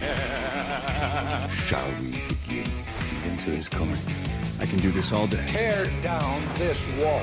Shall 1.66 1.90
we 2.00 2.22
begin? 2.28 2.70
Coming. 3.70 3.98
I 4.60 4.66
can 4.66 4.78
do 4.78 4.92
this 4.92 5.10
all 5.10 5.26
day. 5.26 5.44
Tear 5.46 5.86
down 6.02 6.40
this 6.54 6.86
wall. 6.98 7.22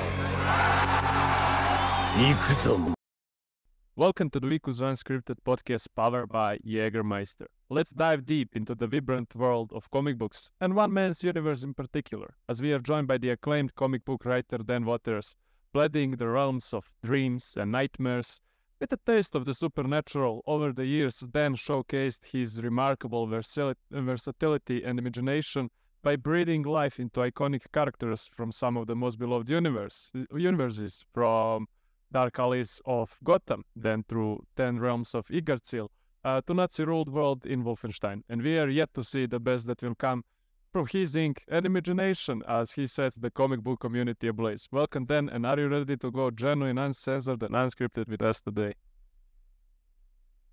Welcome 3.96 4.30
to 4.32 4.42
the 4.42 4.48
Vikus 4.48 4.82
Unscripted 4.82 5.38
podcast 5.46 5.88
powered 5.96 6.28
by 6.28 6.58
Jägermeister. 6.58 7.46
Let's 7.70 7.92
dive 7.92 8.26
deep 8.26 8.54
into 8.54 8.76
the 8.76 8.88
vibrant 8.88 9.36
world 9.36 9.72
of 9.74 9.90
comic 9.92 10.18
books 10.18 10.52
and 10.60 10.76
one 10.76 10.92
man's 10.92 11.24
universe 11.24 11.64
in 11.64 11.74
particular, 11.74 12.36
as 12.50 12.62
we 12.62 12.74
are 12.74 12.80
joined 12.80 13.08
by 13.08 13.20
the 13.20 13.30
acclaimed 13.30 13.74
comic 13.76 14.04
book 14.04 14.26
writer 14.26 14.58
Dan 14.58 14.84
Watters, 14.84 15.38
pleading 15.72 16.18
the 16.18 16.28
realms 16.28 16.74
of 16.74 16.92
dreams 17.02 17.56
and 17.58 17.72
nightmares 17.72 18.42
with 18.78 18.92
a 18.92 18.98
taste 18.98 19.36
of 19.36 19.46
the 19.46 19.54
supernatural, 19.54 20.44
over 20.46 20.74
the 20.74 20.86
years, 20.86 21.20
Dan 21.20 21.56
showcased 21.56 22.26
his 22.26 22.62
remarkable 22.62 23.26
versatility 23.26 24.84
and 24.84 25.00
imagination 25.00 25.70
by 26.04 26.18
breathing 26.18 26.64
life 26.64 27.00
into 27.00 27.22
iconic 27.22 27.72
characters 27.72 28.30
from 28.34 28.52
some 28.52 28.76
of 28.76 28.88
the 28.88 28.96
most 28.96 29.18
beloved 29.18 29.50
universe, 29.50 30.12
universes, 30.36 31.06
from 31.14 31.68
Dark 32.12 32.38
Alleys 32.38 32.82
of 32.86 33.18
Gotham, 33.24 33.64
then 33.78 34.04
through 34.10 34.46
Ten 34.58 34.78
Realms 34.78 35.16
of 35.16 35.32
Yggdrasil, 35.32 35.90
uh, 36.26 36.42
to 36.42 36.54
Nazi-ruled 36.54 37.08
world 37.08 37.46
in 37.46 37.64
Wolfenstein. 37.64 38.24
And 38.28 38.42
we 38.42 38.60
are 38.60 38.70
yet 38.70 38.94
to 38.96 39.06
see 39.06 39.26
the 39.26 39.40
best 39.40 39.68
that 39.68 39.84
will 39.84 39.96
come 39.96 40.26
from 40.76 40.88
his 40.88 41.16
ink 41.16 41.42
and 41.48 41.66
imagination 41.66 42.44
as 42.50 42.74
he 42.74 42.86
sets 42.86 43.16
the 43.16 43.32
comic 43.32 43.62
book 43.62 43.80
community 43.80 44.28
ablaze. 44.28 44.68
Welcome, 44.74 45.06
then, 45.06 45.30
and 45.30 45.46
are 45.46 45.58
you 45.58 45.70
ready 45.70 45.96
to 45.96 46.12
go 46.12 46.30
genuine, 46.30 46.78
uncensored, 46.78 47.42
and 47.44 47.56
unscripted 47.56 48.10
with 48.10 48.22
us 48.22 48.42
today? 48.42 48.74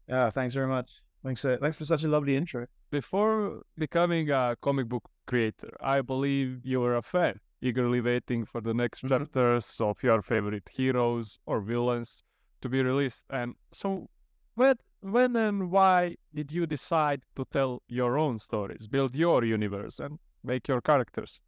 Yeah, 0.07 0.31
thanks 0.31 0.55
very 0.55 0.69
much. 0.69 0.89
Thanks, 1.25 1.45
uh, 1.45 1.57
thanks 1.61 1.77
for 1.77 1.87
such 1.87 2.05
a 2.05 2.09
lovely 2.09 2.37
intro. 2.37 2.67
Before 2.93 3.63
becoming 3.77 4.31
a 4.31 4.55
comic 4.63 4.89
book 4.89 5.03
creator, 5.27 5.77
I 5.81 6.03
believe 6.03 6.61
you 6.63 6.79
were 6.79 6.95
a 6.95 7.03
fan, 7.03 7.41
eagerly 7.61 8.01
waiting 8.01 8.45
for 8.45 8.61
the 8.61 8.75
next 8.75 9.03
Mhm. 9.03 9.09
chapters 9.09 9.81
of 9.81 10.05
your 10.05 10.23
favorite 10.23 10.69
heroes 10.69 11.41
or 11.47 11.61
villains 11.63 12.23
to 12.61 12.69
be 12.69 12.81
released. 12.81 13.25
And 13.29 13.57
so, 13.73 14.09
when, 14.55 14.77
when 15.03 15.37
and 15.37 15.71
why 15.71 16.17
did 16.35 16.53
you 16.53 16.67
decide 16.67 17.23
to 17.37 17.45
tell 17.53 17.83
your 17.89 18.17
own 18.17 18.39
stories, 18.39 18.87
build 18.87 19.17
your 19.17 19.45
universe, 19.45 19.99
and 19.99 20.19
make 20.45 20.69
your 20.69 20.81
characters? 20.81 21.41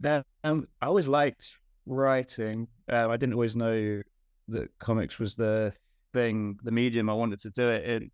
That 0.00 0.26
um, 0.44 0.68
I 0.80 0.86
always 0.86 1.08
liked 1.08 1.58
writing. 1.86 2.68
Uh, 2.88 3.08
I 3.08 3.16
didn't 3.16 3.34
always 3.34 3.56
know 3.56 4.02
that 4.48 4.78
comics 4.78 5.18
was 5.18 5.34
the 5.34 5.72
thing, 6.12 6.58
the 6.62 6.70
medium 6.70 7.10
I 7.10 7.14
wanted 7.14 7.40
to 7.42 7.50
do 7.50 7.68
it 7.68 7.84
in. 7.84 8.10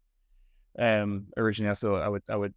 Um, 0.78 1.26
originally, 1.36 1.70
I 1.70 1.74
thought 1.74 2.02
I 2.02 2.08
would, 2.08 2.22
I 2.28 2.36
would 2.36 2.54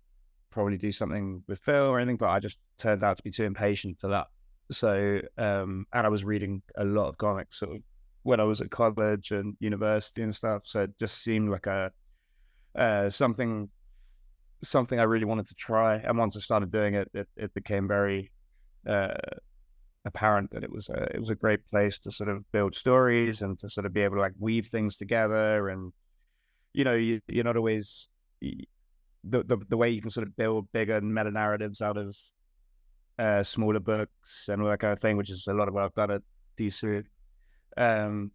probably 0.50 0.78
do 0.78 0.92
something 0.92 1.44
with 1.48 1.60
film 1.60 1.90
or 1.90 2.00
anything, 2.00 2.18
but 2.18 2.30
I 2.30 2.40
just 2.40 2.60
turned 2.78 3.04
out 3.04 3.18
to 3.18 3.24
be 3.24 3.32
too 3.32 3.44
impatient 3.44 4.00
for 4.00 4.08
that. 4.08 4.28
So, 4.72 5.20
um, 5.38 5.86
and 5.92 6.06
I 6.06 6.10
was 6.10 6.24
reading 6.24 6.62
a 6.78 6.86
lot 6.86 7.10
of 7.10 7.18
comics 7.18 7.60
sort 7.60 7.76
of 7.76 7.82
when 8.26 8.40
I 8.40 8.44
was 8.44 8.60
at 8.60 8.72
college 8.72 9.30
and 9.30 9.56
university 9.60 10.24
and 10.24 10.34
stuff. 10.34 10.64
So 10.66 10.82
it 10.82 10.98
just 10.98 11.22
seemed 11.22 11.52
like 11.52 11.68
a 11.68 11.92
uh, 12.76 13.08
something, 13.12 13.70
something 14.64 15.00
I 15.00 15.04
really 15.04 15.26
wanted 15.26 15.48
to 15.48 15.54
try. 15.54 15.98
And 15.98 16.18
once 16.18 16.36
I 16.36 16.40
started 16.40 16.72
doing 16.72 16.96
it, 16.96 17.08
it, 17.14 17.28
it 17.38 17.54
became 17.54 17.88
very 17.88 18.32
uh, 18.88 19.14
apparent 20.06 20.50
that 20.52 20.64
it 20.64 20.72
was 20.72 20.90
a 20.90 21.04
it 21.14 21.20
was 21.20 21.30
a 21.30 21.36
great 21.36 21.64
place 21.70 22.00
to 22.00 22.10
sort 22.10 22.30
of 22.30 22.52
build 22.52 22.74
stories 22.74 23.44
and 23.44 23.60
to 23.60 23.70
sort 23.70 23.86
of 23.86 23.94
be 23.94 24.02
able 24.02 24.16
to 24.16 24.22
like 24.22 24.34
weave 24.40 24.66
things 24.68 24.98
together 24.98 25.70
and 25.70 25.92
you 26.74 26.84
know 26.84 26.94
you, 26.94 27.20
you're 27.28 27.44
not 27.44 27.58
always 27.58 28.08
the, 28.42 28.68
the 29.24 29.58
the 29.70 29.78
way 29.78 29.90
you 29.90 30.02
can 30.02 30.12
sort 30.12 30.28
of 30.28 30.36
build 30.38 30.72
bigger 30.74 31.02
meta 31.02 31.32
narratives 31.32 31.82
out 31.82 31.98
of 31.98 32.16
uh 33.18 33.42
smaller 33.42 33.80
books 33.80 34.48
and 34.48 34.62
all 34.62 34.70
that 34.70 34.80
kind 34.80 34.94
of 34.94 35.00
thing 35.00 35.18
which 35.18 35.32
is 35.32 35.48
a 35.48 35.54
lot 35.54 35.68
of 35.68 35.74
what 35.74 35.84
I've 35.84 35.96
done 35.96 36.12
at 36.12 36.22
DC 36.60 37.04
um 37.78 38.32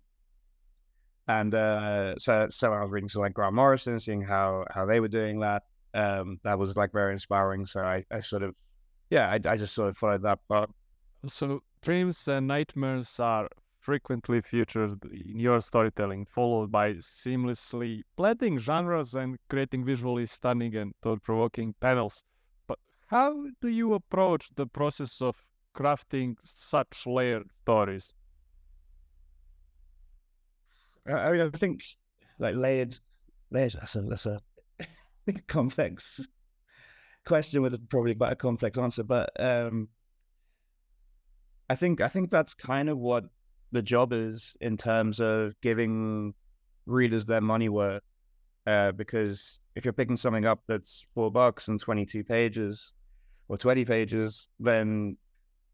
and 1.28 1.54
uh 1.54 2.14
so 2.18 2.48
so 2.50 2.72
I 2.72 2.82
was 2.82 2.90
reading 2.90 3.08
so 3.08 3.20
like 3.20 3.34
Grant 3.34 3.54
Morrison 3.54 3.98
seeing 4.00 4.22
how 4.22 4.64
how 4.70 4.86
they 4.86 5.00
were 5.00 5.08
doing 5.08 5.40
that 5.40 5.62
um 5.94 6.38
that 6.44 6.58
was 6.58 6.76
like 6.76 6.92
very 6.92 7.12
inspiring 7.12 7.66
so 7.66 7.80
I, 7.80 8.04
I 8.10 8.20
sort 8.20 8.42
of 8.42 8.54
yeah 9.10 9.28
I, 9.30 9.34
I 9.34 9.56
just 9.56 9.74
sort 9.74 9.88
of 9.88 9.96
followed 9.96 10.22
that 10.22 10.40
path 10.50 10.70
So, 11.28 11.62
dreams 11.82 12.28
and 12.28 12.48
nightmares 12.48 13.20
are 13.20 13.48
frequently 13.80 14.42
featured 14.42 15.04
in 15.04 15.38
your 15.40 15.60
storytelling, 15.62 16.26
followed 16.26 16.70
by 16.72 16.94
seamlessly 16.94 18.02
blending 18.16 18.58
genres 18.58 19.14
and 19.14 19.38
creating 19.48 19.84
visually 19.86 20.26
stunning 20.26 20.76
and 20.76 20.94
thought 21.02 21.22
provoking 21.22 21.74
panels. 21.80 22.24
But 22.66 22.78
how 23.08 23.46
do 23.62 23.68
you 23.68 23.94
approach 23.94 24.50
the 24.56 24.66
process 24.66 25.22
of 25.22 25.44
crafting 25.74 26.36
such 26.42 27.06
layered 27.06 27.50
stories? 27.62 28.12
I, 31.16 31.46
I 31.46 31.50
think 31.50 31.82
like 32.38 32.54
layered, 32.54 32.96
layers. 33.50 33.74
That's 33.74 33.96
a 33.96 34.02
that's 34.02 34.26
a 34.26 34.38
complex 35.46 36.26
question 37.24 37.62
with 37.62 37.88
probably 37.88 38.14
quite 38.14 38.32
a 38.32 38.36
complex 38.36 38.78
answer. 38.78 39.02
But 39.02 39.30
um, 39.38 39.88
I 41.68 41.76
think 41.76 42.00
I 42.00 42.08
think 42.08 42.30
that's 42.30 42.54
kind 42.54 42.88
of 42.88 42.98
what 42.98 43.24
the 43.72 43.82
job 43.82 44.12
is 44.12 44.56
in 44.60 44.76
terms 44.76 45.20
of 45.20 45.54
giving 45.60 46.34
readers 46.86 47.26
their 47.26 47.40
money 47.40 47.68
worth. 47.68 48.02
Uh, 48.66 48.92
because 48.92 49.58
if 49.74 49.84
you're 49.84 49.92
picking 49.92 50.16
something 50.16 50.44
up 50.44 50.62
that's 50.66 51.06
four 51.14 51.30
bucks 51.30 51.68
and 51.68 51.80
twenty 51.80 52.04
two 52.04 52.24
pages 52.24 52.92
or 53.48 53.56
twenty 53.56 53.84
pages, 53.84 54.48
then 54.58 55.16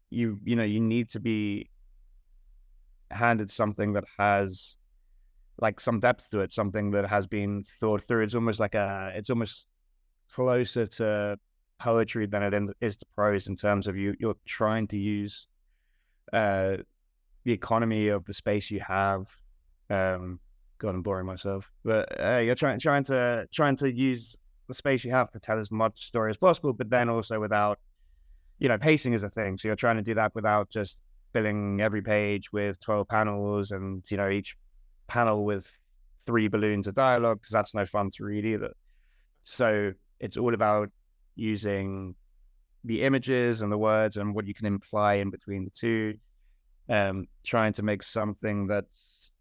you 0.09 0.39
you 0.43 0.55
know 0.55 0.63
you 0.63 0.79
need 0.79 1.09
to 1.09 1.19
be 1.19 1.69
handed 3.11 3.49
something 3.49 3.93
that 3.93 4.03
has 4.17 4.77
like 5.59 5.79
some 5.79 5.99
depth 5.99 6.29
to 6.31 6.41
it, 6.41 6.53
something 6.53 6.91
that 6.91 7.07
has 7.07 7.27
been 7.27 7.63
thought 7.63 8.01
through. 8.01 8.23
It's 8.23 8.35
almost 8.35 8.59
like 8.59 8.75
a, 8.75 9.11
it's 9.15 9.29
almost 9.29 9.65
closer 10.31 10.85
to 10.87 11.37
poetry 11.79 12.25
than 12.25 12.43
it 12.43 12.75
is 12.81 12.97
to 12.97 13.05
prose 13.15 13.47
in 13.47 13.55
terms 13.55 13.87
of 13.87 13.95
you. 13.97 14.15
You're 14.19 14.35
trying 14.45 14.87
to 14.87 14.97
use 14.97 15.47
uh, 16.33 16.77
the 17.43 17.51
economy 17.53 18.09
of 18.09 18.25
the 18.25 18.33
space 18.33 18.69
you 18.71 18.79
have. 18.81 19.29
Um, 19.89 20.39
God, 20.79 20.93
I'm 20.93 21.01
boring 21.01 21.25
myself, 21.25 21.71
but 21.83 22.21
uh, 22.21 22.37
you're 22.37 22.55
trying 22.55 22.79
trying 22.79 23.03
to 23.05 23.47
trying 23.51 23.75
to 23.77 23.91
use 23.91 24.37
the 24.67 24.73
space 24.73 25.03
you 25.03 25.11
have 25.11 25.31
to 25.31 25.39
tell 25.39 25.59
as 25.59 25.71
much 25.71 26.05
story 26.05 26.29
as 26.29 26.37
possible, 26.37 26.73
but 26.73 26.89
then 26.89 27.09
also 27.09 27.39
without, 27.39 27.79
you 28.59 28.67
know, 28.67 28.77
pacing 28.77 29.13
is 29.13 29.23
a 29.23 29.29
thing. 29.29 29.57
So 29.57 29.69
you're 29.69 29.75
trying 29.75 29.95
to 29.95 30.03
do 30.03 30.13
that 30.15 30.35
without 30.35 30.69
just 30.69 30.97
filling 31.33 31.81
every 31.81 32.01
page 32.01 32.51
with 32.51 32.79
12 32.79 33.07
panels 33.07 33.71
and 33.71 34.03
you 34.09 34.17
know 34.17 34.29
each 34.29 34.57
panel 35.07 35.45
with 35.45 35.71
three 36.25 36.47
balloons 36.47 36.87
of 36.87 36.95
dialogue 36.95 37.39
because 37.41 37.53
that's 37.53 37.73
no 37.73 37.85
fun 37.85 38.09
to 38.11 38.23
read 38.23 38.45
either. 38.45 38.71
So 39.43 39.93
it's 40.19 40.37
all 40.37 40.53
about 40.53 40.89
using 41.35 42.15
the 42.83 43.03
images 43.03 43.61
and 43.61 43.71
the 43.71 43.77
words 43.77 44.17
and 44.17 44.35
what 44.35 44.45
you 44.45 44.53
can 44.53 44.65
imply 44.65 45.15
in 45.15 45.29
between 45.29 45.65
the 45.65 45.71
two, 45.71 46.15
um, 46.89 47.25
trying 47.43 47.73
to 47.73 47.83
make 47.83 48.03
something 48.03 48.67
that's 48.67 49.31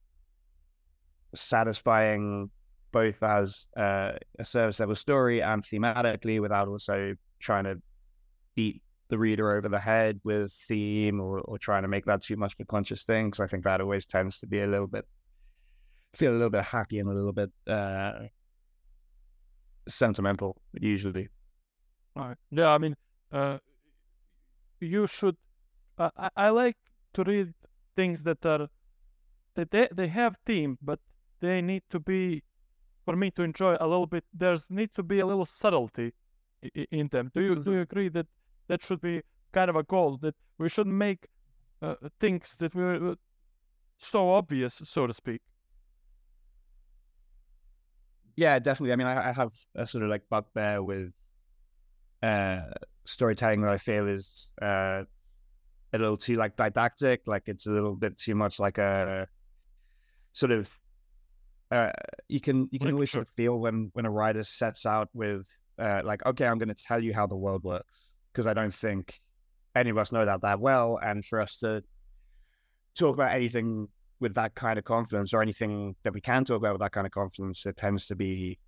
satisfying 1.35 2.51
both 2.93 3.23
as 3.23 3.67
uh, 3.77 4.13
a 4.39 4.45
service 4.45 4.81
level 4.81 4.95
story 4.95 5.43
and 5.43 5.63
thematically 5.63 6.41
without 6.41 6.69
also 6.69 7.15
trying 7.41 7.65
to 7.65 7.81
beat 8.55 8.83
the 9.09 9.19
reader 9.19 9.57
over 9.57 9.69
the 9.69 9.79
head 9.79 10.21
with 10.25 10.53
theme 10.53 11.21
or, 11.21 11.41
or 11.41 11.59
trying 11.59 11.83
to 11.83 11.89
make 11.89 12.05
that 12.07 12.23
too 12.23 12.37
much 12.37 12.55
of 12.55 12.61
a 12.61 12.65
conscious 12.65 13.05
thing 13.05 13.27
because 13.27 13.41
I 13.41 13.47
think 13.47 13.65
that 13.65 13.81
always 13.81 14.07
tends 14.07 14.39
to 14.41 14.47
be 14.47 14.61
a 14.61 14.67
little 14.67 14.87
bit 14.87 15.05
feel 16.17 16.33
a 16.33 16.39
little 16.41 16.51
bit 16.51 16.65
happy 16.65 16.99
and 16.99 17.09
a 17.09 17.13
little 17.13 17.33
bit 17.33 17.51
uh, 17.67 18.27
sentimental 19.89 20.57
usually. 20.81 21.29
Right. 22.15 22.37
Yeah, 22.51 22.73
I 22.73 22.79
mean, 22.79 22.97
uh, 23.33 23.59
you 24.81 25.07
should. 25.07 25.37
Uh, 25.99 26.11
I, 26.17 26.31
I 26.37 26.49
like 26.51 26.77
to 27.15 27.25
read 27.25 27.55
things 27.95 28.25
that 28.25 28.45
are 28.47 28.69
that 29.55 29.71
they 29.71 29.89
they 29.95 30.09
have 30.09 30.37
theme, 30.47 30.79
but 30.83 31.01
they 31.41 31.63
need 31.63 31.83
to 31.91 32.01
be 32.01 32.43
for 33.05 33.17
me 33.17 33.31
to 33.33 33.43
enjoy 33.43 33.77
a 33.81 33.89
little 33.89 34.07
bit. 34.07 34.25
There's 34.33 34.71
need 34.71 34.95
to 34.95 35.03
be 35.03 35.21
a 35.21 35.27
little 35.27 35.45
subtlety 35.47 36.13
i- 36.65 36.71
i- 36.77 36.87
in 36.91 37.09
them. 37.09 37.31
Do 37.35 37.43
you 37.43 37.57
do 37.65 37.73
you 37.73 37.81
agree 37.81 38.09
that 38.11 38.27
that 38.69 38.83
should 38.83 39.01
be 39.01 39.23
kind 39.53 39.71
of 39.71 39.77
a 39.77 39.83
goal 39.85 40.19
that 40.19 40.35
we 40.59 40.69
should 40.69 40.87
make 40.89 41.29
uh, 41.83 41.97
things 42.21 42.57
that 42.59 42.75
were 42.75 43.13
uh, 43.13 43.15
so 43.99 44.31
obvious, 44.31 44.75
so 44.85 45.07
to 45.07 45.15
speak? 45.15 45.43
Yeah, 48.37 48.59
definitely. 48.59 48.93
I 48.93 48.97
mean, 48.97 49.07
I, 49.07 49.31
I 49.31 49.33
have 49.33 49.53
a 49.75 49.87
sort 49.87 50.05
of 50.05 50.11
like 50.11 50.23
bugbear 50.29 50.83
with 50.83 51.13
uh, 52.23 52.63
storytelling 53.05 53.63
that 53.63 53.73
I 53.73 53.79
feel 53.79 54.09
is 54.09 54.51
uh, 54.61 55.05
a 55.93 55.99
little 55.99 56.17
too 56.17 56.37
like 56.37 56.57
didactic. 56.57 57.23
Like 57.27 57.45
it's 57.47 57.67
a 57.67 57.71
little 57.71 57.97
bit 57.97 58.19
too 58.19 58.35
much 58.35 58.61
like 58.61 58.79
a 58.79 59.27
sort 60.33 60.53
of 60.53 60.79
uh, 61.71 61.91
you 62.29 62.41
can 62.41 62.69
you 62.71 62.79
can 62.79 62.93
always 62.93 63.11
sort 63.11 63.27
of 63.27 63.35
feel 63.37 63.59
when 63.59 63.91
when 63.95 64.07
a 64.07 64.11
writer 64.11 64.45
sets 64.45 64.87
out 64.87 65.09
with 65.13 65.47
uh, 65.79 66.03
like, 66.05 66.25
okay, 66.27 66.47
I'm 66.47 66.59
going 66.59 66.69
to 66.69 66.75
tell 66.75 67.03
you 67.03 67.13
how 67.15 67.27
the 67.27 67.37
world 67.37 67.65
works 67.65 68.13
because 68.33 68.47
I 68.47 68.55
don't 68.55 68.73
think 68.73 69.19
any 69.75 69.91
of 69.91 69.99
us 69.99 70.13
know 70.13 70.25
that 70.25 70.43
that 70.43 70.61
well, 70.61 70.99
and 71.03 71.25
for 71.25 71.41
us 71.41 71.57
to 71.59 71.83
talk 72.99 73.15
about 73.15 73.33
anything 73.33 73.89
with 74.21 74.35
that 74.35 74.55
kind 74.55 74.79
of 74.79 74.85
confidence 74.85 75.35
or 75.35 75.43
anything 75.43 75.95
that 76.03 76.15
we 76.15 76.21
can 76.21 76.45
talk 76.45 76.57
about 76.57 76.73
with 76.73 76.81
that 76.81 76.93
kind 76.93 77.07
of 77.07 77.13
confidence, 77.13 77.67
it 77.67 77.77
tends 77.77 78.07
to 78.07 78.17
be 78.17 78.59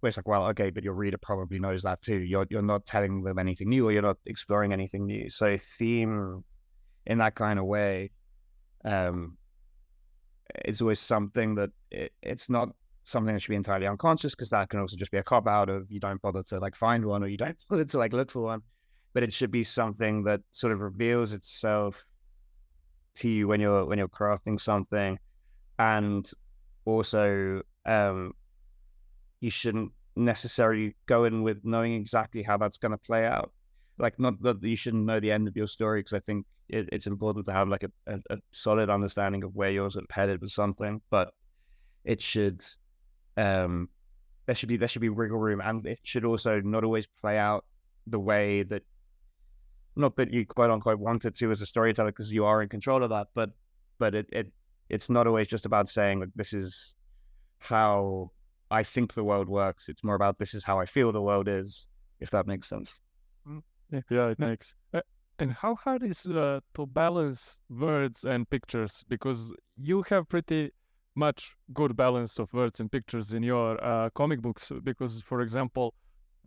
where 0.00 0.08
it's 0.08 0.16
like, 0.16 0.26
well, 0.26 0.46
okay, 0.48 0.70
but 0.70 0.82
your 0.82 0.94
reader 0.94 1.18
probably 1.18 1.58
knows 1.58 1.82
that 1.82 2.02
too. 2.02 2.18
You're 2.18 2.46
you're 2.50 2.62
not 2.62 2.86
telling 2.86 3.22
them 3.22 3.38
anything 3.38 3.68
new, 3.68 3.86
or 3.86 3.92
you're 3.92 4.02
not 4.02 4.16
exploring 4.26 4.72
anything 4.72 5.06
new. 5.06 5.28
So 5.30 5.56
theme 5.58 6.42
in 7.06 7.18
that 7.18 7.34
kind 7.34 7.58
of 7.58 7.66
way, 7.66 8.10
um, 8.84 9.36
it's 10.64 10.80
always 10.80 11.00
something 11.00 11.54
that 11.56 11.70
it, 11.90 12.12
it's 12.22 12.48
not 12.48 12.70
something 13.04 13.34
that 13.34 13.40
should 13.40 13.50
be 13.50 13.56
entirely 13.56 13.86
unconscious 13.86 14.34
because 14.34 14.50
that 14.50 14.68
can 14.68 14.80
also 14.80 14.96
just 14.96 15.10
be 15.10 15.18
a 15.18 15.22
cop 15.22 15.48
out 15.48 15.68
of 15.68 15.90
you 15.90 15.98
don't 15.98 16.20
bother 16.22 16.42
to 16.44 16.58
like 16.58 16.76
find 16.76 17.04
one 17.04 17.22
or 17.22 17.28
you 17.28 17.36
don't 17.36 17.56
bother 17.68 17.84
to 17.84 17.98
like 17.98 18.12
look 18.12 18.30
for 18.30 18.42
one. 18.42 18.62
But 19.12 19.24
it 19.24 19.34
should 19.34 19.50
be 19.50 19.64
something 19.64 20.22
that 20.24 20.40
sort 20.52 20.72
of 20.72 20.80
reveals 20.80 21.32
itself 21.32 22.04
to 23.16 23.28
you 23.28 23.48
when 23.48 23.60
you're 23.60 23.84
when 23.84 23.98
you're 23.98 24.08
crafting 24.08 24.60
something, 24.60 25.18
and 25.78 26.30
also 26.84 27.62
um, 27.86 28.32
you 29.40 29.50
shouldn't 29.50 29.92
necessarily 30.16 30.94
go 31.06 31.24
in 31.24 31.42
with 31.42 31.64
knowing 31.64 31.94
exactly 31.94 32.42
how 32.42 32.56
that's 32.56 32.78
going 32.78 32.92
to 32.92 32.98
play 32.98 33.24
out. 33.26 33.52
Like, 33.98 34.18
not 34.18 34.40
that 34.42 34.62
you 34.62 34.76
shouldn't 34.76 35.04
know 35.04 35.20
the 35.20 35.32
end 35.32 35.48
of 35.48 35.56
your 35.56 35.66
story, 35.66 36.00
because 36.00 36.14
I 36.14 36.20
think 36.20 36.46
it, 36.68 36.88
it's 36.92 37.06
important 37.06 37.44
to 37.46 37.52
have 37.52 37.68
like 37.68 37.82
a, 37.82 37.90
a, 38.06 38.18
a 38.30 38.38
solid 38.52 38.88
understanding 38.88 39.44
of 39.44 39.54
where 39.54 39.72
sort 39.90 40.04
of 40.04 40.10
headed 40.10 40.40
with 40.40 40.50
something. 40.50 41.00
But 41.10 41.32
it 42.04 42.22
should, 42.22 42.64
um, 43.36 43.88
there 44.46 44.54
should 44.54 44.68
be 44.68 44.78
there 44.78 44.88
should 44.88 45.02
be 45.02 45.10
wiggle 45.10 45.38
room, 45.38 45.60
and 45.60 45.86
it 45.86 46.00
should 46.02 46.24
also 46.24 46.60
not 46.60 46.84
always 46.84 47.06
play 47.06 47.36
out 47.38 47.64
the 48.06 48.18
way 48.20 48.62
that, 48.64 48.82
not 50.00 50.16
that 50.16 50.32
you 50.32 50.46
quote 50.46 50.70
unquote 50.70 50.98
wanted 50.98 51.34
to 51.36 51.50
as 51.50 51.62
a 51.62 51.66
storyteller, 51.66 52.10
because 52.10 52.32
you 52.32 52.44
are 52.44 52.62
in 52.62 52.68
control 52.68 53.02
of 53.02 53.10
that, 53.10 53.28
but 53.34 53.50
but 53.98 54.14
it 54.14 54.26
it 54.32 54.52
it's 54.88 55.08
not 55.08 55.26
always 55.26 55.46
just 55.46 55.66
about 55.66 55.88
saying 55.88 56.20
like 56.20 56.30
this 56.34 56.52
is 56.52 56.94
how 57.58 58.30
I 58.70 58.82
think 58.82 59.14
the 59.14 59.24
world 59.24 59.48
works. 59.48 59.88
It's 59.88 60.04
more 60.04 60.14
about 60.14 60.38
this 60.38 60.54
is 60.54 60.64
how 60.64 60.80
I 60.80 60.86
feel 60.86 61.12
the 61.12 61.22
world 61.22 61.48
is, 61.48 61.86
if 62.20 62.30
that 62.30 62.46
makes 62.46 62.68
sense. 62.68 63.00
Yeah, 63.92 64.00
yeah, 64.10 64.26
it 64.28 64.38
makes. 64.38 64.74
Uh, 64.94 65.00
and 65.38 65.52
how 65.52 65.74
hard 65.74 66.02
is 66.02 66.26
uh, 66.26 66.60
to 66.74 66.86
balance 66.86 67.58
words 67.68 68.24
and 68.24 68.48
pictures? 68.48 69.04
Because 69.08 69.52
you 69.76 70.02
have 70.10 70.28
pretty 70.28 70.70
much 71.16 71.56
good 71.74 71.96
balance 71.96 72.38
of 72.38 72.52
words 72.52 72.78
and 72.78 72.92
pictures 72.92 73.32
in 73.32 73.42
your 73.42 73.82
uh, 73.84 74.10
comic 74.10 74.40
books. 74.40 74.70
Because, 74.84 75.20
for 75.22 75.40
example, 75.40 75.94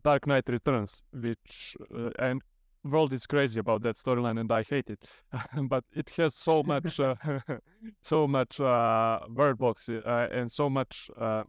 Dark 0.04 0.26
Knight 0.28 0.48
Returns, 0.48 1.04
which 1.12 1.76
uh, 1.94 2.12
and 2.20 2.42
world 2.84 3.14
is 3.14 3.26
crazy 3.26 3.60
about 3.60 3.82
that 3.84 3.96
storyline, 3.96 4.40
and 4.40 4.52
I 4.52 4.64
hate 4.64 4.90
it. 4.90 5.24
but 5.70 5.84
it 5.94 6.10
has 6.18 6.36
so 6.36 6.64
much, 6.64 7.00
uh, 7.00 7.16
so 8.02 8.28
much 8.28 8.60
uh, 8.60 9.20
word 9.30 9.58
box 9.58 9.90
uh, 9.90 10.28
and 10.32 10.52
so 10.52 10.70
much 10.70 11.10
uh, 11.20 11.44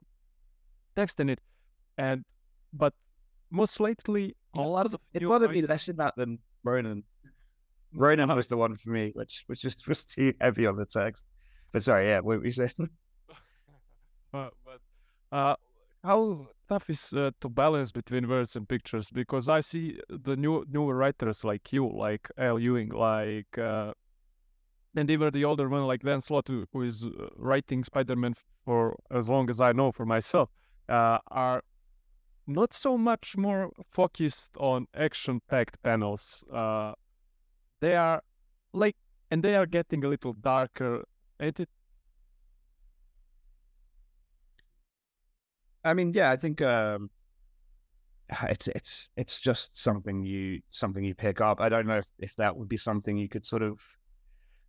text 0.97 1.21
in 1.21 1.31
it, 1.31 1.41
and 1.99 2.25
but 2.73 2.95
most 3.51 3.81
lately 3.81 4.37
a 4.55 4.61
lot 4.61 4.87
of 4.87 4.97
It 5.13 5.23
bothered 5.23 5.51
me 5.51 5.63
less 5.63 5.89
in 5.89 5.97
that 5.97 6.15
than 6.17 6.39
Ronin. 6.63 7.05
Ronin 7.93 8.29
was 8.35 8.47
the 8.47 8.57
one 8.57 8.77
for 8.77 8.91
me, 8.91 9.11
which 9.15 9.45
which 9.47 9.63
just 9.63 9.87
was 9.89 10.05
too 10.05 10.33
heavy 10.41 10.67
on 10.67 10.77
the 10.77 10.87
text. 10.87 11.25
But 11.73 11.83
sorry, 11.83 12.09
yeah, 12.09 12.21
what 12.21 12.39
were 12.39 12.47
you 12.47 12.53
saying? 12.53 12.91
Uh, 14.33 14.51
but 14.65 14.81
uh, 15.31 15.55
how 16.03 16.49
tough 16.69 16.91
is 16.91 17.13
uh, 17.13 17.31
to 17.41 17.49
balance 17.49 17.93
between 17.93 18.29
words 18.29 18.57
and 18.57 18.69
pictures? 18.69 19.11
Because 19.11 19.49
I 19.49 19.61
see 19.61 19.99
the 20.09 20.37
new 20.37 20.65
newer 20.69 20.95
writers 20.95 21.45
like 21.45 21.73
you, 21.73 21.89
like 21.89 22.31
Al 22.39 22.59
Ewing, 22.59 22.91
like 22.91 23.59
uh, 23.59 23.93
and 24.97 25.11
even 25.11 25.33
the 25.33 25.45
older 25.45 25.69
one 25.69 25.87
like 25.87 26.03
Dan 26.03 26.21
Slott, 26.21 26.49
who 26.49 26.67
who 26.73 26.83
is 26.83 27.05
uh, 27.05 27.29
writing 27.37 27.85
Spider-Man 27.85 28.35
for 28.65 28.97
as 29.11 29.29
long 29.29 29.51
as 29.51 29.61
I 29.61 29.73
know 29.73 29.93
for 29.93 30.07
myself, 30.07 30.51
uh, 30.89 31.19
are 31.29 31.63
not 32.47 32.73
so 32.73 32.99
much 32.99 33.37
more 33.37 33.71
focused 33.89 34.53
on 34.59 34.87
action-packed 34.95 35.83
panels. 35.83 36.45
Uh, 36.53 36.93
they 37.81 37.97
are 37.97 38.23
like, 38.73 38.97
and 39.31 39.43
they 39.43 39.57
are 39.57 39.67
getting 39.67 40.05
a 40.05 40.09
little 40.09 40.35
darker. 40.35 41.05
It 41.41 41.69
I 45.85 45.95
mean, 45.95 46.13
yeah, 46.15 46.31
I 46.31 46.37
think 46.37 46.63
um, 46.63 47.11
it's 48.49 48.69
it's 48.69 49.11
it's 49.17 49.41
just 49.41 49.71
something 49.77 50.25
you 50.25 50.61
something 50.71 51.05
you 51.05 51.15
pick 51.15 51.41
up. 51.41 51.61
I 51.61 51.69
don't 51.69 51.87
know 51.87 51.99
if, 51.99 52.07
if 52.19 52.37
that 52.37 52.57
would 52.57 52.69
be 52.69 52.77
something 52.77 53.17
you 53.17 53.29
could 53.29 53.47
sort 53.47 53.63
of 53.63 53.81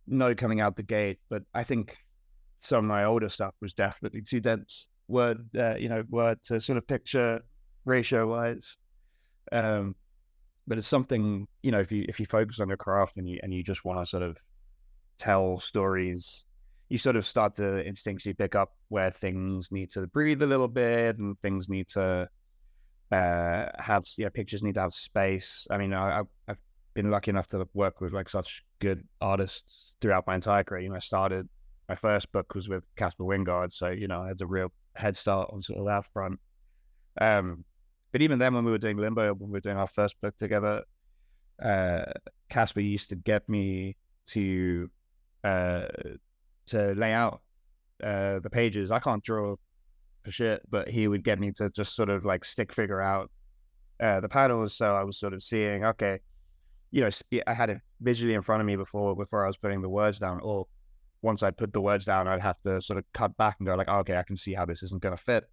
know 0.06 0.34
coming 0.34 0.60
out 0.60 0.76
the 0.76 0.82
gate, 0.82 1.18
but 1.28 1.42
I 1.54 1.62
think 1.62 1.96
some 2.60 2.84
of 2.84 2.84
my 2.84 3.04
older 3.04 3.28
stuff 3.28 3.54
was 3.60 3.72
definitely 3.72 4.22
too 4.22 4.40
dense 4.40 4.88
word, 5.08 5.48
uh, 5.56 5.76
you 5.78 5.88
know, 5.88 6.04
word 6.08 6.38
to 6.44 6.60
sort 6.60 6.78
of 6.78 6.86
picture 6.86 7.40
ratio 7.84 8.28
wise. 8.28 8.76
Um, 9.52 9.94
but 10.66 10.78
it's 10.78 10.88
something 10.88 11.46
you 11.62 11.70
know 11.70 11.78
if 11.78 11.92
you 11.92 12.04
if 12.08 12.18
you 12.20 12.26
focus 12.26 12.60
on 12.60 12.68
your 12.68 12.76
craft 12.76 13.16
and 13.16 13.28
you 13.28 13.38
and 13.42 13.54
you 13.54 13.62
just 13.62 13.84
want 13.84 14.00
to 14.00 14.06
sort 14.06 14.22
of 14.22 14.36
tell 15.16 15.60
stories 15.60 16.44
you 16.88 16.98
sort 16.98 17.16
of 17.16 17.26
start 17.26 17.54
to 17.56 17.84
instinctively 17.86 18.34
pick 18.34 18.54
up 18.54 18.72
where 18.88 19.10
things 19.10 19.72
need 19.72 19.90
to 19.92 20.06
breathe 20.08 20.42
a 20.42 20.46
little 20.46 20.68
bit 20.68 21.18
and 21.18 21.38
things 21.40 21.68
need 21.68 21.88
to 21.88 22.28
uh, 23.12 23.66
have 23.78 24.04
yeah 24.18 24.28
pictures 24.28 24.62
need 24.62 24.74
to 24.74 24.80
have 24.80 24.92
space. 24.92 25.66
I 25.70 25.78
mean, 25.78 25.92
I, 25.92 26.20
I've- 26.20 26.28
I've 26.48 26.58
been 26.94 27.10
lucky 27.10 27.30
enough 27.30 27.46
to 27.48 27.68
work 27.74 28.00
with 28.00 28.12
like 28.12 28.28
such 28.28 28.64
good 28.80 29.06
artists 29.20 29.92
throughout 30.00 30.26
my 30.26 30.34
entire 30.34 30.64
career. 30.64 30.82
You 30.82 30.88
know, 30.90 30.96
I 30.96 31.00
started 31.00 31.48
my 31.88 31.94
first 31.94 32.32
book 32.32 32.54
was 32.54 32.68
with 32.68 32.84
Caspar 32.96 33.24
Wijngaard, 33.24 33.72
so 33.72 33.88
you 33.88 34.08
know 34.08 34.22
I 34.22 34.28
had 34.28 34.40
a 34.40 34.46
real 34.46 34.72
head 34.96 35.16
start 35.16 35.50
on 35.52 35.62
sort 35.62 35.78
of 35.78 35.86
that 35.86 36.04
front. 36.12 36.40
Um, 37.20 37.64
but 38.12 38.22
even 38.22 38.38
then, 38.38 38.54
when 38.54 38.64
we 38.64 38.70
were 38.70 38.78
doing 38.78 38.96
Limbo, 38.96 39.34
when 39.34 39.50
we 39.50 39.54
were 39.54 39.60
doing 39.60 39.76
our 39.76 39.86
first 39.86 40.20
book 40.20 40.36
together, 40.36 40.82
uh, 41.62 42.04
Casper 42.48 42.80
used 42.80 43.10
to 43.10 43.16
get 43.16 43.48
me 43.48 43.96
to 44.28 44.90
uh, 45.44 45.86
to 46.66 46.92
lay 46.94 47.12
out 47.12 47.40
uh, 48.02 48.38
the 48.40 48.50
pages. 48.50 48.90
I 48.90 48.98
can't 48.98 49.22
draw 49.22 49.54
for 50.22 50.30
shit, 50.30 50.62
but 50.70 50.88
he 50.88 51.08
would 51.08 51.24
get 51.24 51.38
me 51.38 51.52
to 51.52 51.70
just 51.70 51.94
sort 51.94 52.10
of 52.10 52.24
like 52.24 52.44
stick 52.44 52.72
figure 52.72 53.00
out 53.00 53.30
uh, 54.00 54.20
the 54.20 54.28
panels. 54.28 54.76
So 54.76 54.94
I 54.94 55.04
was 55.04 55.18
sort 55.18 55.32
of 55.32 55.42
seeing, 55.42 55.84
okay, 55.84 56.18
you 56.90 57.02
know, 57.02 57.10
I 57.46 57.54
had 57.54 57.70
it 57.70 57.78
visually 58.00 58.34
in 58.34 58.42
front 58.42 58.60
of 58.60 58.66
me 58.66 58.76
before 58.76 59.14
before 59.16 59.44
I 59.44 59.46
was 59.46 59.56
putting 59.56 59.82
the 59.82 59.88
words 59.88 60.18
down. 60.18 60.40
Or 60.40 60.66
once 61.22 61.42
I 61.42 61.50
put 61.50 61.72
the 61.72 61.80
words 61.80 62.04
down, 62.04 62.28
I'd 62.28 62.42
have 62.42 62.60
to 62.62 62.80
sort 62.80 62.98
of 62.98 63.04
cut 63.12 63.36
back 63.36 63.56
and 63.58 63.66
go 63.66 63.74
like, 63.74 63.88
okay, 63.88 64.16
I 64.16 64.22
can 64.22 64.36
see 64.36 64.54
how 64.54 64.64
this 64.64 64.82
isn't 64.82 65.02
going 65.02 65.16
to 65.16 65.22
fit. 65.22 65.44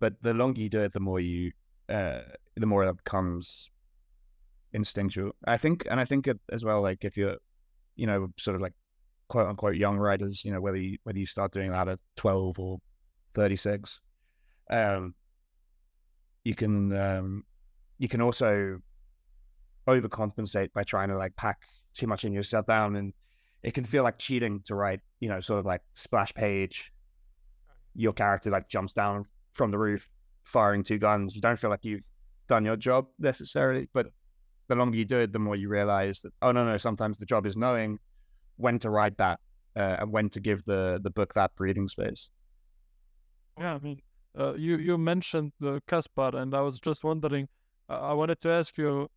But 0.00 0.14
the 0.22 0.34
longer 0.34 0.60
you 0.60 0.68
do 0.68 0.80
it, 0.82 0.92
the 0.92 1.00
more 1.00 1.20
you, 1.20 1.52
uh, 1.88 2.20
the 2.56 2.66
more 2.66 2.84
it 2.84 2.96
becomes 2.96 3.70
instinctual. 4.72 5.32
I 5.46 5.56
think, 5.56 5.86
and 5.90 6.00
I 6.00 6.04
think 6.04 6.26
it, 6.26 6.38
as 6.50 6.64
well, 6.64 6.82
like 6.82 7.04
if 7.04 7.16
you're, 7.16 7.36
you 7.96 8.06
know, 8.06 8.28
sort 8.38 8.56
of 8.56 8.60
like 8.60 8.74
quote 9.34 9.48
unquote 9.48 9.74
young 9.74 9.98
writers, 9.98 10.44
you 10.44 10.52
know, 10.52 10.60
whether 10.60 10.76
you 10.76 10.96
whether 11.02 11.18
you 11.18 11.26
start 11.26 11.52
doing 11.52 11.72
that 11.72 11.88
at 11.88 11.98
twelve 12.14 12.56
or 12.60 12.78
thirty 13.34 13.56
six, 13.56 14.00
um, 14.70 15.12
you 16.44 16.54
can 16.54 16.96
um, 16.96 17.42
you 17.98 18.06
can 18.06 18.20
also 18.20 18.78
overcompensate 19.88 20.72
by 20.72 20.84
trying 20.84 21.08
to 21.08 21.18
like 21.18 21.34
pack 21.34 21.58
too 21.94 22.06
much 22.06 22.24
in 22.24 22.32
yourself 22.32 22.64
down, 22.66 22.94
and 22.94 23.12
it 23.64 23.74
can 23.74 23.84
feel 23.84 24.04
like 24.04 24.18
cheating 24.18 24.60
to 24.66 24.76
write, 24.76 25.00
you 25.18 25.28
know, 25.28 25.40
sort 25.40 25.58
of 25.58 25.66
like 25.66 25.82
splash 25.94 26.32
page. 26.32 26.92
Your 27.96 28.12
character 28.12 28.50
like 28.50 28.68
jumps 28.68 28.92
down 28.92 29.24
from 29.52 29.72
the 29.72 29.78
roof, 29.78 30.08
firing 30.44 30.84
two 30.84 30.98
guns. 30.98 31.34
You 31.34 31.40
don't 31.40 31.58
feel 31.58 31.70
like 31.70 31.84
you've 31.84 32.06
done 32.46 32.64
your 32.64 32.76
job 32.76 33.06
necessarily, 33.18 33.88
but 33.92 34.06
the 34.68 34.76
longer 34.76 34.96
you 34.96 35.04
do 35.04 35.18
it, 35.18 35.32
the 35.32 35.40
more 35.40 35.56
you 35.56 35.68
realize 35.68 36.20
that 36.20 36.32
oh 36.40 36.52
no 36.52 36.64
no, 36.64 36.76
sometimes 36.76 37.18
the 37.18 37.26
job 37.26 37.46
is 37.46 37.56
knowing 37.56 37.98
when 38.56 38.78
to 38.80 38.90
write 38.90 39.16
that 39.18 39.40
uh, 39.76 39.96
and 40.00 40.12
when 40.12 40.28
to 40.30 40.40
give 40.40 40.64
the 40.64 41.00
the 41.02 41.10
book 41.10 41.34
that 41.34 41.54
breathing 41.56 41.88
space. 41.88 42.30
Yeah, 43.58 43.74
I 43.74 43.78
mean, 43.78 44.00
uh, 44.38 44.54
you 44.54 44.76
you 44.78 44.98
mentioned 44.98 45.52
the 45.60 45.80
Caspar, 45.86 46.36
and 46.36 46.54
I 46.54 46.60
was 46.60 46.80
just 46.80 47.04
wondering. 47.04 47.48
Uh, 47.88 48.00
I 48.00 48.12
wanted 48.14 48.40
to 48.40 48.48
ask 48.50 48.76
you 48.78 49.08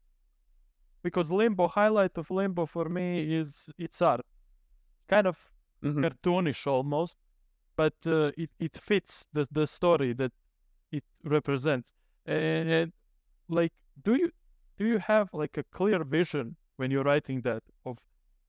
because 1.03 1.31
Limbo 1.31 1.67
highlight 1.67 2.17
of 2.17 2.29
Limbo 2.31 2.65
for 2.65 2.89
me 2.89 3.33
is 3.33 3.69
its 3.77 4.01
art. 4.01 4.25
It's 4.97 5.05
kind 5.05 5.27
of 5.27 5.51
Mhm. 5.81 6.03
cartoonish 6.03 6.67
almost, 6.67 7.19
but 7.77 7.95
uh, 8.07 8.31
it 8.37 8.51
it 8.59 8.77
fits 8.77 9.27
the 9.33 9.47
the 9.51 9.67
story 9.67 10.13
that 10.13 10.33
it 10.91 11.05
represents. 11.23 11.93
And, 12.25 12.69
and 12.69 12.93
like, 13.49 13.73
do 14.03 14.15
you 14.15 14.31
do 14.77 14.85
you 14.87 14.99
have 14.99 15.29
like 15.33 15.57
a 15.57 15.63
clear 15.63 16.03
vision 16.03 16.57
when 16.77 16.91
you're 16.91 17.03
writing 17.05 17.41
that 17.43 17.63
of 17.85 17.99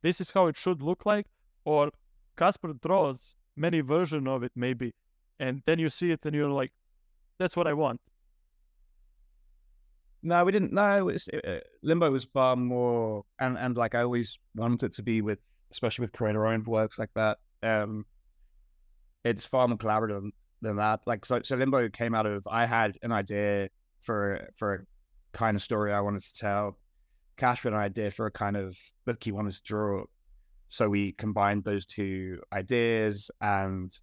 this 0.02 0.20
is 0.20 0.30
how 0.30 0.46
it 0.46 0.56
should 0.56 0.82
look 0.82 1.06
like, 1.06 1.26
or 1.64 1.90
Caspar 2.36 2.72
draws 2.74 3.34
many 3.56 3.80
version 3.80 4.28
of 4.28 4.42
it 4.42 4.52
maybe, 4.54 4.94
and 5.38 5.62
then 5.66 5.78
you 5.78 5.90
see 5.90 6.10
it 6.12 6.24
and 6.24 6.34
you're 6.34 6.50
like, 6.50 6.72
that's 7.38 7.56
what 7.56 7.66
I 7.66 7.72
want. 7.72 8.00
No, 10.22 10.44
we 10.44 10.52
didn't. 10.52 10.72
No, 10.72 11.08
it's, 11.08 11.28
uh, 11.28 11.60
Limbo 11.82 12.10
was 12.10 12.24
far 12.24 12.56
more, 12.56 13.24
and 13.38 13.56
and 13.56 13.76
like 13.76 13.94
I 13.94 14.02
always 14.02 14.38
wanted 14.56 14.82
it 14.82 14.92
to 14.94 15.02
be 15.02 15.22
with, 15.22 15.38
especially 15.70 16.04
with 16.04 16.12
creator-owned 16.12 16.66
works 16.66 16.98
like 16.98 17.10
that. 17.14 17.38
Um, 17.62 18.04
it's 19.24 19.46
far 19.46 19.68
more 19.68 19.78
collaborative 19.78 20.20
than, 20.20 20.32
than 20.60 20.76
that. 20.76 21.00
Like 21.06 21.24
so, 21.24 21.40
so 21.42 21.56
Limbo 21.56 21.88
came 21.90 22.14
out 22.14 22.26
of 22.26 22.46
I 22.50 22.66
had 22.66 22.98
an 23.02 23.12
idea 23.12 23.68
for 24.00 24.48
for 24.56 24.74
a 24.74 24.78
kind 25.36 25.56
of 25.56 25.62
story 25.62 25.92
I 25.92 26.00
wanted 26.00 26.22
to 26.22 26.32
tell. 26.32 26.76
Caspar 27.38 27.70
had 27.70 27.74
an 27.74 27.80
idea 27.80 28.10
for 28.10 28.26
a 28.26 28.30
kind 28.30 28.56
of 28.56 28.76
book 29.06 29.22
he 29.22 29.32
wanted 29.32 29.54
to 29.54 29.62
draw. 29.62 30.04
So 30.68 30.88
we 30.90 31.12
combined 31.12 31.64
those 31.64 31.86
two 31.86 32.40
ideas 32.52 33.30
and 33.40 33.98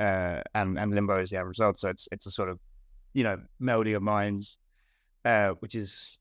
uh 0.00 0.40
and 0.54 0.78
and 0.78 0.92
Limbo 0.92 1.20
is 1.20 1.30
the 1.30 1.38
end 1.38 1.48
result. 1.48 1.78
So 1.78 1.88
it's 1.88 2.08
it's 2.10 2.26
a 2.26 2.30
sort 2.30 2.48
of 2.48 2.58
you 3.12 3.22
know 3.22 3.38
melody 3.60 3.92
of 3.92 4.02
minds 4.02 4.58
uh, 5.24 5.50
which 5.60 5.74
is 5.74 6.18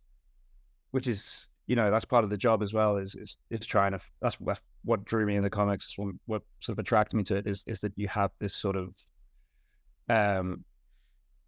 which 0.91 1.07
is 1.07 1.47
you 1.67 1.75
know 1.75 1.89
that's 1.89 2.05
part 2.05 2.23
of 2.23 2.29
the 2.29 2.37
job 2.37 2.61
as 2.61 2.73
well 2.73 2.97
is 2.97 3.15
is, 3.15 3.37
is 3.49 3.65
trying 3.65 3.91
to 3.91 3.99
that's, 4.21 4.37
what 4.83 5.05
drew 5.05 5.25
me 5.25 5.35
in 5.35 5.43
the 5.43 5.49
comics 5.49 5.97
what, 5.97 6.13
what 6.25 6.41
sort 6.59 6.77
of 6.77 6.79
attracted 6.79 7.15
me 7.15 7.23
to 7.23 7.37
it 7.37 7.47
is 7.47 7.63
is 7.67 7.79
that 7.79 7.93
you 7.95 8.07
have 8.07 8.31
this 8.39 8.53
sort 8.53 8.75
of 8.75 8.93
um 10.09 10.63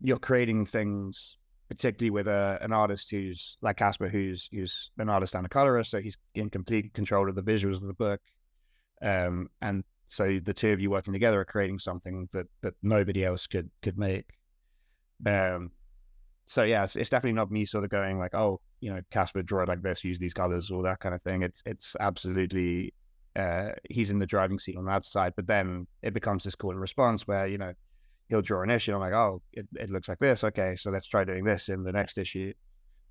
you're 0.01 0.19
creating 0.19 0.65
things 0.65 1.37
particularly 1.73 2.11
with 2.11 2.27
a, 2.27 2.57
an 2.61 2.71
artist 2.71 3.11
who's 3.11 3.57
like 3.61 3.77
Caspar 3.77 4.09
who's 4.09 4.49
who's 4.51 4.91
an 4.97 5.09
artist 5.09 5.35
and 5.35 5.45
a 5.45 5.49
colorist 5.49 5.91
so 5.91 5.99
he's 5.99 6.17
in 6.35 6.49
complete 6.49 6.93
control 6.93 7.29
of 7.29 7.35
the 7.35 7.43
visuals 7.43 7.75
of 7.75 7.87
the 7.87 7.93
book 7.93 8.21
um 9.01 9.49
and 9.61 9.83
so 10.07 10.39
the 10.43 10.53
two 10.53 10.71
of 10.71 10.79
you 10.79 10.89
working 10.89 11.13
together 11.13 11.39
are 11.39 11.45
creating 11.45 11.79
something 11.79 12.27
that 12.31 12.47
that 12.61 12.73
nobody 12.81 13.25
else 13.25 13.47
could 13.47 13.69
could 13.81 13.97
make 13.97 14.25
um 15.25 15.71
so 16.45 16.63
yeah, 16.63 16.83
it's, 16.83 16.95
it's, 16.95 17.09
definitely 17.09 17.35
not 17.35 17.51
me 17.51 17.65
sort 17.65 17.83
of 17.83 17.89
going 17.89 18.19
like, 18.19 18.35
oh, 18.35 18.59
you 18.81 18.93
know, 18.93 19.01
Caspar 19.11 19.43
draw 19.43 19.63
it 19.63 19.69
like 19.69 19.81
this, 19.81 20.03
use 20.03 20.19
these 20.19 20.33
colors, 20.33 20.71
all 20.71 20.81
that 20.83 20.99
kind 20.99 21.15
of 21.15 21.21
thing. 21.21 21.41
It's 21.41 21.63
it's 21.65 21.95
absolutely 21.99 22.93
uh, 23.35 23.69
he's 23.89 24.11
in 24.11 24.19
the 24.19 24.25
driving 24.25 24.59
seat 24.59 24.77
on 24.77 24.85
that 24.85 25.05
side. 25.05 25.33
But 25.35 25.47
then 25.47 25.87
it 26.01 26.13
becomes 26.13 26.43
this 26.43 26.55
call 26.55 26.71
and 26.71 26.81
response 26.81 27.27
where 27.27 27.47
you 27.47 27.57
know 27.57 27.73
he'll 28.33 28.41
draw 28.41 28.63
an 28.63 28.71
issue. 28.71 28.93
I'm 28.95 28.99
like, 28.99 29.13
oh, 29.13 29.41
it, 29.51 29.67
it 29.75 29.91
looks 29.91 30.09
like 30.09 30.17
this. 30.17 30.43
Okay, 30.43 30.75
so 30.75 30.89
let's 30.89 31.07
try 31.07 31.23
doing 31.23 31.43
this 31.43 31.69
in 31.69 31.83
the 31.83 31.91
next 31.91 32.17
issue. 32.17 32.51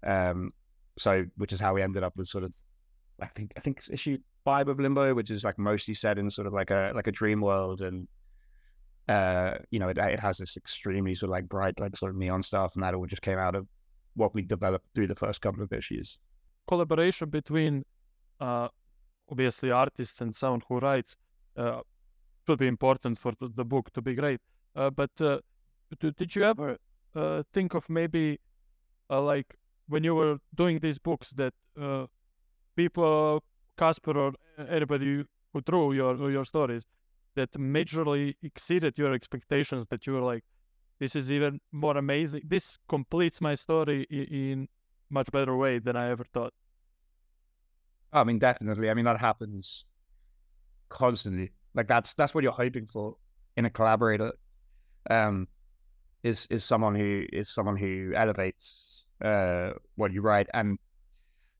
Um, 0.05 0.51
so 0.99 1.25
which 1.37 1.53
is 1.53 1.61
how 1.61 1.75
we 1.75 1.83
ended 1.83 2.03
up 2.03 2.17
with 2.17 2.27
sort 2.27 2.43
of, 2.43 2.53
I 3.21 3.27
think 3.27 3.53
I 3.57 3.61
think 3.61 3.83
issue 3.89 4.19
five 4.45 4.67
of 4.67 4.81
Limbo, 4.81 5.15
which 5.15 5.31
is 5.31 5.45
like 5.45 5.59
mostly 5.59 5.95
set 5.95 6.19
in 6.19 6.29
sort 6.29 6.49
of 6.49 6.53
like 6.53 6.73
a 6.73 6.93
like 6.95 7.07
a 7.07 7.13
dream 7.13 7.41
world 7.41 7.83
and 7.83 8.09
uh, 9.09 9.55
you 9.71 9.79
know, 9.79 9.89
it, 9.89 9.99
it 9.99 10.21
has 10.21 10.39
this 10.39 10.57
extremely 10.57 11.15
sort 11.15 11.29
of 11.29 11.33
like 11.33 11.49
bright, 11.49 11.79
like 11.79 11.97
sort 11.97 12.11
of 12.11 12.17
neon 12.17 12.43
stuff, 12.43 12.75
and 12.75 12.83
that 12.83 12.95
all 12.95 13.07
just 13.07 13.23
came 13.23 13.39
out 13.39 13.55
of 13.55 13.67
what 14.15 14.35
we 14.35 14.43
developed 14.43 14.87
through 14.95 15.07
the 15.07 15.15
first 15.15 15.41
couple 15.41 15.63
of 15.63 15.73
issues. 15.73 16.19
Collaboration 16.67 17.29
between, 17.29 17.85
uh, 18.41 18.69
obviously, 19.31 19.71
artists 19.71 20.21
and 20.21 20.35
someone 20.35 20.63
who 20.69 20.79
writes 20.79 21.17
uh, 21.57 21.81
should 22.47 22.59
be 22.59 22.69
important 22.69 23.19
for 23.19 23.33
the 23.41 23.65
book 23.65 23.93
to 23.93 24.03
be 24.03 24.15
great. 24.15 24.41
Uh, 24.75 24.91
but 24.91 25.11
uh, 25.21 25.39
did 26.01 26.35
you 26.35 26.45
ever 26.45 26.79
uh, 27.15 27.43
think 27.53 27.75
of 27.75 27.89
maybe, 27.91 28.41
like, 29.11 29.55
when 29.89 30.05
you 30.05 30.15
were 30.15 30.39
doing 30.55 30.79
these 30.79 30.99
books, 30.99 31.31
that 31.33 31.55
people, 32.77 33.43
Caspar 33.77 34.17
or 34.17 34.33
anybody 34.69 35.25
who 35.53 35.61
drew 35.61 35.93
your 35.93 36.31
your 36.31 36.45
stories, 36.45 36.87
that 37.35 37.53
majorly 37.53 38.35
exceeded 38.43 38.99
your 38.99 39.13
expectations 39.13 39.87
that 39.89 40.07
you 40.07 40.13
were 40.15 40.21
like 40.21 40.45
this 41.03 41.17
is 41.17 41.33
even 41.33 41.61
more 41.73 41.97
amazing. 41.97 42.43
This 42.45 42.79
completes 42.89 43.41
my 43.41 43.57
story 43.57 44.05
in 44.05 44.69
much 45.11 45.33
better 45.33 45.57
way 45.57 45.81
than 45.81 45.97
i 45.97 46.09
ever 46.09 46.25
thought. 46.33 46.55
I 48.13 48.23
mean 48.23 48.39
definitely. 48.39 48.89
I 48.89 48.95
mean 48.95 49.07
that 49.07 49.19
happens 49.19 49.85
constantly. 50.91 51.51
Like 51.75 51.89
that's 51.89 52.15
that's 52.15 52.35
what 52.35 52.45
you're 52.45 52.53
hoping 52.53 52.87
for 52.87 53.17
in 53.57 53.65
a 53.65 53.71
collaborator 53.71 54.33
um 55.11 55.47
is 56.23 56.47
is 56.51 56.65
someone 56.65 56.95
who 56.95 57.25
is 57.33 57.49
someone 57.49 57.77
who 57.77 58.13
elevates 58.15 59.05
uh 59.25 59.71
what 59.97 60.13
you 60.13 60.21
write 60.21 60.49
and 60.55 60.79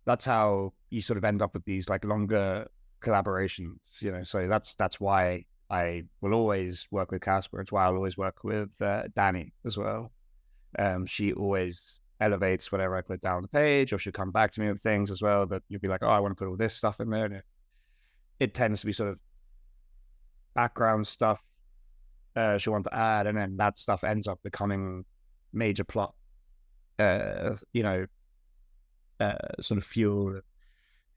that's 0.05 0.25
how 0.25 0.73
you 0.91 1.01
sort 1.01 1.17
of 1.17 1.25
end 1.25 1.43
up 1.43 1.55
with 1.55 1.65
these 1.65 1.89
like 1.89 2.05
longer 2.05 2.67
collaborations 3.01 3.77
you 4.01 4.13
know 4.13 4.23
so 4.23 4.47
that's 4.49 4.75
that's 4.77 5.01
why 5.01 5.45
I 5.73 6.03
will 6.21 6.35
always 6.35 6.87
work 6.91 7.11
with 7.11 7.23
Caspar. 7.23 7.63
It's 7.63 7.73
why 7.73 7.87
I'll 7.87 7.97
always 7.97 8.19
work 8.19 8.45
with 8.45 8.71
uh, 8.83 9.05
Dani 9.17 9.53
as 9.65 9.79
well. 9.79 10.13
Um, 10.79 11.07
she 11.07 11.33
always 11.33 11.99
elevates 12.21 12.71
whatever 12.71 12.95
I 12.95 13.01
put 13.01 13.23
down 13.23 13.41
the 13.41 13.49
page, 13.49 13.95
or 13.95 13.99
she'll 13.99 14.13
come 14.13 14.31
back 14.31 14.53
to 14.53 14.61
me 14.61 14.69
with 14.69 14.83
things 14.83 15.11
as 15.11 15.23
well 15.23 15.47
that 15.47 15.63
you'll 15.69 15.81
be 15.81 15.89
like, 15.89 16.03
oh, 16.03 16.11
I 16.11 16.21
want 16.21 16.37
to 16.37 16.39
put 16.39 16.51
all 16.51 16.59
this 16.59 16.75
stuff 16.75 17.01
in 17.01 17.09
there. 17.09 17.25
And 17.25 17.35
it, 17.37 17.45
it 18.39 18.55
tends 18.55 18.81
to 18.81 18.87
be 18.87 18.93
sort 18.93 19.09
of 19.09 19.21
background 20.55 21.07
stuff 21.07 21.41
uh, 22.37 22.59
she'll 22.59 22.73
want 22.73 22.85
to 22.85 22.95
add, 22.95 23.27
and 23.27 23.37
then 23.37 23.57
that 23.57 23.79
stuff 23.79 24.05
ends 24.05 24.29
up 24.29 24.41
becoming 24.43 25.05
major 25.53 25.85
plot, 25.85 26.15
uh, 26.99 27.55
you 27.73 27.83
know, 27.83 28.07
uh, 29.21 29.37
sort 29.61 29.79
of 29.79 29.85
fuel 29.85 30.41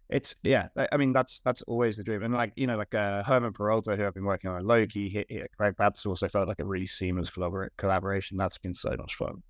it's 0.10 0.36
yeah. 0.44 0.68
I 0.92 0.98
mean, 0.98 1.14
that's 1.14 1.40
that's 1.40 1.62
always 1.64 1.98
the 1.98 2.04
dream, 2.04 2.24
and 2.24 2.34
like 2.34 2.54
you 2.56 2.68
know, 2.68 2.78
like 2.78 2.94
uh, 2.94 3.24
Germán 3.24 3.54
Peralta, 3.54 3.96
who 3.96 4.06
I've 4.06 4.14
been 4.14 4.26
working 4.26 4.50
on 4.52 4.66
Loki, 4.66 5.10
he, 5.10 5.26
he, 5.28 5.44
like 5.60 5.76
that's 5.78 6.06
also 6.06 6.28
felt 6.28 6.48
like 6.48 6.60
a 6.60 6.66
really 6.66 6.86
seamless 6.86 7.32
collabor- 7.32 7.70
collaboration. 7.78 8.38
That's 8.38 8.58
been 8.58 8.74
so 8.74 8.96
much 8.98 9.16
fun. 9.16 9.42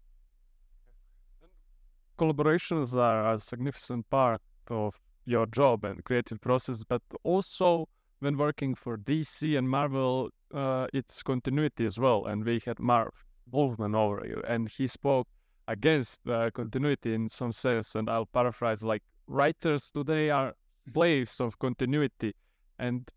Collaborations 2.18 2.96
are 2.96 3.34
a 3.34 3.38
significant 3.38 4.10
part 4.10 4.42
of 4.70 4.98
your 5.26 5.46
job 5.48 5.84
and 5.84 6.02
creative 6.06 6.40
process, 6.40 6.84
but 6.88 7.02
also 7.24 7.90
when 8.20 8.38
working 8.38 8.76
for 8.76 8.98
DC 8.98 9.58
and 9.58 9.70
Marvel, 9.70 10.30
uh, 10.56 10.88
it's 10.94 11.22
continuity 11.22 11.86
as 11.86 12.00
well. 12.00 12.26
And 12.26 12.46
we 12.46 12.62
had 12.66 12.80
Marv 12.80 13.26
Wolfman 13.52 13.94
over 13.94 14.26
you, 14.26 14.42
and 14.48 14.70
he 14.70 14.88
spoke 14.88 15.28
against 15.68 16.24
the 16.26 16.52
continuity 16.54 17.14
in 17.14 17.30
some 17.30 17.52
sense. 17.52 17.96
And 17.96 18.10
I'll 18.10 18.26
paraphrase 18.26 18.84
like 18.84 19.04
writers 19.28 19.92
today 19.92 20.30
are 20.30 20.54
slaves 20.94 21.40
of 21.40 21.58
continuity 21.60 22.34
and 22.78 23.10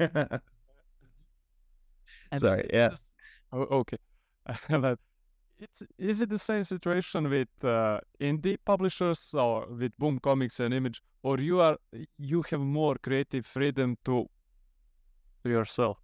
uh, 0.00 0.38
sorry 2.38 2.68
yeah 2.72 2.88
just, 2.88 3.04
oh, 3.52 3.62
okay 3.80 3.98
it's 5.58 5.82
is 5.98 6.22
it 6.22 6.28
the 6.28 6.38
same 6.38 6.64
situation 6.64 7.28
with 7.28 7.48
uh, 7.64 8.00
indie 8.20 8.56
publishers 8.64 9.34
or 9.34 9.66
with 9.66 9.96
boom 9.98 10.18
comics 10.18 10.60
and 10.60 10.74
image 10.74 11.02
or 11.22 11.38
you 11.38 11.60
are 11.60 11.76
you 12.18 12.42
have 12.50 12.60
more 12.60 12.96
creative 12.96 13.46
freedom 13.46 13.96
to, 14.04 14.26
to 15.42 15.50
yourself 15.50 15.98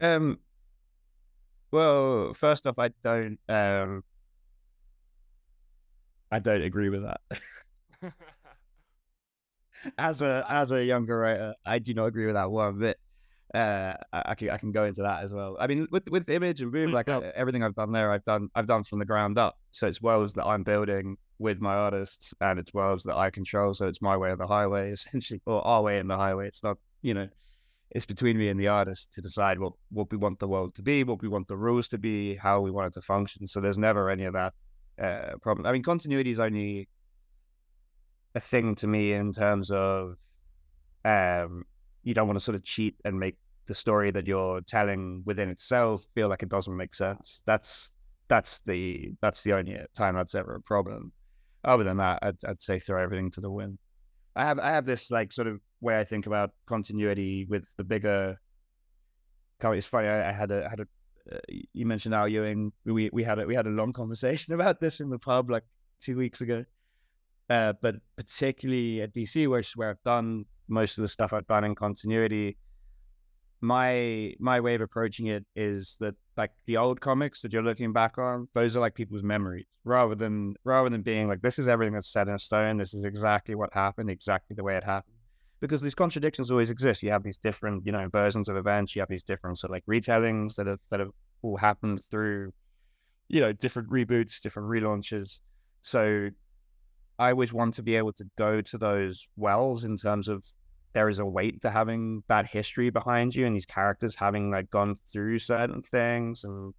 um 0.00 0.38
well 1.70 2.32
first 2.32 2.66
off 2.66 2.78
i 2.78 2.88
don't 3.02 3.38
um 3.48 4.02
I 6.34 6.40
don't 6.40 6.62
agree 6.62 6.88
with 6.88 7.04
that. 7.04 7.20
as 9.98 10.20
a 10.20 10.44
as 10.48 10.72
a 10.72 10.84
younger 10.84 11.16
writer, 11.16 11.54
I 11.64 11.78
do 11.78 11.94
not 11.94 12.06
agree 12.06 12.26
with 12.26 12.34
that 12.34 12.50
one 12.50 12.80
bit. 12.80 12.98
Uh, 13.54 13.94
I, 14.12 14.22
I, 14.26 14.34
can 14.34 14.50
I 14.50 14.58
can 14.58 14.72
go 14.72 14.84
into 14.84 15.02
that 15.02 15.22
as 15.22 15.32
well. 15.32 15.56
I 15.60 15.68
mean, 15.68 15.86
with 15.92 16.10
with 16.10 16.28
image 16.28 16.60
and 16.60 16.72
boom, 16.72 16.90
like 16.90 17.08
everything 17.08 17.62
I've 17.62 17.76
done 17.76 17.92
there, 17.92 18.10
I've 18.10 18.24
done 18.24 18.48
I've 18.56 18.66
done 18.66 18.82
from 18.82 18.98
the 18.98 19.04
ground 19.04 19.38
up. 19.38 19.56
So 19.70 19.86
it's 19.86 20.02
worlds 20.02 20.34
that 20.34 20.44
I'm 20.44 20.64
building 20.64 21.18
with 21.38 21.60
my 21.60 21.74
artists, 21.74 22.34
and 22.40 22.58
it's 22.58 22.74
worlds 22.74 23.04
that 23.04 23.16
I 23.16 23.30
control. 23.30 23.72
So 23.72 23.86
it's 23.86 24.02
my 24.02 24.16
way 24.16 24.32
of 24.32 24.38
the 24.38 24.46
highway, 24.48 24.90
essentially, 24.94 25.40
or 25.46 25.64
our 25.64 25.82
way 25.82 26.00
in 26.00 26.08
the 26.08 26.16
highway. 26.16 26.48
It's 26.48 26.64
not, 26.64 26.78
you 27.04 27.12
know, 27.12 27.28
it's 27.90 28.06
between 28.06 28.38
me 28.38 28.48
and 28.48 28.58
the 28.58 28.68
artist 28.68 29.12
to 29.12 29.20
decide 29.20 29.60
what 29.60 29.74
what 29.90 30.10
we 30.10 30.16
want 30.16 30.38
the 30.40 30.48
world 30.48 30.74
to 30.74 30.82
be, 30.82 31.04
what 31.04 31.20
we 31.22 31.28
want 31.28 31.46
the 31.46 31.56
rules 31.56 31.86
to 31.88 31.98
be, 31.98 32.34
how 32.34 32.60
we 32.60 32.70
want 32.70 32.86
it 32.88 32.94
to 32.94 33.02
function. 33.02 33.46
So 33.46 33.60
there's 33.60 33.78
never 33.78 34.08
any 34.08 34.24
of 34.24 34.32
that 34.32 34.54
uh, 35.00 35.36
problem. 35.42 35.66
I 35.66 35.72
mean, 35.72 35.82
continuity 35.82 36.30
is 36.30 36.40
only 36.40 36.88
a 38.34 38.40
thing 38.40 38.74
to 38.76 38.86
me 38.86 39.12
in 39.12 39.32
terms 39.32 39.70
of 39.70 40.14
um, 41.04 41.64
you 42.02 42.14
don't 42.14 42.26
want 42.26 42.38
to 42.38 42.44
sort 42.44 42.56
of 42.56 42.64
cheat 42.64 42.96
and 43.04 43.20
make 43.20 43.36
the 43.66 43.74
story 43.74 44.10
that 44.10 44.26
you're 44.26 44.62
telling 44.62 45.22
within 45.26 45.50
itself 45.50 46.06
feel 46.14 46.28
like 46.28 46.42
it 46.42 46.48
doesn't 46.48 46.76
make 46.76 46.94
sense. 46.94 47.42
That's 47.44 47.92
that's 48.28 48.60
the 48.60 49.12
that's 49.20 49.42
the 49.42 49.52
only 49.52 49.76
time 49.94 50.14
that's 50.16 50.34
ever 50.34 50.54
a 50.54 50.60
problem. 50.62 51.12
Other 51.64 51.84
than 51.84 51.98
that, 51.98 52.18
I'd, 52.22 52.38
I'd 52.48 52.62
say 52.62 52.78
throw 52.78 53.02
everything 53.02 53.30
to 53.32 53.42
the 53.42 53.50
wind. 53.50 53.78
I 54.36 54.44
have 54.46 54.58
I 54.58 54.70
have 54.70 54.86
this 54.86 55.10
like 55.10 55.32
sort 55.32 55.48
of 55.48 55.60
way 55.84 56.00
I 56.00 56.04
think 56.04 56.26
about 56.26 56.50
continuity 56.66 57.44
with 57.44 57.72
the 57.76 57.84
bigger. 57.84 58.40
It's 59.62 59.86
funny. 59.86 60.08
I, 60.08 60.28
I 60.28 60.32
had 60.32 60.50
a 60.50 60.68
had 60.68 60.80
a 60.80 60.86
uh, 61.32 61.38
you 61.72 61.86
mentioned 61.86 62.14
Al 62.14 62.28
Ewing. 62.28 62.72
We 62.84 63.08
we 63.12 63.22
had 63.22 63.38
a, 63.38 63.46
we 63.46 63.54
had 63.54 63.66
a 63.66 63.70
long 63.70 63.92
conversation 64.00 64.54
about 64.54 64.80
this 64.80 65.00
in 65.00 65.10
the 65.10 65.18
pub 65.18 65.50
like 65.50 65.64
two 66.00 66.16
weeks 66.16 66.40
ago. 66.40 66.64
Uh, 67.48 67.74
but 67.82 67.96
particularly 68.16 69.02
at 69.02 69.14
DC, 69.14 69.46
where 69.48 69.62
where 69.76 69.90
I've 69.90 70.02
done 70.04 70.44
most 70.68 70.98
of 70.98 71.02
the 71.02 71.08
stuff 71.08 71.32
I've 71.32 71.46
done 71.46 71.64
in 71.64 71.74
continuity, 71.74 72.56
my 73.60 74.34
my 74.38 74.60
way 74.60 74.74
of 74.74 74.80
approaching 74.80 75.26
it 75.26 75.44
is 75.54 75.96
that 76.00 76.14
like 76.36 76.50
the 76.66 76.76
old 76.76 77.00
comics 77.00 77.42
that 77.42 77.52
you're 77.52 77.62
looking 77.62 77.92
back 77.92 78.18
on, 78.18 78.48
those 78.54 78.76
are 78.76 78.80
like 78.80 78.94
people's 78.94 79.22
memories, 79.22 79.66
rather 79.84 80.14
than 80.14 80.54
rather 80.64 80.88
than 80.88 81.02
being 81.02 81.28
like 81.28 81.42
this 81.42 81.58
is 81.58 81.68
everything 81.68 81.94
that's 81.94 82.12
set 82.12 82.28
in 82.28 82.38
stone. 82.38 82.78
This 82.78 82.94
is 82.94 83.04
exactly 83.04 83.54
what 83.54 83.72
happened, 83.72 84.10
exactly 84.10 84.54
the 84.54 84.64
way 84.64 84.76
it 84.76 84.84
happened. 84.84 85.13
Because 85.64 85.80
these 85.80 85.94
contradictions 85.94 86.50
always 86.50 86.68
exist. 86.68 87.02
You 87.02 87.10
have 87.10 87.22
these 87.22 87.38
different, 87.38 87.86
you 87.86 87.92
know, 87.92 88.06
versions 88.10 88.50
of 88.50 88.56
events. 88.58 88.94
You 88.94 89.00
have 89.00 89.08
these 89.08 89.22
different 89.22 89.58
sort 89.58 89.70
of 89.70 89.76
like 89.76 89.86
retellings 89.86 90.56
that 90.56 90.66
have 90.66 90.78
that 90.90 91.00
have 91.00 91.08
all 91.40 91.56
happened 91.56 92.02
through, 92.10 92.52
you 93.28 93.40
know, 93.40 93.50
different 93.52 93.88
reboots, 93.88 94.42
different 94.42 94.68
relaunches. 94.68 95.38
So 95.80 96.28
I 97.18 97.30
always 97.30 97.54
want 97.54 97.72
to 97.76 97.82
be 97.82 97.96
able 97.96 98.12
to 98.12 98.26
go 98.36 98.60
to 98.60 98.76
those 98.76 99.26
wells 99.36 99.86
in 99.86 99.96
terms 99.96 100.28
of 100.28 100.44
there 100.92 101.08
is 101.08 101.18
a 101.18 101.24
weight 101.24 101.62
to 101.62 101.70
having 101.70 102.22
that 102.28 102.44
history 102.44 102.90
behind 102.90 103.34
you 103.34 103.46
and 103.46 103.56
these 103.56 103.64
characters 103.64 104.14
having 104.14 104.50
like 104.50 104.68
gone 104.70 104.96
through 105.10 105.38
certain 105.38 105.80
things 105.80 106.44
and 106.44 106.74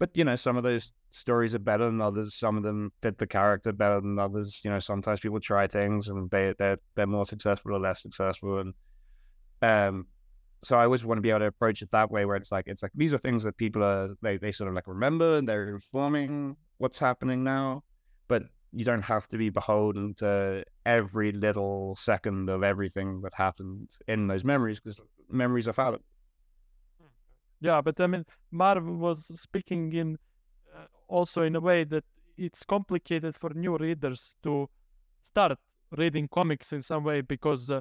but 0.00 0.10
you 0.14 0.24
know 0.24 0.34
some 0.34 0.56
of 0.56 0.64
those 0.64 0.92
stories 1.10 1.54
are 1.54 1.60
better 1.60 1.84
than 1.84 2.00
others. 2.00 2.34
Some 2.34 2.56
of 2.56 2.64
them 2.64 2.90
fit 3.02 3.18
the 3.18 3.26
character 3.26 3.70
better 3.70 4.00
than 4.00 4.18
others. 4.18 4.62
You 4.64 4.70
know 4.70 4.80
sometimes 4.80 5.20
people 5.20 5.38
try 5.38 5.68
things 5.68 6.08
and 6.08 6.28
they 6.30 6.54
they're, 6.58 6.78
they're 6.96 7.06
more 7.06 7.26
successful 7.26 7.76
or 7.76 7.78
less 7.78 8.02
successful. 8.02 8.58
And 8.58 8.74
um 9.62 10.06
so 10.64 10.78
I 10.78 10.84
always 10.84 11.04
want 11.04 11.18
to 11.18 11.22
be 11.22 11.30
able 11.30 11.40
to 11.40 11.46
approach 11.46 11.82
it 11.82 11.90
that 11.92 12.10
way 12.10 12.24
where 12.24 12.36
it's 12.36 12.50
like 12.50 12.64
it's 12.66 12.82
like 12.82 12.92
these 12.94 13.14
are 13.14 13.18
things 13.18 13.44
that 13.44 13.58
people 13.58 13.84
are 13.84 14.08
they, 14.22 14.38
they 14.38 14.52
sort 14.52 14.68
of 14.68 14.74
like 14.74 14.88
remember 14.88 15.36
and 15.36 15.48
they're 15.48 15.68
informing 15.68 16.56
what's 16.78 16.98
happening 16.98 17.44
now. 17.44 17.84
But 18.26 18.44
you 18.72 18.86
don't 18.86 19.02
have 19.02 19.28
to 19.28 19.36
be 19.36 19.50
beholden 19.50 20.14
to 20.14 20.64
every 20.86 21.32
little 21.32 21.94
second 21.96 22.48
of 22.48 22.62
everything 22.62 23.20
that 23.22 23.34
happened 23.34 23.90
in 24.08 24.28
those 24.28 24.44
memories 24.44 24.80
because 24.80 24.98
memories 25.28 25.68
are 25.68 25.74
fallible. 25.74 26.04
Yeah, 27.60 27.80
but 27.80 28.00
I 28.00 28.06
mean, 28.06 28.24
Marv 28.50 28.84
was 28.84 29.30
speaking 29.38 29.92
in 29.92 30.18
uh, 30.74 30.84
also 31.08 31.42
in 31.42 31.56
a 31.56 31.60
way 31.60 31.84
that 31.84 32.04
it's 32.36 32.64
complicated 32.64 33.34
for 33.34 33.50
new 33.50 33.76
readers 33.76 34.34
to 34.42 34.68
start 35.20 35.58
reading 35.96 36.28
comics 36.28 36.72
in 36.72 36.80
some 36.80 37.04
way 37.04 37.20
because, 37.20 37.70
uh, 37.70 37.80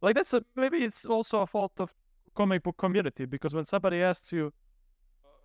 like, 0.00 0.14
that's 0.14 0.32
a, 0.32 0.44
maybe 0.54 0.78
it's 0.78 1.04
also 1.04 1.40
a 1.40 1.46
fault 1.46 1.72
of 1.78 1.92
comic 2.34 2.62
book 2.62 2.76
community 2.76 3.24
because 3.24 3.54
when 3.54 3.64
somebody 3.64 4.02
asks 4.02 4.32
you, 4.32 4.52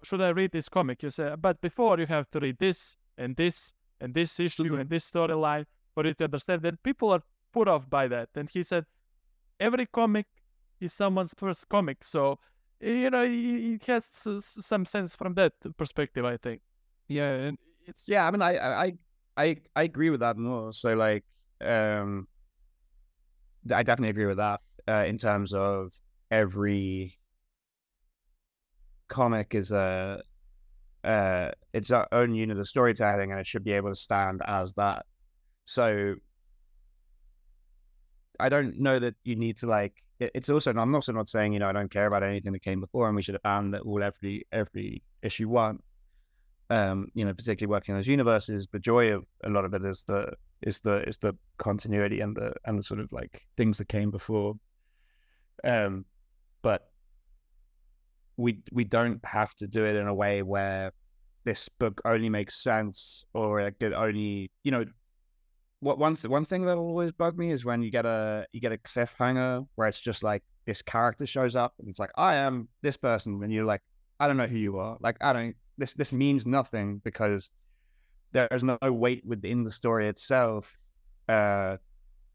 "Should 0.03 0.21
I 0.21 0.29
read 0.29 0.51
this 0.51 0.69
comic?" 0.69 1.01
you 1.01 1.09
say, 1.09 1.35
"But 1.39 1.59
before 1.61 1.99
you 1.99 2.05
have 2.05 2.29
to 2.31 2.39
read 2.39 2.59
this 2.59 2.97
and 3.17 3.35
this 3.35 3.73
and 4.01 4.13
this 4.13 4.39
issue 4.39 4.63
mm-hmm. 4.63 4.81
and 4.81 4.89
this 4.89 5.09
storyline 5.11 5.65
for 5.93 6.05
you 6.05 6.13
to 6.13 6.23
understand 6.25 6.61
that 6.61 6.81
people 6.83 7.11
are 7.11 7.23
put 7.51 7.67
off 7.67 7.89
by 7.89 8.07
that. 8.07 8.29
And 8.35 8.49
he 8.49 8.63
said, 8.63 8.85
every 9.59 9.85
comic 9.85 10.27
is 10.79 10.93
someone's 10.93 11.33
first 11.35 11.67
comic. 11.69 12.03
So, 12.03 12.39
you 12.79 13.09
know, 13.09 13.25
it 13.27 13.85
has 13.85 14.05
some 14.05 14.85
sense 14.85 15.15
from 15.15 15.33
that 15.35 15.53
perspective, 15.77 16.25
I 16.25 16.37
think. 16.37 16.61
Yeah. 17.07 17.33
And 17.33 17.57
it's, 17.85 18.03
yeah, 18.07 18.27
I 18.27 18.31
mean, 18.31 18.41
I, 18.41 18.57
I, 18.57 18.93
I, 19.37 19.57
I 19.75 19.83
agree 19.83 20.09
with 20.09 20.19
that 20.21 20.37
more. 20.37 20.73
So 20.73 20.93
like, 20.93 21.23
um, 21.61 22.27
I 23.73 23.83
definitely 23.83 24.09
agree 24.09 24.25
with 24.25 24.37
that, 24.37 24.61
uh, 24.87 25.05
in 25.05 25.17
terms 25.17 25.53
of 25.53 25.93
every 26.31 27.17
comic 29.07 29.55
is 29.55 29.71
a, 29.71 30.21
uh, 31.03 31.51
its 31.73 31.91
our 31.91 32.07
own 32.11 32.35
unit 32.35 32.59
of 32.59 32.67
storytelling, 32.67 33.31
and 33.31 33.39
it 33.39 33.47
should 33.47 33.63
be 33.63 33.71
able 33.71 33.89
to 33.89 33.95
stand 33.95 34.41
as 34.45 34.73
that. 34.73 35.05
So 35.65 36.15
I 38.39 38.49
don't 38.49 38.79
know 38.79 38.99
that 38.99 39.15
you 39.23 39.35
need 39.35 39.57
to 39.57 39.67
like. 39.67 39.93
It, 40.19 40.31
it's 40.33 40.49
also 40.49 40.71
I'm 40.71 40.95
also 40.95 41.11
not 41.11 41.29
saying 41.29 41.53
you 41.53 41.59
know 41.59 41.69
I 41.69 41.73
don't 41.73 41.91
care 41.91 42.07
about 42.07 42.23
anything 42.23 42.53
that 42.53 42.61
came 42.63 42.79
before, 42.79 43.07
and 43.07 43.15
we 43.15 43.21
should 43.21 43.41
ban 43.43 43.71
that 43.71 43.81
all 43.81 44.03
every 44.03 44.45
every 44.51 45.03
issue 45.21 45.49
one. 45.49 45.79
Um, 46.71 47.07
you 47.15 47.25
know, 47.25 47.33
particularly 47.33 47.71
working 47.71 47.93
in 47.93 47.99
those 47.99 48.07
universes, 48.07 48.67
the 48.71 48.79
joy 48.79 49.11
of 49.11 49.25
a 49.43 49.49
lot 49.49 49.65
of 49.65 49.73
it 49.73 49.83
is 49.83 50.03
the 50.07 50.33
is 50.61 50.79
the 50.81 51.07
is 51.07 51.17
the 51.17 51.35
continuity 51.57 52.19
and 52.19 52.35
the 52.35 52.53
and 52.65 52.77
the 52.77 52.83
sort 52.83 52.99
of 52.99 53.11
like 53.11 53.41
things 53.57 53.77
that 53.79 53.89
came 53.89 54.11
before. 54.11 54.55
Um, 55.63 56.05
but 56.61 56.89
we 58.37 58.59
we 58.71 58.83
don't 58.83 59.23
have 59.25 59.53
to 59.55 59.67
do 59.67 59.83
it 59.85 59.95
in 59.95 60.07
a 60.07 60.13
way 60.13 60.43
where 60.43 60.91
this 61.43 61.69
book 61.79 62.01
only 62.05 62.29
makes 62.29 62.61
sense 62.61 63.23
or 63.33 63.59
it 63.59 63.79
could 63.79 63.93
only 63.93 64.51
you 64.63 64.71
know 64.71 64.85
what 65.79 65.97
one 65.97 66.15
th- 66.15 66.29
one 66.29 66.45
thing 66.45 66.65
that 66.65 66.77
always 66.77 67.11
bug 67.11 67.37
me 67.37 67.51
is 67.51 67.63
when 67.65 67.81
you 67.81 67.89
get 67.89 68.05
a 68.05 68.45
you 68.51 68.59
get 68.59 68.71
a 68.71 68.77
cliffhanger 68.77 69.65
where 69.75 69.87
it's 69.87 70.01
just 70.01 70.23
like 70.23 70.43
this 70.65 70.81
character 70.81 71.25
shows 71.25 71.55
up 71.55 71.73
and 71.79 71.87
it's 71.89 71.99
like 71.99 72.11
I 72.15 72.35
am 72.35 72.67
this 72.81 72.97
person 72.97 73.41
and 73.43 73.51
you're 73.51 73.65
like 73.65 73.81
I 74.19 74.27
don't 74.27 74.37
know 74.37 74.47
who 74.47 74.57
you 74.57 74.77
are 74.77 74.97
like 74.99 75.17
I 75.21 75.33
don't 75.33 75.55
this 75.77 75.93
this 75.93 76.11
means 76.11 76.45
nothing 76.45 77.01
because 77.03 77.49
there's 78.31 78.63
no 78.63 78.77
weight 78.83 79.23
within 79.25 79.63
the 79.63 79.71
story 79.71 80.07
itself 80.07 80.77
uh 81.27 81.77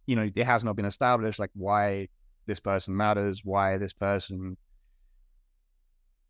you 0.06 0.16
know 0.16 0.28
it 0.34 0.44
has 0.44 0.64
not 0.64 0.76
been 0.76 0.84
established 0.86 1.38
like 1.38 1.50
why 1.54 2.08
this 2.46 2.60
person 2.60 2.96
matters 2.96 3.42
why 3.44 3.78
this 3.78 3.92
person 3.92 4.56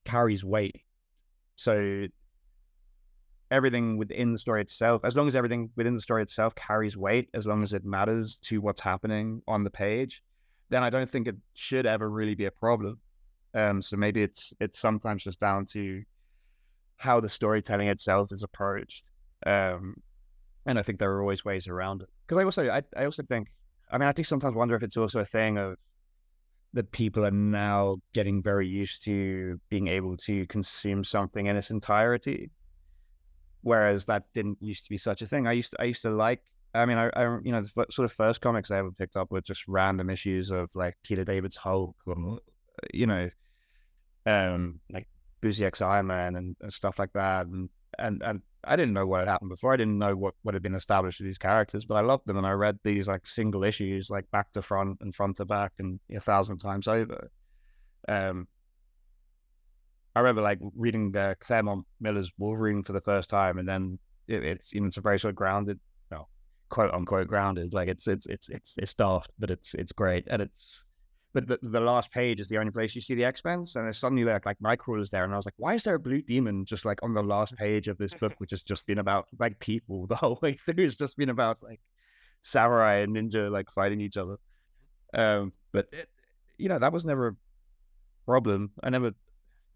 carries 0.05 0.45
weight. 0.45 0.83
So 1.57 2.07
everything 3.51 3.97
within 3.97 4.33
the 4.33 4.39
story 4.39 4.61
itself, 4.61 5.03
as 5.05 5.17
long 5.17 5.29
as 5.29 5.35
everything 5.35 5.71
within 5.77 5.95
the 5.95 6.01
story 6.01 6.23
itself 6.23 6.55
carries 6.55 6.97
weight, 6.97 7.29
as 7.35 7.47
long 7.47 7.63
as 7.63 7.73
it 7.73 7.85
matters 7.85 8.39
to 8.39 8.61
what's 8.61 8.81
happening 8.81 9.43
on 9.47 9.65
the 9.65 9.71
page, 9.71 10.23
then 10.71 10.83
I 10.83 10.91
don't 10.91 11.09
think 11.09 11.29
it 11.29 11.37
should 11.55 11.87
ever 11.87 12.09
really 12.11 12.35
be 12.35 12.47
a 12.47 12.51
problem. 12.51 12.99
Um, 13.55 13.81
so 13.81 13.97
maybe 13.97 14.23
it's 14.23 14.53
it's 14.61 14.79
sometimes 14.79 15.23
just 15.23 15.41
down 15.41 15.67
to 15.67 16.03
how 16.97 17.21
the 17.21 17.29
storytelling 17.29 17.89
itself 17.89 18.33
is 18.33 18.43
approached. 18.43 19.05
Um, 19.47 19.97
and 20.67 20.79
I 20.79 20.83
think 20.83 20.99
there 20.99 21.13
are 21.13 21.21
always 21.21 21.45
ways 21.45 21.69
around 21.69 22.03
it. 22.03 22.09
Because 22.27 22.41
I 22.41 22.45
also 22.45 22.71
I, 22.71 22.83
I 22.97 23.05
also 23.05 23.23
think 23.23 23.49
I 23.91 23.99
mean 23.99 24.09
I 24.09 24.13
do 24.13 24.25
sometimes 24.25 24.57
wonder 24.57 24.75
if 24.75 24.83
it's 24.83 24.97
also 24.97 25.21
a 25.21 25.25
thing 25.25 25.59
of 25.59 25.77
that 26.73 26.91
people 26.91 27.25
are 27.25 27.31
now 27.31 27.97
getting 28.15 28.43
very 28.43 28.67
used 28.67 29.05
to 29.05 29.61
being 29.69 29.87
able 29.87 30.17
to 30.17 30.45
consume 30.49 31.05
something 31.05 31.47
in 31.47 31.57
its 31.57 31.71
entirety, 31.71 32.51
whereas 33.65 34.05
that 34.05 34.25
didn't 34.35 34.59
used 34.61 34.85
to 34.85 34.91
be 34.91 34.99
such 34.99 35.23
a 35.23 35.27
thing. 35.27 35.49
I 35.49 35.53
used 35.53 35.73
to, 35.73 35.83
I 35.83 35.85
used 35.87 36.03
to 36.03 36.11
like. 36.11 36.43
I 36.75 36.87
mean, 36.87 36.99
I, 36.99 37.09
I 37.15 37.39
you 37.43 37.53
know 37.53 37.63
the 37.63 37.87
sort 37.91 38.05
of 38.05 38.13
first 38.13 38.41
comics 38.41 38.71
I 38.71 38.79
ever 38.79 38.93
picked 38.93 39.17
up 39.17 39.31
were 39.31 39.41
just 39.41 39.67
random 39.69 40.11
issues 40.11 40.51
of 40.51 40.71
like 40.75 40.97
Peter 41.03 41.25
David's 41.25 41.57
Hulk, 41.57 41.97
or 42.07 42.39
you 42.93 43.07
know, 43.07 43.31
um, 44.27 44.81
like 44.91 45.09
Busiek's 45.41 45.81
Iron 45.81 46.07
Man 46.07 46.37
and, 46.37 46.57
and 46.61 46.73
stuff 46.73 46.99
like 46.99 47.13
that, 47.15 47.47
and 47.47 47.69
and 47.99 48.23
and 48.23 48.43
I 48.67 48.77
didn't 48.77 48.95
know 48.95 49.07
what 49.07 49.21
had 49.21 49.29
happened 49.29 49.51
before. 49.51 49.73
I 49.73 49.77
didn't 49.77 49.99
know 49.99 50.17
what, 50.17 50.35
what 50.43 50.55
had 50.55 50.63
been 50.63 50.75
established 50.75 51.21
with 51.21 51.27
these 51.27 51.39
characters, 51.39 51.85
but 51.85 51.97
I 51.97 52.01
loved 52.01 52.27
them 52.27 52.39
and 52.39 52.47
I 52.47 52.53
read 52.53 52.79
these 52.83 53.09
like 53.09 53.27
single 53.27 53.65
issues, 53.65 54.11
like 54.11 54.31
back 54.31 54.53
to 54.53 54.63
front 54.63 54.99
and 55.01 55.15
front 55.15 55.37
to 55.37 55.45
back, 55.45 55.73
and 55.79 56.01
a 56.15 56.21
thousand 56.21 56.59
times 56.59 56.89
over. 56.89 57.31
Um, 58.09 58.49
I 60.15 60.21
remember 60.21 60.43
like 60.43 60.59
reading 60.77 61.17
uh, 61.17 61.35
Claremont 61.41 61.87
Miller's 62.01 62.33
Wolverine 62.39 62.83
for 62.83 62.93
the 62.93 63.01
first 63.01 63.29
time, 63.29 63.59
and 63.59 63.69
then 63.69 63.99
it, 64.29 64.45
it's 64.45 64.73
you 64.73 64.81
know 64.81 64.87
it's 64.87 64.97
a 64.97 65.01
very 65.01 65.19
sort 65.19 65.31
of 65.31 65.37
grounded, 65.37 65.81
you 66.11 66.17
know, 66.17 66.29
quote 66.69 66.93
unquote 66.93 67.29
grounded. 67.29 67.75
Like 67.75 67.89
it's 67.89 68.07
it's 68.07 68.27
it's 68.27 68.49
it's 68.49 68.75
it's 68.79 68.95
daft, 68.95 69.31
but 69.39 69.51
it's 69.51 69.75
it's 69.75 69.93
great, 69.93 70.25
and 70.29 70.43
it's 70.43 70.85
but 71.35 71.49
the, 71.49 71.59
the 71.63 71.81
last 71.81 72.13
page 72.13 72.41
is 72.41 72.47
the 72.47 72.59
only 72.59 72.71
place 72.71 72.95
you 72.95 73.01
see 73.01 73.17
the 73.17 73.25
X 73.25 73.45
Men, 73.45 73.65
and 73.75 73.85
there's 73.85 73.99
suddenly 73.99 74.25
like 74.25 74.47
like 74.47 74.59
Nightcrawler's 74.61 75.11
there, 75.11 75.25
and 75.25 75.33
I 75.33 75.37
was 75.37 75.45
like, 75.45 75.55
why 75.57 75.75
is 75.75 75.83
there 75.83 75.97
a 75.97 76.01
blue 76.01 76.23
demon 76.23 76.65
just 76.65 76.85
like 76.85 77.03
on 77.03 77.13
the 77.13 77.25
last 77.25 77.57
page 77.59 77.89
of 77.89 77.99
this 77.99 78.15
book, 78.15 78.35
which 78.39 78.53
has 78.53 78.63
just 78.63 78.87
been 78.87 78.99
about 78.99 79.27
like 79.41 79.59
people 79.59 80.07
the 80.07 80.15
whole 80.15 80.39
way 80.41 80.53
through? 80.53 80.85
It's 80.85 80.95
just 80.95 81.17
been 81.17 81.31
about 81.31 81.59
like 81.61 81.81
samurai 82.43 82.99
and 82.99 83.17
ninja 83.17 83.51
like 83.51 83.69
fighting 83.69 84.01
each 84.01 84.17
other. 84.17 84.37
Um, 85.13 85.53
but 85.73 85.89
it, 85.93 86.09
you 86.57 86.69
know 86.69 86.79
that 86.79 86.93
was 86.93 87.05
never 87.05 87.29
a 87.29 87.37
problem. 88.27 88.71
I 88.83 88.91
never. 88.91 89.13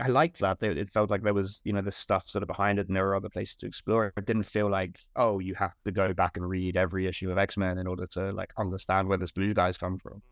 I 0.01 0.09
liked 0.09 0.39
that. 0.41 0.63
It 0.63 0.91
felt 0.91 1.11
like 1.11 1.23
there 1.23 1.35
was, 1.35 1.61
you 1.65 1.73
know, 1.73 1.83
the 1.83 1.91
stuff 1.91 2.29
sort 2.29 2.43
of 2.43 2.47
behind 2.47 2.79
it, 2.79 2.87
and 2.87 2.97
there 2.97 3.05
were 3.05 3.17
other 3.17 3.29
places 3.29 3.57
to 3.57 3.67
explore. 3.67 4.13
It 4.17 4.27
didn't 4.27 4.45
feel 4.45 4.71
like, 4.71 5.01
oh, 5.17 5.41
you 5.41 5.55
have 5.55 5.75
to 5.85 5.91
go 5.91 6.13
back 6.13 6.37
and 6.37 6.49
read 6.49 6.77
every 6.77 7.07
issue 7.07 7.31
of 7.31 7.39
X 7.39 7.57
Men 7.57 7.79
in 7.79 7.87
order 7.87 8.07
to 8.13 8.33
like 8.33 8.53
understand 8.57 9.09
where 9.09 9.19
this 9.19 9.33
blue 9.33 9.55
guys 9.55 9.77
come 9.77 9.99
from 9.99 10.23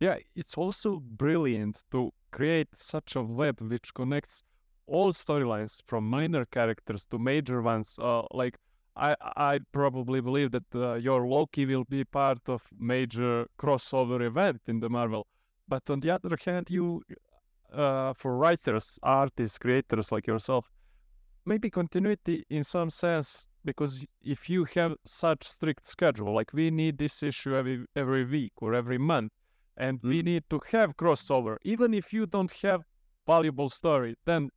yeah, 0.00 0.16
it's 0.36 0.56
also 0.56 1.00
brilliant 1.00 1.82
to 1.90 2.12
create 2.30 2.68
such 2.74 3.16
a 3.16 3.22
web 3.22 3.60
which 3.60 3.92
connects 3.94 4.44
all 4.86 5.12
storylines 5.12 5.82
from 5.86 6.08
minor 6.08 6.44
characters 6.44 7.04
to 7.06 7.18
major 7.18 7.60
ones. 7.62 7.98
Uh, 8.00 8.22
like 8.32 8.56
I, 8.96 9.16
I 9.36 9.60
probably 9.72 10.20
believe 10.20 10.52
that 10.52 10.74
uh, 10.74 10.94
your 10.94 11.26
Loki 11.26 11.66
will 11.66 11.84
be 11.84 12.04
part 12.04 12.40
of 12.46 12.68
major 12.78 13.46
crossover 13.58 14.20
event 14.20 14.62
in 14.66 14.80
the 14.80 14.88
Marvel. 14.88 15.26
But 15.66 15.90
on 15.90 16.00
the 16.00 16.10
other 16.10 16.36
hand, 16.44 16.70
you, 16.70 17.02
uh, 17.72 18.12
for 18.12 18.36
writers, 18.36 18.98
artists, 19.02 19.58
creators 19.58 20.12
like 20.12 20.26
yourself, 20.26 20.70
maybe 21.44 21.70
continuity 21.70 22.44
in 22.50 22.62
some 22.62 22.90
sense 22.90 23.46
because 23.64 24.04
if 24.22 24.48
you 24.48 24.64
have 24.64 24.94
such 25.04 25.44
strict 25.44 25.86
schedule, 25.86 26.34
like 26.34 26.52
we 26.52 26.70
need 26.70 26.98
this 26.98 27.22
issue 27.22 27.54
every 27.54 27.84
every 27.96 28.24
week 28.24 28.52
or 28.58 28.74
every 28.74 28.98
month, 28.98 29.32
and 29.76 30.00
we 30.02 30.22
need 30.22 30.44
to 30.50 30.60
have 30.72 30.96
crossover. 30.96 31.56
Even 31.62 31.92
if 31.94 32.12
you 32.12 32.26
don't 32.26 32.52
have 32.62 32.82
valuable 33.26 33.68
story, 33.68 34.14
then 34.24 34.50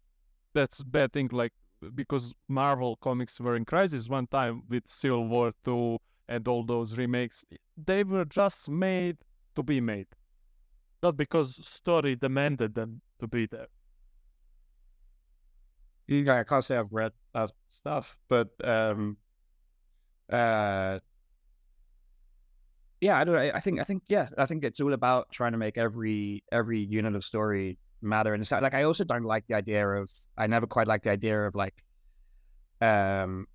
that's 0.54 0.84
bad 0.84 1.12
thing. 1.13 1.30
Like 1.32 1.54
because 1.95 2.34
Marvel 2.47 2.97
comics 2.97 3.39
were 3.39 3.56
in 3.56 3.65
crisis 3.65 4.08
one 4.08 4.28
time 4.28 4.63
with 4.69 4.88
Civil 4.88 5.28
War 5.28 5.52
two 5.63 5.97
and 6.28 6.47
all 6.47 6.63
those 6.63 6.97
remakes, 6.97 7.43
they 7.78 8.04
were 8.04 8.26
just 8.26 8.69
made 8.69 9.17
to 9.56 9.63
be 9.63 9.82
made, 9.82 10.08
not 11.04 11.18
because 11.18 11.66
story 11.68 12.16
demanded 12.16 12.76
them 12.76 13.02
to 13.20 13.28
be 13.28 13.46
there. 13.46 13.68
Yeah, 16.08 16.40
I 16.40 16.44
can't 16.44 16.64
say 16.64 16.78
I've 16.78 16.92
read 16.92 17.14
that 17.34 17.52
stuff, 17.70 18.18
but 18.28 18.50
um, 18.64 19.18
uh, 20.30 21.00
yeah, 23.00 23.18
I 23.18 23.24
don't. 23.24 23.36
I, 23.36 23.60
think. 23.60 23.80
I 23.80 23.84
think. 23.84 24.04
Yeah, 24.10 24.30
I 24.38 24.46
think 24.46 24.64
it's 24.64 24.80
all 24.80 24.94
about 24.94 25.32
trying 25.32 25.54
to 25.54 25.58
make 25.58 25.78
every 25.78 26.44
every 26.52 26.80
unit 26.80 27.16
of 27.16 27.24
story 27.24 27.80
matter. 28.02 28.34
And 28.34 28.52
like 28.52 28.76
I 28.76 28.84
also 28.84 29.04
don't 29.04 29.24
like 29.24 29.48
the 29.48 29.56
idea 29.56 29.88
of. 29.88 30.10
I 30.38 30.48
never 30.48 30.68
quite 30.68 30.88
like 30.88 31.04
the 31.04 31.12
idea 31.12 31.42
of 31.48 31.56
like, 31.56 31.84
um, 32.80 33.48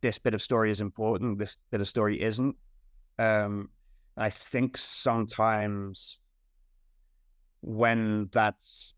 this 0.00 0.18
bit 0.18 0.34
of 0.34 0.42
story 0.42 0.70
is 0.70 0.80
important. 0.80 1.38
This 1.38 1.58
bit 1.70 1.80
of 1.80 1.88
story 1.88 2.20
isn't. 2.22 2.56
Um, 3.18 3.68
I 4.16 4.30
think 4.30 4.78
sometimes 4.78 6.18
when 7.64 8.28
that's 8.30 8.92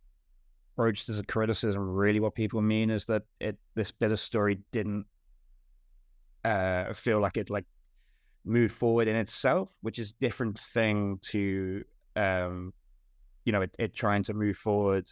approached 0.74 1.08
as 1.08 1.20
a 1.20 1.24
criticism, 1.24 1.88
really 1.88 2.20
what 2.20 2.34
people 2.34 2.60
mean 2.60 2.90
is 2.90 3.04
that 3.06 3.22
it 3.40 3.56
this 3.74 3.92
bit 3.92 4.10
of 4.10 4.18
story 4.18 4.58
didn't 4.72 5.06
uh, 6.44 6.92
feel 6.92 7.20
like 7.20 7.36
it 7.36 7.48
like 7.48 7.64
moved 8.44 8.74
forward 8.74 9.08
in 9.08 9.16
itself, 9.16 9.72
which 9.82 9.98
is 9.98 10.12
different 10.12 10.58
thing 10.58 11.18
to 11.22 11.84
um, 12.16 12.72
you 13.44 13.52
know 13.52 13.62
it, 13.62 13.70
it 13.78 13.94
trying 13.94 14.24
to 14.24 14.34
move 14.34 14.56
forward 14.56 15.06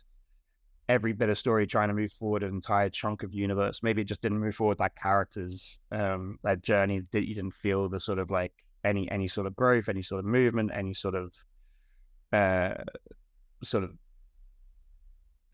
every 0.88 1.12
bit 1.14 1.30
of 1.30 1.38
story 1.38 1.66
trying 1.66 1.88
to 1.88 1.94
move 1.94 2.12
forward 2.12 2.42
an 2.42 2.50
entire 2.50 2.90
chunk 2.90 3.22
of 3.22 3.32
universe. 3.32 3.82
Maybe 3.82 4.02
it 4.02 4.08
just 4.08 4.20
didn't 4.20 4.40
move 4.40 4.54
forward 4.54 4.78
that 4.78 4.96
characters, 5.00 5.78
um, 5.92 6.38
that 6.42 6.62
journey 6.62 7.02
that 7.12 7.26
you 7.26 7.34
didn't 7.34 7.54
feel 7.54 7.88
the 7.88 8.00
sort 8.00 8.18
of 8.18 8.30
like 8.30 8.52
any 8.82 9.08
any 9.12 9.28
sort 9.28 9.46
of 9.46 9.54
growth, 9.54 9.88
any 9.88 10.02
sort 10.02 10.18
of 10.18 10.24
movement, 10.24 10.72
any 10.74 10.92
sort 10.92 11.14
of 11.14 11.32
uh 12.32 12.82
sort 13.64 13.84
of 13.84 13.90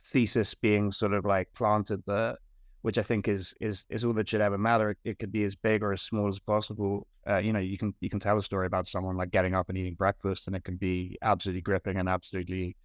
thesis 0.05 0.55
being 0.55 0.93
sort 0.93 1.13
of 1.13 1.25
like 1.25 1.49
planted 1.55 2.03
there, 2.07 2.37
which 2.83 2.99
I 2.99 3.03
think 3.03 3.29
is 3.29 3.55
is 3.61 3.85
is 3.91 4.05
all 4.05 4.13
that 4.15 4.29
should 4.29 4.41
ever 4.41 4.59
matter. 4.59 4.97
It 5.05 5.19
could 5.19 5.33
be 5.33 5.45
as 5.45 5.57
big 5.57 5.83
or 5.83 5.93
as 5.93 6.03
small 6.03 6.29
as 6.29 6.39
possible. 6.39 7.07
Uh, 7.29 7.39
you 7.39 7.53
know, 7.53 7.59
you 7.61 7.79
can 7.79 7.95
you 8.01 8.11
can 8.11 8.21
tell 8.21 8.39
a 8.39 8.43
story 8.43 8.67
about 8.67 8.89
someone 8.89 9.17
like 9.17 9.31
getting 9.31 9.55
up 9.55 9.69
and 9.69 9.79
eating 9.79 9.95
breakfast, 9.95 10.47
and 10.47 10.57
it 10.57 10.65
can 10.65 10.77
be 10.77 11.19
absolutely 11.23 11.63
gripping 11.63 11.97
and 11.97 12.09
absolutely 12.09 12.77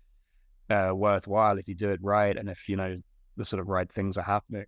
uh, 0.70 0.92
worthwhile 0.94 1.58
if 1.58 1.68
you 1.68 1.76
do 1.76 1.90
it 1.90 2.00
right, 2.02 2.38
and 2.38 2.50
if 2.50 2.68
you 2.68 2.76
know 2.76 2.98
the 3.38 3.46
sort 3.46 3.60
of 3.60 3.68
right 3.68 3.92
things 3.92 4.18
are 4.18 4.24
happening. 4.24 4.66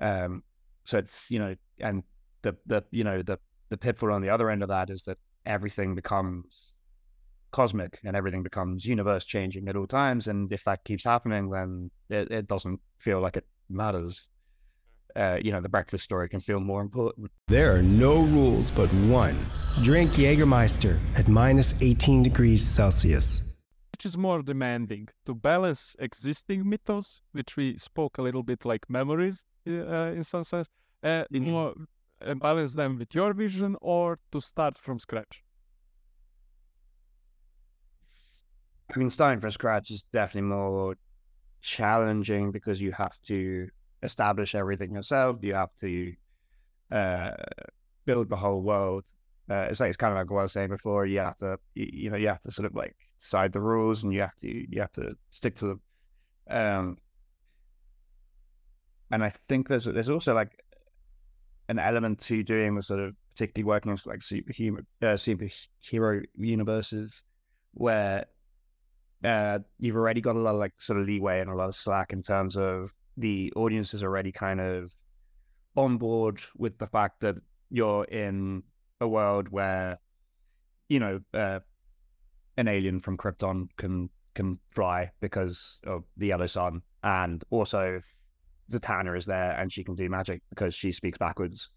Um, 0.00 0.42
so 0.84 0.98
it's 0.98 1.30
you 1.30 1.38
know, 1.38 1.54
and 1.80 2.02
the 2.42 2.56
the 2.66 2.82
you 2.90 3.04
know 3.04 3.22
the 3.22 3.38
the 3.68 3.76
pitfall 3.76 4.12
on 4.12 4.22
the 4.22 4.30
other 4.30 4.50
end 4.50 4.62
of 4.62 4.68
that 4.68 4.90
is 4.90 5.02
that 5.04 5.18
everything 5.44 5.94
becomes 5.94 6.67
cosmic 7.50 7.98
and 8.04 8.16
everything 8.16 8.42
becomes 8.42 8.84
universe 8.84 9.24
changing 9.24 9.68
at 9.68 9.76
all 9.76 9.86
times. 9.86 10.28
And 10.28 10.52
if 10.52 10.64
that 10.64 10.84
keeps 10.84 11.04
happening, 11.04 11.50
then 11.50 11.90
it, 12.10 12.30
it 12.30 12.48
doesn't 12.48 12.80
feel 12.96 13.20
like 13.20 13.36
it 13.36 13.46
matters. 13.68 14.28
Uh, 15.16 15.38
you 15.42 15.50
know, 15.50 15.60
the 15.60 15.68
breakfast 15.68 16.04
story 16.04 16.28
can 16.28 16.40
feel 16.40 16.60
more 16.60 16.80
important. 16.82 17.30
There 17.48 17.74
are 17.74 17.82
no 17.82 18.22
rules 18.22 18.70
but 18.70 18.88
one. 19.08 19.36
Drink 19.82 20.12
Jägermeister 20.12 20.98
at 21.16 21.28
minus 21.28 21.74
18 21.80 22.22
degrees 22.22 22.62
Celsius. 22.64 23.58
Which 23.92 24.06
is 24.06 24.16
more 24.16 24.42
demanding 24.42 25.08
to 25.26 25.34
balance 25.34 25.96
existing 25.98 26.68
mythos, 26.68 27.20
which 27.32 27.56
we 27.56 27.76
spoke 27.78 28.18
a 28.18 28.22
little 28.22 28.42
bit 28.44 28.64
like 28.64 28.88
memories 28.88 29.44
uh, 29.66 30.12
in 30.14 30.22
some 30.24 30.44
sense, 30.44 30.68
uh, 31.02 31.24
Mhm. 31.32 31.50
more, 31.50 31.74
uh, 32.24 32.34
balance 32.34 32.74
them 32.74 32.98
with 32.98 33.14
your 33.14 33.34
vision 33.34 33.76
or 33.80 34.18
to 34.32 34.40
start 34.40 34.78
from 34.78 34.98
scratch. 34.98 35.42
I 38.94 38.98
mean, 38.98 39.10
starting 39.10 39.40
from 39.40 39.50
scratch 39.50 39.90
is 39.90 40.02
definitely 40.12 40.48
more 40.48 40.96
challenging 41.60 42.50
because 42.50 42.80
you 42.80 42.92
have 42.92 43.20
to 43.22 43.68
establish 44.02 44.54
everything 44.54 44.94
yourself. 44.94 45.38
You 45.42 45.54
have 45.54 45.74
to 45.80 46.14
uh, 46.90 47.32
build 48.06 48.30
the 48.30 48.36
whole 48.36 48.62
world. 48.62 49.04
Uh, 49.50 49.66
it's 49.70 49.80
like 49.80 49.88
it's 49.88 49.96
kind 49.96 50.12
of 50.12 50.18
like 50.18 50.30
what 50.30 50.40
I 50.40 50.42
was 50.42 50.52
saying 50.52 50.70
before. 50.70 51.06
You 51.06 51.20
have 51.20 51.36
to, 51.38 51.58
you, 51.74 51.88
you 51.92 52.10
know, 52.10 52.16
you 52.16 52.28
have 52.28 52.42
to 52.42 52.50
sort 52.50 52.66
of 52.66 52.74
like 52.74 52.96
decide 53.18 53.52
the 53.52 53.60
rules, 53.60 54.04
and 54.04 54.12
you 54.12 54.20
have 54.20 54.36
to, 54.36 54.48
you 54.48 54.80
have 54.80 54.92
to 54.92 55.14
stick 55.30 55.56
to 55.56 55.66
them. 55.66 55.80
Um, 56.50 56.96
and 59.10 59.24
I 59.24 59.32
think 59.48 59.68
there's 59.68 59.84
there's 59.84 60.10
also 60.10 60.34
like 60.34 60.52
an 61.68 61.78
element 61.78 62.20
to 62.20 62.42
doing 62.42 62.74
the 62.74 62.82
sort 62.82 63.00
of 63.00 63.14
particularly 63.30 63.64
working 63.64 63.92
with 63.92 64.06
like 64.06 64.22
superhuman 64.22 64.86
uh, 65.02 65.16
superhero 65.16 66.24
universes 66.36 67.22
where 67.72 68.24
uh, 69.24 69.58
you've 69.78 69.96
already 69.96 70.20
got 70.20 70.36
a 70.36 70.38
lot 70.38 70.54
of 70.54 70.60
like 70.60 70.74
sort 70.78 71.00
of 71.00 71.06
leeway 71.06 71.40
and 71.40 71.50
a 71.50 71.54
lot 71.54 71.68
of 71.68 71.74
slack 71.74 72.12
in 72.12 72.22
terms 72.22 72.56
of 72.56 72.94
the 73.16 73.52
audience 73.56 73.94
is 73.94 74.02
already 74.02 74.30
kind 74.30 74.60
of 74.60 74.94
on 75.76 75.96
board 75.96 76.40
with 76.56 76.78
the 76.78 76.86
fact 76.86 77.20
that 77.20 77.36
you're 77.70 78.04
in 78.04 78.62
a 79.00 79.08
world 79.08 79.48
where 79.48 79.98
you 80.88 81.00
know 81.00 81.20
uh, 81.34 81.60
an 82.56 82.68
alien 82.68 83.00
from 83.00 83.16
Krypton 83.16 83.68
can 83.76 84.08
can 84.34 84.58
fly 84.70 85.10
because 85.20 85.80
of 85.84 86.04
the 86.16 86.28
yellow 86.28 86.46
sun, 86.46 86.82
and 87.02 87.42
also 87.50 88.00
Zatanna 88.70 89.16
is 89.16 89.26
there 89.26 89.52
and 89.58 89.72
she 89.72 89.82
can 89.82 89.94
do 89.94 90.08
magic 90.08 90.42
because 90.50 90.74
she 90.74 90.92
speaks 90.92 91.18
backwards, 91.18 91.70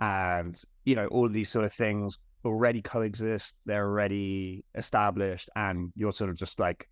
and 0.00 0.60
you 0.84 0.96
know 0.96 1.06
all 1.06 1.28
these 1.28 1.48
sort 1.48 1.64
of 1.64 1.72
things 1.72 2.18
already 2.44 2.82
coexist. 2.82 3.54
They're 3.66 3.86
already 3.86 4.64
established, 4.74 5.48
and 5.56 5.92
you're 5.94 6.12
sort 6.12 6.30
of 6.30 6.36
just 6.36 6.58
like 6.60 6.88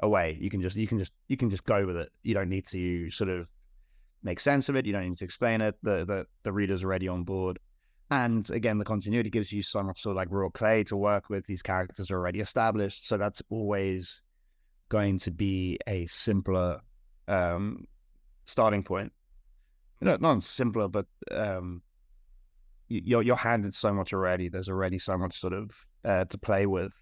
away. 0.00 0.36
You 0.40 0.50
can 0.50 0.60
just 0.60 0.76
you 0.76 0.86
can 0.86 0.98
just 0.98 1.12
you 1.28 1.36
can 1.36 1.50
just 1.50 1.64
go 1.64 1.86
with 1.86 1.96
it. 1.96 2.10
You 2.22 2.34
don't 2.34 2.48
need 2.48 2.66
to 2.68 3.10
sort 3.10 3.30
of 3.30 3.48
make 4.22 4.40
sense 4.40 4.68
of 4.68 4.76
it. 4.76 4.86
You 4.86 4.92
don't 4.92 5.08
need 5.08 5.18
to 5.18 5.24
explain 5.24 5.60
it. 5.60 5.76
The 5.82 6.04
the 6.04 6.26
the 6.42 6.52
reader's 6.52 6.84
already 6.84 7.08
on 7.08 7.24
board. 7.24 7.58
And 8.10 8.48
again, 8.50 8.78
the 8.78 8.84
continuity 8.84 9.30
gives 9.30 9.52
you 9.52 9.62
so 9.62 9.82
much 9.82 10.02
sort 10.02 10.12
of 10.12 10.16
like 10.18 10.28
raw 10.30 10.48
clay 10.48 10.84
to 10.84 10.96
work 10.96 11.28
with. 11.28 11.44
These 11.46 11.62
characters 11.62 12.10
are 12.10 12.18
already 12.18 12.40
established, 12.40 13.08
so 13.08 13.16
that's 13.16 13.42
always 13.50 14.20
going 14.88 15.18
to 15.18 15.32
be 15.32 15.78
a 15.88 16.06
simpler 16.06 16.80
um, 17.26 17.84
starting 18.44 18.84
point. 18.84 19.12
No, 20.00 20.16
not 20.20 20.42
simpler, 20.44 20.86
but 20.86 21.06
um, 21.32 21.82
you're 22.88 23.22
you're 23.22 23.36
handed 23.36 23.74
so 23.74 23.92
much 23.92 24.12
already. 24.12 24.48
There's 24.48 24.68
already 24.68 24.98
so 24.98 25.18
much 25.18 25.38
sort 25.38 25.52
of 25.52 25.70
uh, 26.04 26.24
to 26.26 26.38
play 26.38 26.66
with. 26.66 26.92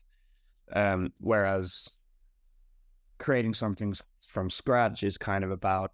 Um, 0.73 1.13
whereas 1.19 1.89
creating 3.19 3.55
something 3.55 3.95
from 4.27 4.51
scratch 4.51 5.03
is 5.03 5.19
kind 5.19 5.45
of 5.45 5.51
about 5.51 5.93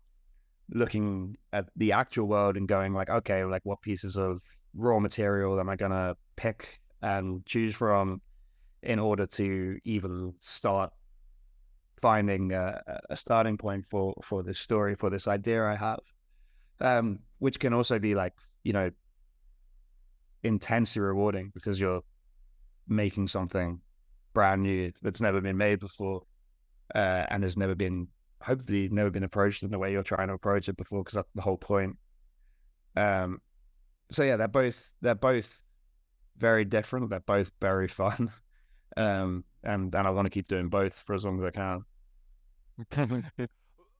looking 0.72 1.36
at 1.52 1.66
the 1.76 1.92
actual 1.92 2.26
world 2.28 2.56
and 2.56 2.68
going 2.68 2.94
like, 2.94 3.10
okay, 3.10 3.44
like 3.44 3.62
what 3.64 3.82
pieces 3.82 4.16
of 4.16 4.40
raw 4.74 5.00
material 5.00 5.58
am 5.58 5.68
I 5.68 5.76
gonna 5.76 6.16
pick 6.36 6.80
and 7.02 7.44
choose 7.46 7.74
from 7.74 8.20
in 8.82 8.98
order 8.98 9.26
to 9.26 9.78
even 9.84 10.32
start 10.40 10.92
finding 12.00 12.52
a, 12.52 12.80
a 13.10 13.16
starting 13.16 13.58
point 13.58 13.84
for 13.84 14.14
for 14.22 14.42
this 14.42 14.58
story 14.58 14.94
for 14.94 15.10
this 15.10 15.26
idea 15.26 15.64
I 15.64 15.76
have, 15.76 16.00
um, 16.80 17.18
which 17.40 17.58
can 17.58 17.74
also 17.74 17.98
be 17.98 18.14
like 18.14 18.32
you 18.62 18.72
know 18.72 18.90
intensely 20.42 21.00
rewarding 21.00 21.50
because 21.54 21.78
you're 21.78 22.02
making 22.88 23.26
something 23.26 23.80
brand 24.32 24.62
new 24.62 24.92
that's 25.02 25.20
never 25.20 25.40
been 25.40 25.56
made 25.56 25.80
before 25.80 26.22
uh, 26.94 27.26
and 27.30 27.42
has 27.42 27.56
never 27.56 27.74
been 27.74 28.08
hopefully 28.42 28.88
never 28.90 29.10
been 29.10 29.24
approached 29.24 29.62
in 29.62 29.70
the 29.70 29.78
way 29.78 29.92
you're 29.92 30.02
trying 30.02 30.28
to 30.28 30.34
approach 30.34 30.68
it 30.68 30.76
before 30.76 31.02
because 31.02 31.14
that's 31.14 31.28
the 31.34 31.42
whole 31.42 31.58
point. 31.58 31.96
Um 32.96 33.40
so 34.10 34.24
yeah 34.24 34.36
they're 34.36 34.48
both 34.48 34.92
they're 35.02 35.14
both 35.14 35.62
very 36.38 36.64
different. 36.64 37.10
They're 37.10 37.20
both 37.20 37.50
very 37.60 37.88
fun. 38.00 38.32
Um 38.96 39.44
and 39.62 39.94
and 39.94 40.06
i 40.06 40.10
want 40.10 40.24
to 40.24 40.30
keep 40.30 40.48
doing 40.48 40.68
both 40.68 40.94
for 41.06 41.14
as 41.14 41.24
long 41.24 41.38
as 41.38 41.44
i 41.44 41.50
can. 41.50 41.84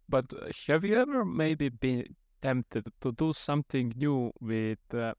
But 0.09 0.33
uh, 0.33 0.49
have 0.67 0.85
you 0.85 0.97
ever 0.97 1.25
maybe 1.25 1.69
been 1.69 2.17
tempted 2.43 2.85
to 3.01 3.13
do 3.13 3.33
something 3.33 3.93
new 3.97 4.33
with 4.41 4.79
uh, 4.93 5.15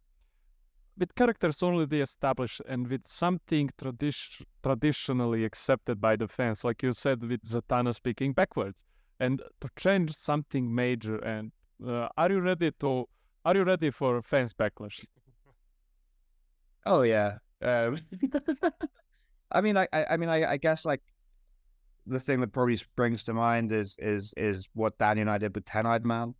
with 0.97 1.15
characters 1.15 1.63
already 1.63 2.01
established 2.01 2.61
and 2.67 2.87
with 2.87 3.05
something 3.07 3.69
tradi- 3.77 4.43
traditionally 4.63 5.45
accepted 5.45 5.99
by 5.99 6.15
the 6.15 6.27
fans, 6.27 6.63
like 6.63 6.83
you 6.83 6.93
said 6.93 7.21
with 7.21 7.43
Zatanna 7.43 7.93
speaking 7.93 8.33
backwards, 8.33 8.85
and 9.19 9.41
to 9.59 9.69
change 9.77 10.13
something 10.13 10.73
major? 10.73 11.17
And 11.17 11.51
uh, 11.85 12.09
are 12.17 12.31
you 12.31 12.41
ready 12.41 12.71
to? 12.79 13.05
Are 13.43 13.55
you 13.55 13.63
ready 13.63 13.89
for 13.89 14.21
fans 14.21 14.53
backlash? 14.53 15.03
oh 16.85 17.03
yeah 17.03 17.37
um 17.61 17.99
I 19.51 19.61
mean, 19.61 19.77
I, 19.77 19.87
I, 19.93 20.17
mean, 20.17 20.29
I, 20.29 20.51
I 20.51 20.57
guess 20.57 20.85
like 20.85 21.01
the 22.05 22.19
thing 22.19 22.39
that 22.41 22.53
probably 22.53 22.77
springs 22.77 23.23
to 23.25 23.33
mind 23.33 23.71
is 23.71 23.95
is 23.99 24.33
is 24.37 24.67
what 24.73 24.97
Dani 24.97 25.21
and 25.21 25.29
I 25.29 25.37
did 25.37 25.53
with 25.53 25.65
Ten 25.65 25.85
Eyed 25.85 26.05
Man 26.05 26.33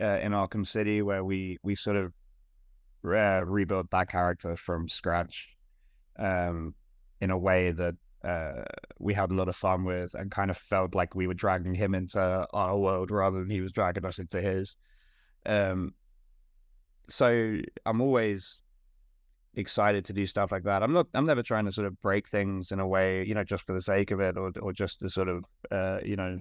uh, 0.00 0.18
in 0.22 0.32
Arkham 0.32 0.66
City, 0.66 1.02
where 1.02 1.24
we 1.24 1.58
we 1.62 1.74
sort 1.74 1.96
of 1.96 2.12
uh, 3.14 3.44
rebuilt 3.44 3.90
that 3.90 4.08
character 4.08 4.56
from 4.56 4.88
scratch, 4.88 5.54
um, 6.18 6.74
in 7.20 7.30
a 7.30 7.38
way 7.38 7.72
that 7.72 7.94
uh, 8.24 8.64
we 8.98 9.14
had 9.14 9.30
a 9.30 9.34
lot 9.34 9.48
of 9.48 9.56
fun 9.56 9.84
with, 9.84 10.14
and 10.14 10.30
kind 10.30 10.50
of 10.50 10.56
felt 10.56 10.94
like 10.94 11.14
we 11.14 11.26
were 11.26 11.34
dragging 11.34 11.74
him 11.74 11.94
into 11.94 12.46
our 12.52 12.76
world 12.76 13.10
rather 13.10 13.38
than 13.38 13.50
he 13.50 13.60
was 13.60 13.72
dragging 13.72 14.04
us 14.04 14.18
into 14.18 14.40
his. 14.40 14.76
Um, 15.44 15.94
so 17.08 17.58
I'm 17.84 18.00
always 18.00 18.62
excited 19.54 20.04
to 20.04 20.12
do 20.12 20.26
stuff 20.26 20.52
like 20.52 20.64
that. 20.64 20.82
I'm 20.82 20.92
not. 20.92 21.06
I'm 21.14 21.26
never 21.26 21.42
trying 21.42 21.66
to 21.66 21.72
sort 21.72 21.86
of 21.86 22.00
break 22.02 22.28
things 22.28 22.72
in 22.72 22.80
a 22.80 22.86
way, 22.86 23.24
you 23.24 23.34
know, 23.34 23.44
just 23.44 23.66
for 23.66 23.72
the 23.72 23.80
sake 23.80 24.10
of 24.10 24.20
it, 24.20 24.36
or 24.36 24.52
or 24.60 24.72
just 24.72 25.00
to 25.00 25.08
sort 25.08 25.28
of, 25.28 25.44
uh, 25.70 26.00
you 26.04 26.16
know, 26.16 26.38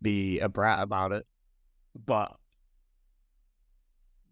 be 0.00 0.40
a 0.40 0.48
brat 0.48 0.80
about 0.80 1.12
it. 1.12 1.26
But 2.06 2.34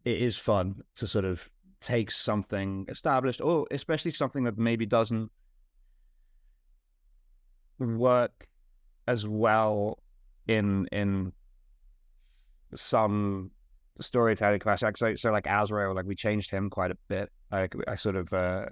it 0.05 0.19
is 0.19 0.37
fun 0.37 0.83
to 0.97 1.07
sort 1.07 1.25
of 1.25 1.49
take 1.81 2.11
something 2.11 2.87
established, 2.89 3.41
or 3.41 3.67
especially 3.71 4.11
something 4.11 4.45
that 4.45 4.59
maybe 4.59 4.87
doesn't 4.87 5.31
work 7.79 8.49
as 9.09 9.27
well 9.27 9.99
in 10.47 10.87
in 10.93 11.33
some 12.75 13.51
storytelling 14.01 14.61
class. 14.61 14.83
So, 14.97 15.15
so 15.15 15.31
like 15.31 15.47
Azrael, 15.47 15.95
like 15.95 16.07
we 16.07 16.15
changed 16.15 16.51
him 16.51 16.71
quite 16.71 16.91
a 16.91 16.99
bit. 17.09 17.31
I, 17.53 17.69
I 17.89 17.97
sort 17.97 18.17
of, 18.17 18.33
uh, 18.33 18.67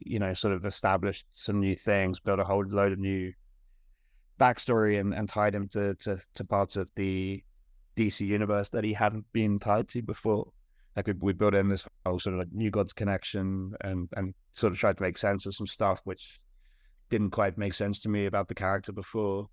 you 0.00 0.18
know, 0.18 0.34
sort 0.34 0.54
of 0.54 0.64
established 0.64 1.26
some 1.34 1.60
new 1.60 1.74
things, 1.74 2.20
built 2.20 2.40
a 2.40 2.44
whole 2.44 2.64
load 2.66 2.92
of 2.92 2.98
new 2.98 3.32
backstory, 4.38 5.00
and, 5.00 5.14
and 5.14 5.28
tied 5.28 5.54
him 5.54 5.68
to, 5.68 5.94
to 5.96 6.18
to 6.34 6.44
parts 6.44 6.76
of 6.76 6.90
the 6.94 7.42
DC 7.96 8.26
universe 8.26 8.68
that 8.70 8.84
he 8.84 8.92
hadn't 8.92 9.24
been 9.32 9.58
tied 9.58 9.88
to 9.88 10.02
before. 10.02 10.52
Like 10.98 11.06
we, 11.06 11.12
we 11.20 11.32
built 11.32 11.54
in 11.54 11.68
this 11.68 11.86
whole 12.04 12.18
sort 12.18 12.34
of 12.34 12.40
like 12.40 12.52
New 12.52 12.72
Gods 12.72 12.92
connection, 12.92 13.72
and 13.82 14.08
and 14.16 14.34
sort 14.50 14.72
of 14.72 14.78
tried 14.80 14.96
to 14.96 15.02
make 15.04 15.16
sense 15.16 15.46
of 15.46 15.54
some 15.54 15.68
stuff 15.68 16.00
which 16.02 16.40
didn't 17.08 17.30
quite 17.30 17.56
make 17.56 17.72
sense 17.72 18.00
to 18.00 18.08
me 18.08 18.26
about 18.26 18.48
the 18.48 18.54
character 18.54 18.90
before. 18.90 19.46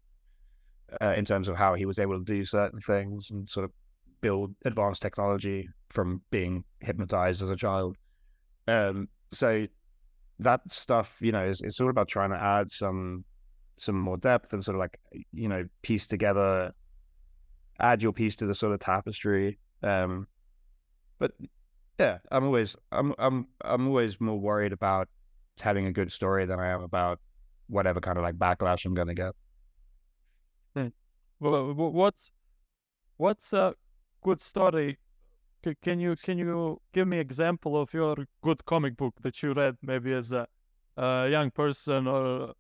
Uh, 1.02 1.14
in 1.18 1.26
terms 1.26 1.48
of 1.48 1.56
how 1.56 1.74
he 1.74 1.86
was 1.86 2.00
able 2.00 2.18
to 2.18 2.24
do 2.24 2.46
certain 2.46 2.80
things 2.80 3.30
and 3.32 3.50
sort 3.50 3.64
of 3.64 3.72
build 4.22 4.56
advanced 4.66 5.04
technology 5.04 5.68
from 5.90 6.20
being 6.32 6.64
hypnotized 6.80 7.44
as 7.44 7.50
a 7.52 7.56
child. 7.56 7.96
Um, 8.68 9.08
so 9.32 9.68
that 10.40 10.62
stuff, 10.68 11.18
you 11.22 11.32
know, 11.32 11.46
is 11.46 11.62
it's 11.62 11.80
all 11.80 11.92
about 11.92 12.08
trying 12.08 12.32
to 12.32 12.42
add 12.42 12.72
some 12.72 13.24
some 13.78 14.00
more 14.00 14.18
depth 14.18 14.54
and 14.54 14.64
sort 14.64 14.76
of 14.76 14.80
like 14.80 15.00
you 15.32 15.48
know 15.48 15.64
piece 15.84 16.08
together, 16.08 16.72
add 17.80 18.02
your 18.02 18.14
piece 18.14 18.36
to 18.38 18.48
the 18.48 18.56
sort 18.56 18.74
of 18.74 18.80
tapestry. 18.80 19.60
Um, 19.84 20.28
but 21.20 21.32
yeah, 22.00 22.20
I'm 22.32 22.46
always 22.46 22.76
I'm 22.92 23.14
I'm 23.20 23.48
I'm 23.62 23.88
always 23.88 24.20
more 24.22 24.40
worried 24.40 24.74
about 24.74 25.10
telling 25.58 25.86
a 25.86 25.92
good 25.92 26.12
story 26.12 26.46
than 26.46 26.60
I 26.60 26.68
am 26.70 26.82
about 26.82 27.20
whatever 27.68 28.00
kind 28.02 28.18
of 28.18 28.24
like 28.24 28.36
backlash 28.38 28.86
I'm 28.86 28.94
going 28.94 29.08
to 29.08 29.14
get. 29.16 29.34
Well, 31.40 31.74
what's 31.74 32.32
what's 33.18 33.54
a 33.54 33.76
good 34.24 34.42
story? 34.42 35.00
C- 35.66 35.76
Can 35.82 36.00
you 36.02 36.16
can 36.18 36.40
you 36.40 36.82
give 36.94 37.08
me 37.08 37.20
example 37.20 37.78
of 37.78 37.94
your 37.94 38.16
good 38.44 38.66
comic 38.66 38.98
book 38.98 39.16
that 39.22 39.42
you 39.44 39.54
read 39.54 39.78
maybe 39.82 40.14
as 40.14 40.32
a, 40.34 40.48
a 40.98 41.30
young 41.30 41.52
person 41.52 42.08
or 42.08 42.54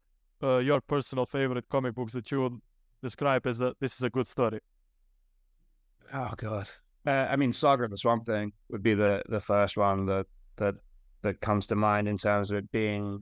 uh, 0.44 0.58
your 0.60 0.82
personal 0.82 1.26
favorite 1.26 1.70
comic 1.70 1.96
books 1.96 2.14
that 2.14 2.32
you 2.32 2.42
would 2.42 2.62
describe 3.04 3.46
as 3.48 3.62
a 3.62 3.76
this 3.80 3.96
is 3.96 4.04
a 4.04 4.10
good 4.12 4.28
story? 4.28 4.60
Oh 6.12 6.34
god. 6.36 6.70
Uh, 7.06 7.28
I 7.30 7.36
mean, 7.36 7.54
Saga 7.54 7.84
of 7.84 7.92
the 7.92 7.98
Swamp 7.98 8.26
Thing 8.26 8.52
would 8.70 8.82
be 8.84 8.94
the 8.94 9.22
the 9.30 9.40
first 9.40 9.78
one 9.78 10.06
that 10.08 10.26
that 10.58 10.76
that 11.22 11.42
comes 11.42 11.68
to 11.68 11.76
mind 11.76 12.08
in 12.08 12.18
terms 12.18 12.52
of 12.52 12.58
it 12.58 12.72
being, 12.72 13.22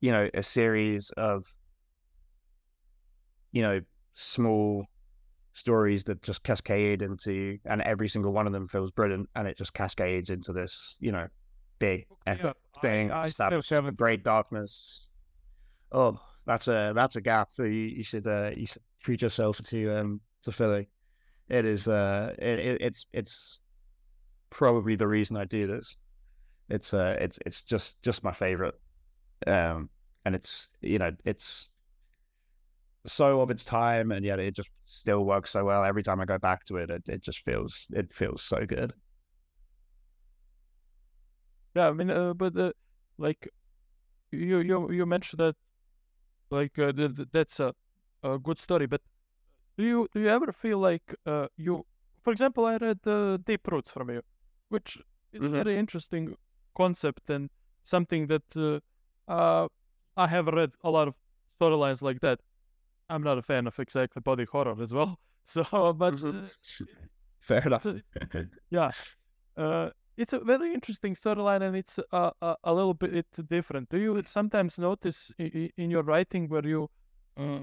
you 0.00 0.12
know, 0.12 0.28
a 0.34 0.42
series 0.42 1.10
of, 1.16 1.44
you 3.52 3.62
know, 3.62 3.80
small 4.14 4.86
stories 5.54 6.04
that 6.04 6.22
just 6.22 6.42
cascade 6.42 7.02
into, 7.02 7.58
and 7.64 7.82
every 7.82 8.08
single 8.08 8.32
one 8.32 8.46
of 8.46 8.52
them 8.52 8.68
feels 8.68 8.90
brilliant, 8.90 9.28
and 9.36 9.48
it 9.48 9.56
just 9.56 9.74
cascades 9.74 10.30
into 10.30 10.52
this, 10.52 10.96
you 11.00 11.12
know, 11.12 11.28
big 11.78 12.06
Yeah, 12.26 12.52
thing. 12.80 13.10
I, 13.10 13.24
I 13.24 13.28
still 13.28 13.62
haven't 13.70 13.96
great 13.96 14.22
darkness. 14.24 15.06
Oh, 15.92 16.20
that's 16.46 16.68
a 16.68 16.92
that's 16.94 17.16
a 17.16 17.20
gap 17.20 17.50
that 17.56 17.68
you, 17.70 17.86
you 17.86 18.02
should 18.02 18.26
uh, 18.26 18.52
you 18.56 18.66
should 18.66 18.82
treat 19.00 19.22
yourself 19.22 19.58
to 19.58 19.90
um 19.90 20.20
to 20.42 20.52
filling. 20.52 20.86
It 21.48 21.64
is 21.64 21.88
uh 21.88 22.34
it, 22.38 22.58
it, 22.58 22.80
it's 22.82 23.06
it's 23.12 23.60
probably 24.50 24.96
the 24.96 25.08
reason 25.08 25.36
I 25.36 25.44
do 25.46 25.66
this. 25.66 25.96
It's 26.70 26.94
uh 26.94 27.16
it's 27.20 27.38
it's 27.46 27.62
just 27.64 28.02
just 28.02 28.24
my 28.24 28.32
favorite. 28.32 28.76
Um 29.46 29.90
and 30.24 30.34
it's 30.36 30.68
you 30.82 30.98
know 30.98 31.12
it's 31.24 31.70
so 33.06 33.40
of 33.40 33.50
its 33.50 33.64
time 33.64 34.10
and 34.12 34.24
yet 34.24 34.38
it 34.38 34.54
just 34.54 34.70
still 34.86 35.24
works 35.24 35.50
so 35.50 35.64
well 35.64 35.84
every 35.84 36.02
time 36.02 36.20
I 36.20 36.24
go 36.24 36.38
back 36.38 36.64
to 36.66 36.76
it 36.76 36.90
it, 36.90 37.02
it 37.06 37.22
just 37.22 37.44
feels 37.44 37.86
it 37.90 38.12
feels 38.12 38.42
so 38.42 38.64
good. 38.64 38.94
Yeah, 41.74 41.88
I 41.88 41.92
mean, 41.92 42.10
uh, 42.10 42.34
but 42.34 42.56
uh, 42.56 42.72
like 43.18 43.48
you 44.32 44.60
you 44.60 44.92
you 44.92 45.06
mentioned 45.06 45.40
that 45.40 45.56
like 46.50 46.78
uh, 46.78 46.92
th- 46.92 47.16
th- 47.16 47.28
that's 47.32 47.60
a, 47.60 47.74
a 48.22 48.38
good 48.38 48.58
story, 48.58 48.86
but 48.86 49.02
do 49.76 49.84
you 49.84 50.08
do 50.12 50.20
you 50.20 50.28
ever 50.28 50.52
feel 50.52 50.78
like 50.78 51.14
uh, 51.26 51.48
you, 51.56 51.84
for 52.22 52.32
example, 52.32 52.64
I 52.66 52.76
read 52.76 52.98
uh, 53.06 53.38
Deep 53.38 53.66
Roots 53.70 53.90
from 53.90 54.10
you, 54.10 54.22
which 54.68 54.98
is 55.32 55.40
a 55.40 55.48
Mhm. 55.48 55.50
very 55.50 55.76
interesting 55.78 56.36
concept 56.76 57.30
and 57.30 57.50
something 57.82 58.26
that 58.28 58.56
uh, 58.56 58.80
uh, 59.30 59.68
I 60.16 60.26
have 60.28 60.46
read 60.48 60.72
a 60.82 60.90
lot 60.90 61.08
of 61.08 61.14
storylines 61.60 62.02
like 62.02 62.20
that. 62.20 62.40
I'm 63.08 63.22
not 63.22 63.38
a 63.38 63.42
fan 63.42 63.66
of 63.66 63.78
exactly 63.78 64.20
body 64.20 64.44
horror 64.44 64.80
as 64.82 64.92
well, 64.94 65.18
so 65.44 65.92
but 65.92 66.22
uh, 66.24 66.32
Fair 67.40 67.62
enough. 67.66 67.82
so 67.82 68.00
yeah, 68.70 68.90
uh, 69.56 69.90
it's 70.16 70.32
a 70.32 70.38
very 70.40 70.72
interesting 70.72 71.14
storyline, 71.14 71.62
and 71.62 71.76
it's 71.76 71.98
a, 72.12 72.32
a, 72.40 72.56
a 72.64 72.72
little 72.74 72.94
bit 72.94 73.26
different. 73.48 73.88
Do 73.90 73.98
you 73.98 74.22
sometimes 74.26 74.78
notice 74.78 75.32
in, 75.38 75.70
in 75.76 75.90
your 75.90 76.02
writing 76.02 76.48
where 76.48 76.66
you 76.66 76.88
uh, 77.36 77.60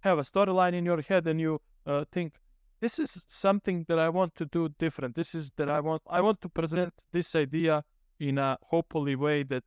have 0.00 0.18
a 0.18 0.22
storyline 0.22 0.74
in 0.74 0.84
your 0.84 1.02
head 1.02 1.26
and 1.26 1.40
you 1.40 1.60
uh, 1.86 2.04
think 2.12 2.34
this 2.80 2.98
is 2.98 3.24
something 3.28 3.84
that 3.88 3.98
I 3.98 4.08
want 4.08 4.34
to 4.36 4.46
do 4.46 4.70
different. 4.78 5.14
This 5.14 5.34
is 5.34 5.52
that 5.56 5.68
I 5.68 5.80
want. 5.80 6.02
I 6.08 6.20
want 6.22 6.40
to 6.40 6.48
present 6.48 6.94
this 7.12 7.34
idea 7.34 7.84
in 8.18 8.38
a 8.38 8.58
hopefully 8.62 9.16
way 9.16 9.42
that 9.44 9.64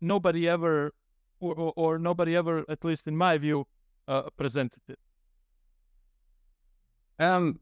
nobody 0.00 0.48
ever, 0.48 0.92
or, 1.40 1.54
or, 1.54 1.72
or 1.76 1.98
nobody 1.98 2.36
ever, 2.36 2.64
at 2.68 2.84
least 2.84 3.06
in 3.06 3.16
my 3.16 3.38
view, 3.38 3.66
uh, 4.08 4.22
presented 4.36 4.82
it. 4.88 4.98
Um, 7.20 7.60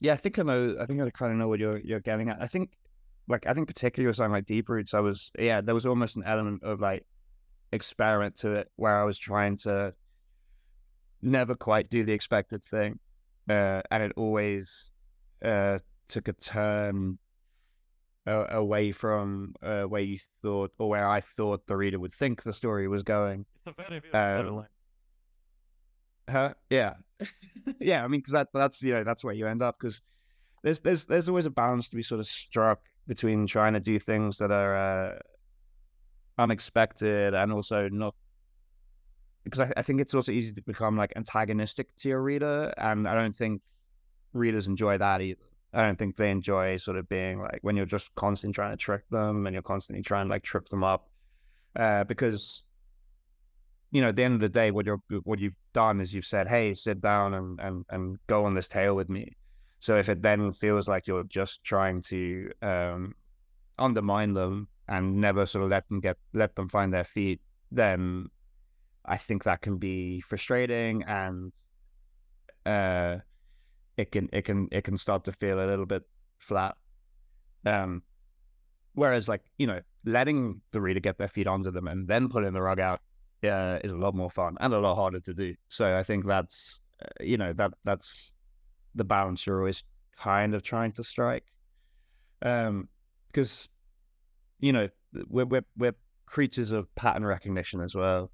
yeah, 0.00 0.12
I 0.12 0.16
think 0.16 0.38
I 0.38 0.42
know. 0.42 0.76
I 0.80 0.86
think 0.86 1.00
I 1.00 1.08
kind 1.10 1.32
of 1.32 1.38
know 1.38 1.48
what 1.48 1.60
you're 1.60 1.78
you're 1.78 2.00
getting 2.00 2.28
at. 2.28 2.40
I 2.40 2.46
think, 2.46 2.72
like, 3.28 3.46
I 3.46 3.54
think 3.54 3.66
particularly 3.66 4.08
with 4.08 4.16
something 4.16 4.32
like 4.32 4.46
Deep 4.46 4.68
Roots, 4.68 4.92
I 4.94 5.00
was 5.00 5.30
yeah, 5.38 5.60
there 5.60 5.74
was 5.74 5.86
almost 5.86 6.16
an 6.16 6.24
element 6.24 6.62
of 6.64 6.80
like 6.80 7.06
experiment 7.72 8.36
to 8.36 8.52
it 8.52 8.70
where 8.76 9.00
I 9.00 9.04
was 9.04 9.18
trying 9.18 9.56
to 9.58 9.94
never 11.22 11.54
quite 11.54 11.88
do 11.90 12.04
the 12.04 12.12
expected 12.12 12.64
thing, 12.64 12.98
uh, 13.48 13.82
and 13.90 14.02
it 14.02 14.12
always 14.16 14.90
uh 15.44 15.78
took 16.08 16.28
a 16.28 16.32
turn 16.34 17.18
uh, 18.26 18.46
away 18.50 18.92
from 18.92 19.54
uh, 19.62 19.82
where 19.84 20.02
you 20.02 20.18
thought 20.42 20.72
or 20.78 20.88
where 20.90 21.08
I 21.08 21.20
thought 21.20 21.66
the 21.66 21.76
reader 21.76 21.98
would 21.98 22.12
think 22.12 22.42
the 22.42 22.52
story 22.52 22.86
was 22.86 23.02
going. 23.02 23.46
It's 23.66 23.76
a 23.78 23.82
very 23.88 24.00
Uh, 24.12 24.42
storyline. 24.42 24.66
Huh? 26.30 26.54
Yeah, 26.70 26.94
yeah. 27.80 28.04
I 28.04 28.08
mean, 28.08 28.20
because 28.20 28.32
that 28.32 28.48
that's 28.54 28.82
you 28.82 28.94
know 28.94 29.04
that's 29.04 29.24
where 29.24 29.34
you 29.34 29.46
end 29.46 29.62
up 29.62 29.76
because 29.78 30.00
there's 30.62 30.80
there's 30.80 31.06
there's 31.06 31.28
always 31.28 31.46
a 31.46 31.50
balance 31.50 31.88
to 31.88 31.96
be 31.96 32.02
sort 32.02 32.20
of 32.20 32.26
struck 32.26 32.80
between 33.08 33.46
trying 33.46 33.72
to 33.72 33.80
do 33.80 33.98
things 33.98 34.38
that 34.38 34.52
are 34.52 34.76
uh, 34.76 35.18
unexpected 36.38 37.34
and 37.34 37.52
also 37.52 37.88
not 37.88 38.14
because 39.44 39.60
I, 39.60 39.72
I 39.76 39.82
think 39.82 40.00
it's 40.00 40.14
also 40.14 40.32
easy 40.32 40.52
to 40.52 40.62
become 40.62 40.96
like 40.96 41.12
antagonistic 41.16 41.94
to 41.98 42.08
your 42.08 42.22
reader, 42.22 42.72
and 42.76 43.08
I 43.08 43.14
don't 43.14 43.36
think 43.36 43.62
readers 44.32 44.68
enjoy 44.68 44.98
that 44.98 45.20
either. 45.20 45.40
I 45.74 45.84
don't 45.84 45.98
think 45.98 46.16
they 46.16 46.30
enjoy 46.30 46.76
sort 46.76 46.98
of 46.98 47.08
being 47.08 47.40
like 47.40 47.60
when 47.62 47.76
you're 47.76 47.86
just 47.86 48.14
constantly 48.14 48.54
trying 48.54 48.72
to 48.72 48.76
trick 48.76 49.08
them 49.10 49.46
and 49.46 49.54
you're 49.54 49.62
constantly 49.62 50.02
trying 50.02 50.26
to 50.26 50.30
like 50.30 50.42
trip 50.42 50.68
them 50.68 50.84
up, 50.84 51.08
uh, 51.76 52.04
because 52.04 52.64
you 53.92 54.00
know, 54.00 54.08
at 54.08 54.16
the 54.16 54.24
end 54.24 54.34
of 54.34 54.40
the 54.40 54.48
day, 54.48 54.70
what 54.70 54.86
you're 54.86 55.02
what 55.24 55.38
you've 55.38 55.56
done 55.74 56.00
is 56.00 56.14
you've 56.14 56.26
said, 56.26 56.48
"Hey, 56.48 56.74
sit 56.74 57.00
down 57.00 57.34
and 57.34 57.60
and 57.60 57.84
and 57.90 58.18
go 58.26 58.44
on 58.44 58.54
this 58.54 58.68
tale 58.68 58.96
with 58.96 59.08
me." 59.08 59.36
So 59.80 59.98
if 59.98 60.08
it 60.08 60.22
then 60.22 60.52
feels 60.52 60.88
like 60.88 61.06
you're 61.06 61.24
just 61.24 61.64
trying 61.64 62.00
to 62.02 62.50
um, 62.62 63.14
undermine 63.78 64.32
them 64.32 64.68
and 64.88 65.16
never 65.16 65.44
sort 65.44 65.64
of 65.64 65.70
let 65.70 65.88
them 65.88 66.00
get 66.00 66.16
let 66.32 66.54
them 66.54 66.68
find 66.68 66.92
their 66.92 67.04
feet, 67.04 67.40
then 67.70 68.28
I 69.04 69.16
think 69.16 69.44
that 69.44 69.60
can 69.62 69.78
be 69.78 70.20
frustrating 70.20 71.02
and 71.04 71.52
uh 72.66 73.18
it 73.96 74.12
can 74.12 74.28
it 74.32 74.42
can 74.42 74.68
it 74.70 74.84
can 74.84 74.96
start 74.96 75.24
to 75.24 75.32
feel 75.32 75.62
a 75.62 75.66
little 75.66 75.86
bit 75.86 76.02
flat. 76.38 76.76
Um 77.66 78.02
whereas 78.94 79.28
like, 79.28 79.42
you 79.58 79.66
know, 79.66 79.80
letting 80.04 80.60
the 80.72 80.80
reader 80.80 81.00
get 81.00 81.18
their 81.18 81.28
feet 81.28 81.46
onto 81.46 81.70
them 81.70 81.88
and 81.88 82.06
then 82.06 82.28
pulling 82.28 82.52
the 82.52 82.62
rug 82.62 82.78
out 82.78 83.00
uh, 83.44 83.78
is 83.82 83.90
a 83.90 83.96
lot 83.96 84.14
more 84.14 84.30
fun 84.30 84.56
and 84.60 84.72
a 84.72 84.78
lot 84.78 84.94
harder 84.94 85.20
to 85.20 85.34
do. 85.34 85.54
So 85.68 85.96
I 85.96 86.02
think 86.02 86.26
that's 86.26 86.80
uh, 87.02 87.24
you 87.24 87.36
know 87.36 87.52
that 87.54 87.72
that's 87.84 88.32
the 88.94 89.04
balance 89.04 89.46
you're 89.46 89.58
always 89.58 89.82
kind 90.16 90.54
of 90.54 90.62
trying 90.62 90.92
to 90.92 91.04
strike. 91.04 91.44
Um 92.42 92.88
because 93.28 93.68
you 94.60 94.72
know 94.72 94.88
we're 95.28 95.46
we're 95.46 95.64
we're 95.76 95.94
creatures 96.26 96.70
of 96.70 96.92
pattern 96.94 97.26
recognition 97.26 97.80
as 97.80 97.94
well 97.94 98.31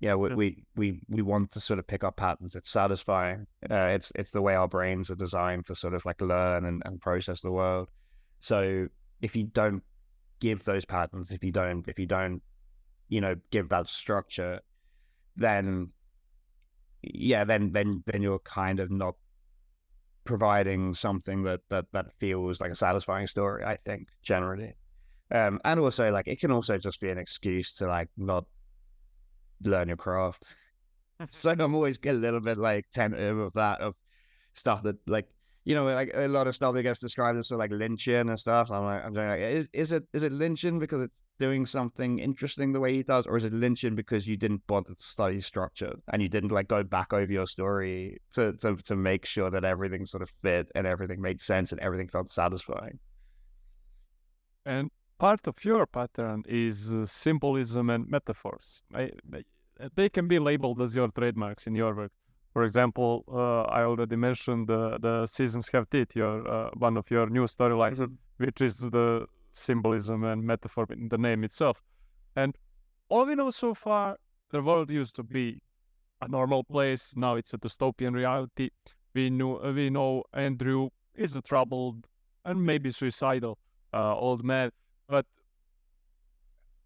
yeah, 0.00 0.14
we, 0.14 0.34
we 0.34 0.64
we 0.76 1.00
we 1.08 1.20
want 1.20 1.50
to 1.52 1.60
sort 1.60 1.78
of 1.78 1.86
pick 1.86 2.04
up 2.04 2.16
patterns. 2.16 2.56
It's 2.56 2.70
satisfying. 2.70 3.46
Uh, 3.70 3.92
it's 3.92 4.10
it's 4.14 4.30
the 4.30 4.40
way 4.40 4.54
our 4.54 4.66
brains 4.66 5.10
are 5.10 5.14
designed 5.14 5.66
to 5.66 5.74
sort 5.74 5.92
of 5.92 6.04
like 6.06 6.22
learn 6.22 6.64
and, 6.64 6.82
and 6.86 7.00
process 7.00 7.42
the 7.42 7.50
world. 7.50 7.88
So 8.40 8.88
if 9.20 9.36
you 9.36 9.44
don't 9.44 9.82
give 10.40 10.64
those 10.64 10.86
patterns, 10.86 11.32
if 11.32 11.44
you 11.44 11.52
don't 11.52 11.86
if 11.86 11.98
you 11.98 12.06
don't, 12.06 12.40
you 13.10 13.20
know, 13.20 13.36
give 13.50 13.68
that 13.68 13.90
structure, 13.90 14.60
then 15.36 15.90
yeah, 17.02 17.44
then 17.44 17.70
then 17.72 18.02
then 18.06 18.22
you're 18.22 18.38
kind 18.38 18.80
of 18.80 18.90
not 18.90 19.16
providing 20.24 20.94
something 20.94 21.42
that 21.42 21.60
that 21.68 21.84
that 21.92 22.06
feels 22.18 22.58
like 22.58 22.70
a 22.70 22.74
satisfying 22.74 23.26
story. 23.26 23.64
I 23.64 23.76
think 23.84 24.08
generally, 24.22 24.72
um, 25.30 25.60
and 25.62 25.78
also 25.78 26.10
like 26.10 26.26
it 26.26 26.40
can 26.40 26.52
also 26.52 26.78
just 26.78 27.02
be 27.02 27.10
an 27.10 27.18
excuse 27.18 27.74
to 27.74 27.86
like 27.86 28.08
not 28.16 28.46
learn 29.62 29.88
your 29.88 29.96
craft. 29.96 30.48
so 31.30 31.50
I'm 31.50 31.74
always 31.74 31.98
get 31.98 32.14
a 32.14 32.18
little 32.18 32.40
bit 32.40 32.58
like 32.58 32.86
tentative 32.92 33.38
of 33.38 33.52
that 33.54 33.80
of 33.80 33.94
stuff 34.52 34.82
that 34.82 34.96
like 35.06 35.28
you 35.64 35.74
know 35.74 35.84
like 35.84 36.10
a 36.14 36.26
lot 36.28 36.46
of 36.46 36.56
stuff 36.56 36.74
that 36.74 36.82
gets 36.82 37.00
described 37.00 37.38
as 37.38 37.48
sort 37.48 37.56
of 37.56 37.70
like 37.70 37.80
Lynchian 37.80 38.28
and 38.28 38.38
stuff. 38.38 38.70
I'm 38.70 38.84
like 38.84 39.04
I'm 39.04 39.14
like 39.14 39.40
is 39.40 39.68
is 39.72 39.92
it 39.92 40.04
is 40.12 40.22
it 40.22 40.32
Lynchian 40.32 40.78
because 40.78 41.02
it's 41.02 41.20
doing 41.38 41.64
something 41.64 42.18
interesting 42.18 42.72
the 42.72 42.80
way 42.80 42.94
he 42.94 43.02
does, 43.02 43.26
or 43.26 43.36
is 43.36 43.44
it 43.44 43.52
Lynchian 43.52 43.96
because 43.96 44.28
you 44.28 44.36
didn't 44.36 44.66
bother 44.66 44.94
to 44.94 45.02
study 45.02 45.40
structure 45.40 45.94
and 46.12 46.20
you 46.20 46.28
didn't 46.28 46.52
like 46.52 46.68
go 46.68 46.82
back 46.82 47.12
over 47.12 47.32
your 47.32 47.46
story 47.46 48.18
to 48.34 48.52
to 48.54 48.76
to 48.76 48.96
make 48.96 49.24
sure 49.26 49.50
that 49.50 49.64
everything 49.64 50.06
sort 50.06 50.22
of 50.22 50.30
fit 50.42 50.70
and 50.74 50.86
everything 50.86 51.20
made 51.20 51.40
sense 51.40 51.72
and 51.72 51.80
everything 51.80 52.08
felt 52.08 52.30
satisfying. 52.30 52.98
And 54.66 54.90
part 55.20 55.46
of 55.46 55.62
your 55.64 55.86
pattern 55.86 56.42
is 56.48 56.92
uh, 56.92 57.04
symbolism 57.04 57.90
and 57.90 58.08
metaphors. 58.08 58.82
I, 58.94 59.10
they 59.94 60.08
can 60.08 60.26
be 60.26 60.38
labeled 60.38 60.80
as 60.80 60.96
your 60.96 61.08
trademarks 61.08 61.66
in 61.66 61.74
your 61.74 61.94
work. 61.94 62.12
For 62.54 62.64
example, 62.64 63.24
uh, 63.28 63.62
I 63.78 63.82
already 63.82 64.16
mentioned 64.16 64.66
the, 64.66 64.98
the 64.98 65.26
seasons 65.26 65.68
have 65.72 65.88
teeth, 65.90 66.16
your 66.16 66.48
uh, 66.48 66.70
one 66.86 66.96
of 66.96 67.10
your 67.10 67.28
new 67.28 67.44
storylines, 67.44 67.98
mm-hmm. 67.98 68.44
which 68.44 68.60
is 68.62 68.78
the 68.78 69.26
symbolism 69.52 70.24
and 70.24 70.42
metaphor 70.42 70.86
in 70.90 71.08
the 71.10 71.18
name 71.18 71.44
itself. 71.44 71.82
And 72.34 72.56
all 73.10 73.26
we 73.26 73.34
know 73.34 73.50
so 73.50 73.74
far, 73.74 74.16
the 74.50 74.62
world 74.62 74.90
used 74.90 75.14
to 75.16 75.22
be 75.22 75.60
a 76.22 76.28
normal 76.28 76.64
place. 76.64 77.12
Now 77.14 77.36
it's 77.36 77.52
a 77.54 77.58
dystopian 77.58 78.14
reality. 78.14 78.70
We 79.14 79.28
know 79.30 79.60
we 79.74 79.90
know 79.90 80.24
Andrew 80.32 80.88
is 81.14 81.36
a 81.36 81.42
troubled 81.42 82.08
and 82.44 82.64
maybe 82.64 82.90
suicidal 82.90 83.58
uh, 83.92 84.16
old 84.16 84.44
man 84.44 84.70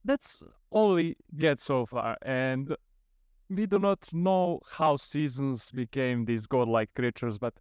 that's 0.05 0.43
all 0.71 0.95
we 0.95 1.17
get 1.37 1.59
so 1.59 1.87
far. 1.87 2.17
And 2.23 2.77
we 3.49 3.67
do 3.67 3.79
not 3.79 4.13
know 4.13 4.61
how 4.71 4.97
seasons 4.97 5.71
became 5.71 6.25
these 6.25 6.47
godlike 6.47 6.93
creatures, 6.95 7.39
but 7.39 7.55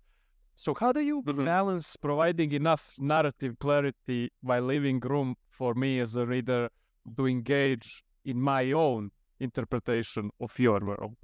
so 0.55 0.73
how 0.73 0.91
do 0.91 1.01
you 1.01 1.21
mm-hmm. 1.21 1.45
balance 1.45 1.95
providing 1.97 2.51
enough 2.51 2.93
narrative 2.99 3.57
clarity 3.59 4.31
while 4.41 4.61
leaving 4.61 4.99
room 4.99 5.35
for 5.49 5.73
me 5.73 5.99
as 5.99 6.15
a 6.15 6.25
reader 6.25 6.69
to 7.17 7.27
engage 7.27 8.03
in 8.25 8.39
my 8.39 8.71
own 8.71 9.11
interpretation 9.39 10.29
of 10.39 10.57
your 10.59 10.79
world? 10.79 11.15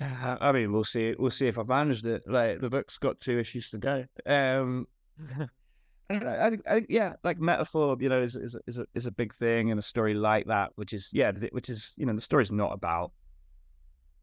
Uh, 0.00 0.36
I 0.40 0.52
mean, 0.52 0.72
we'll 0.72 0.84
see. 0.84 1.14
We'll 1.18 1.30
see 1.30 1.46
if 1.46 1.58
I've 1.58 1.68
managed 1.68 2.04
it. 2.04 2.22
Like 2.26 2.60
the 2.60 2.68
book's 2.68 2.98
got 2.98 3.18
two 3.18 3.38
issues 3.38 3.70
to 3.70 3.78
go. 3.78 4.04
Um, 4.26 4.86
I 6.08 6.46
I 6.46 6.50
think, 6.50 6.86
yeah, 6.88 7.14
like 7.24 7.38
metaphor, 7.40 7.96
you 7.98 8.08
know, 8.08 8.20
is 8.20 8.36
is 8.36 8.56
is 8.66 8.78
a, 8.78 8.86
is 8.94 9.06
a 9.06 9.10
big 9.10 9.34
thing 9.34 9.68
in 9.68 9.78
a 9.78 9.82
story 9.82 10.14
like 10.14 10.46
that, 10.46 10.70
which 10.76 10.92
is 10.92 11.10
yeah, 11.12 11.32
which 11.50 11.68
is 11.68 11.92
you 11.96 12.06
know, 12.06 12.12
the 12.12 12.20
story 12.20 12.42
is 12.42 12.52
not 12.52 12.72
about 12.72 13.12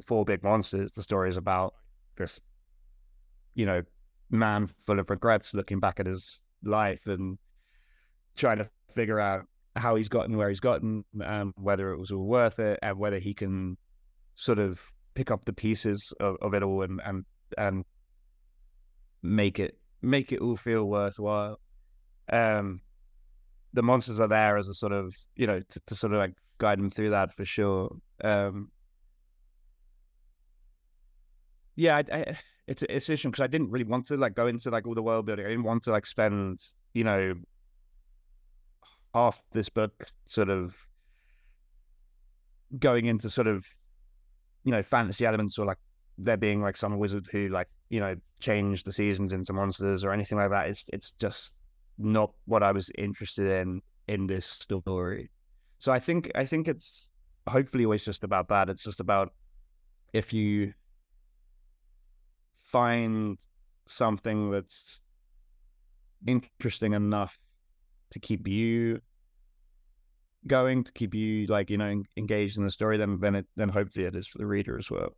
four 0.06 0.24
big 0.24 0.44
monsters. 0.44 0.94
The 0.94 1.04
story 1.04 1.30
is 1.30 1.38
about 1.38 1.74
this, 2.16 2.40
you 3.56 3.66
know, 3.66 3.84
man 4.30 4.70
full 4.86 5.00
of 5.00 5.10
regrets, 5.10 5.54
looking 5.54 5.80
back 5.80 6.00
at 6.00 6.06
his 6.06 6.40
life 6.64 7.06
and 7.08 7.38
trying 8.36 8.58
to 8.58 8.70
figure 8.94 9.20
out 9.20 9.46
how 9.76 9.96
he's 9.96 10.10
gotten 10.10 10.38
where 10.38 10.50
he's 10.50 10.62
gotten, 10.62 11.04
and 11.22 11.54
whether 11.58 11.92
it 11.92 11.98
was 11.98 12.12
all 12.12 12.26
worth 12.26 12.60
it, 12.60 12.80
and 12.82 12.98
whether 12.98 13.20
he 13.20 13.34
can 13.34 13.78
sort 14.36 14.60
of 14.60 14.82
pick 15.16 15.32
up 15.32 15.46
the 15.46 15.54
pieces 15.54 16.14
of, 16.20 16.38
of 16.42 16.54
it 16.54 16.64
all 16.64 16.82
and 16.82 17.02
and 17.06 17.26
and 17.58 17.84
make 19.22 19.60
it 19.60 19.78
make 20.02 20.32
it 20.32 20.40
all 20.40 20.56
feel 20.56 20.86
worthwhile 20.86 21.60
um, 22.32 22.82
the 23.74 23.84
monsters 23.84 24.20
are 24.20 24.28
there 24.28 24.58
as 24.58 24.68
a 24.68 24.74
sort 24.74 24.94
of 24.94 25.16
you 25.36 25.48
know 25.48 25.60
to, 25.60 25.80
to 25.88 25.96
sort 25.96 26.14
of 26.14 26.20
like 26.20 26.34
guide 26.58 26.80
them 26.80 26.90
through 26.90 27.10
that 27.10 27.34
for 27.34 27.46
sure. 27.46 27.96
Um, 28.24 28.70
yeah, 31.76 31.98
I, 31.98 32.16
I, 32.16 32.38
it's 32.68 32.84
it's 32.84 33.10
interesting 33.10 33.32
because 33.32 33.44
I 33.44 33.48
didn't 33.48 33.72
really 33.72 33.86
want 33.86 34.08
to 34.08 34.18
like 34.18 34.36
go 34.36 34.48
into 34.48 34.70
like 34.70 34.88
all 34.88 34.96
the 34.96 35.04
world 35.04 35.26
building. 35.26 35.46
I 35.46 35.50
didn't 35.50 35.64
want 35.64 35.84
to 35.84 35.92
like 35.92 36.06
spend 36.06 36.62
you 36.94 37.04
know 37.04 37.34
half 39.14 39.42
this 39.52 39.70
book 39.70 40.08
sort 40.26 40.50
of 40.50 40.76
going 42.80 43.06
into 43.06 43.30
sort 43.30 43.48
of 43.48 43.66
you 44.64 44.72
know 44.72 44.82
fantasy 44.82 45.26
elements 45.26 45.60
or 45.60 45.66
like 45.66 45.78
there 46.18 46.38
being 46.38 46.62
like 46.62 46.78
some 46.78 46.98
wizard 46.98 47.28
who 47.32 47.50
like 47.50 47.68
you 47.90 48.00
know 48.00 48.16
changed 48.40 48.86
the 48.86 48.92
seasons 48.92 49.34
into 49.34 49.54
monsters 49.54 50.04
or 50.04 50.12
anything 50.12 50.38
like 50.38 50.52
that. 50.52 50.68
It's 50.70 50.86
it's 50.94 51.12
just 51.14 51.54
not 51.98 52.32
what 52.46 52.64
I 52.64 52.72
was 52.72 52.90
interested 52.98 53.48
in 53.62 53.82
in 54.08 54.28
this 54.28 54.46
story. 54.46 55.30
So 55.80 55.92
I 55.92 56.00
think 56.00 56.32
I 56.36 56.46
think 56.46 56.68
it's 56.68 57.10
hopefully 57.48 57.86
always 57.86 58.06
just 58.06 58.24
about 58.24 58.48
that. 58.50 58.70
It's 58.70 58.84
just 58.84 59.00
about 59.00 59.34
if 60.14 60.34
you 60.34 60.74
find 62.64 63.38
something 63.88 64.50
that's 64.50 65.02
interesting 66.26 66.94
enough 66.94 67.38
to 68.12 68.20
keep 68.20 68.48
you 68.48 69.02
going, 70.48 70.84
to 70.84 70.92
keep 70.94 71.14
you 71.14 71.46
like 71.48 71.70
you 71.70 71.78
know 71.78 72.04
engaged 72.18 72.58
in 72.58 72.64
the 72.64 72.72
story, 72.72 72.98
then 72.98 73.20
then 73.20 73.36
it 73.36 73.46
then 73.56 73.70
hopefully 73.70 74.06
it 74.06 74.16
is 74.16 74.28
for 74.28 74.38
the 74.38 74.46
reader 74.46 74.78
as 74.78 74.90
well. 74.90 75.16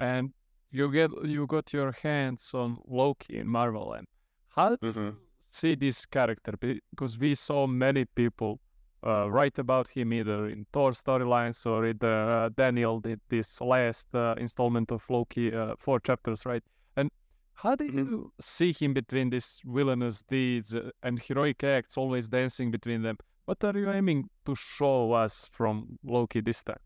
And 0.00 0.32
you 0.70 0.90
get 0.90 1.10
you 1.24 1.46
got 1.46 1.72
your 1.72 1.92
hands 1.92 2.52
on 2.52 2.78
Loki 2.86 3.38
in 3.38 3.48
Marvel, 3.48 3.92
and 3.92 4.06
how 4.54 4.70
do 4.70 4.76
mm-hmm. 4.76 5.00
you 5.00 5.16
see 5.50 5.74
this 5.74 6.06
character? 6.06 6.54
Because 6.90 7.18
we 7.18 7.34
saw 7.34 7.66
many 7.66 8.04
people 8.04 8.60
uh, 9.06 9.30
write 9.30 9.58
about 9.58 9.88
him 9.88 10.12
either 10.12 10.48
in 10.48 10.66
Thor 10.72 10.92
storylines 10.92 11.66
or 11.66 11.86
either 11.86 12.30
uh, 12.30 12.48
Daniel 12.50 13.00
did 13.00 13.20
this 13.28 13.60
last 13.60 14.14
uh, 14.14 14.34
installment 14.38 14.90
of 14.90 15.04
Loki, 15.10 15.52
uh, 15.52 15.74
four 15.78 16.00
chapters, 16.00 16.46
right? 16.46 16.62
And 16.96 17.10
how 17.54 17.74
do 17.74 17.84
mm-hmm. 17.86 17.98
you 17.98 18.32
see 18.40 18.72
him 18.72 18.94
between 18.94 19.30
these 19.30 19.60
villainous 19.64 20.22
deeds 20.22 20.74
uh, 20.74 20.90
and 21.02 21.20
heroic 21.20 21.62
acts, 21.64 21.98
always 21.98 22.28
dancing 22.28 22.70
between 22.70 23.02
them? 23.02 23.18
What 23.46 23.62
are 23.64 23.76
you 23.76 23.90
aiming 23.90 24.30
to 24.46 24.54
show 24.54 25.12
us 25.12 25.48
from 25.52 25.98
Loki 26.02 26.40
this 26.40 26.62
time? 26.62 26.78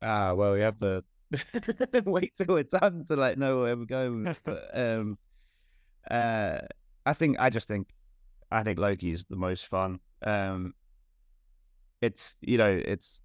Ah, 0.00 0.32
well, 0.32 0.54
we 0.54 0.60
have 0.60 0.78
to 0.78 1.04
wait 2.04 2.32
till 2.36 2.56
it's 2.56 2.70
done 2.70 3.04
to 3.08 3.16
like 3.16 3.36
know 3.36 3.62
where 3.62 3.76
we're 3.76 3.84
going. 3.84 4.34
But 4.44 4.70
um, 4.72 5.18
uh, 6.10 6.58
I 7.06 7.12
think 7.12 7.38
I 7.38 7.50
just 7.50 7.68
think 7.68 7.88
I 8.50 8.62
think 8.62 8.78
Loki 8.78 9.12
is 9.12 9.24
the 9.24 9.36
most 9.36 9.66
fun. 9.66 10.00
Um, 10.22 10.74
it's 12.00 12.36
you 12.40 12.58
know 12.58 12.80
it's 12.84 13.22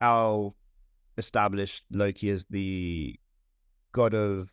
how 0.00 0.54
established 1.16 1.84
Loki 1.90 2.28
is 2.28 2.44
the 2.50 3.18
god 3.92 4.14
of 4.14 4.50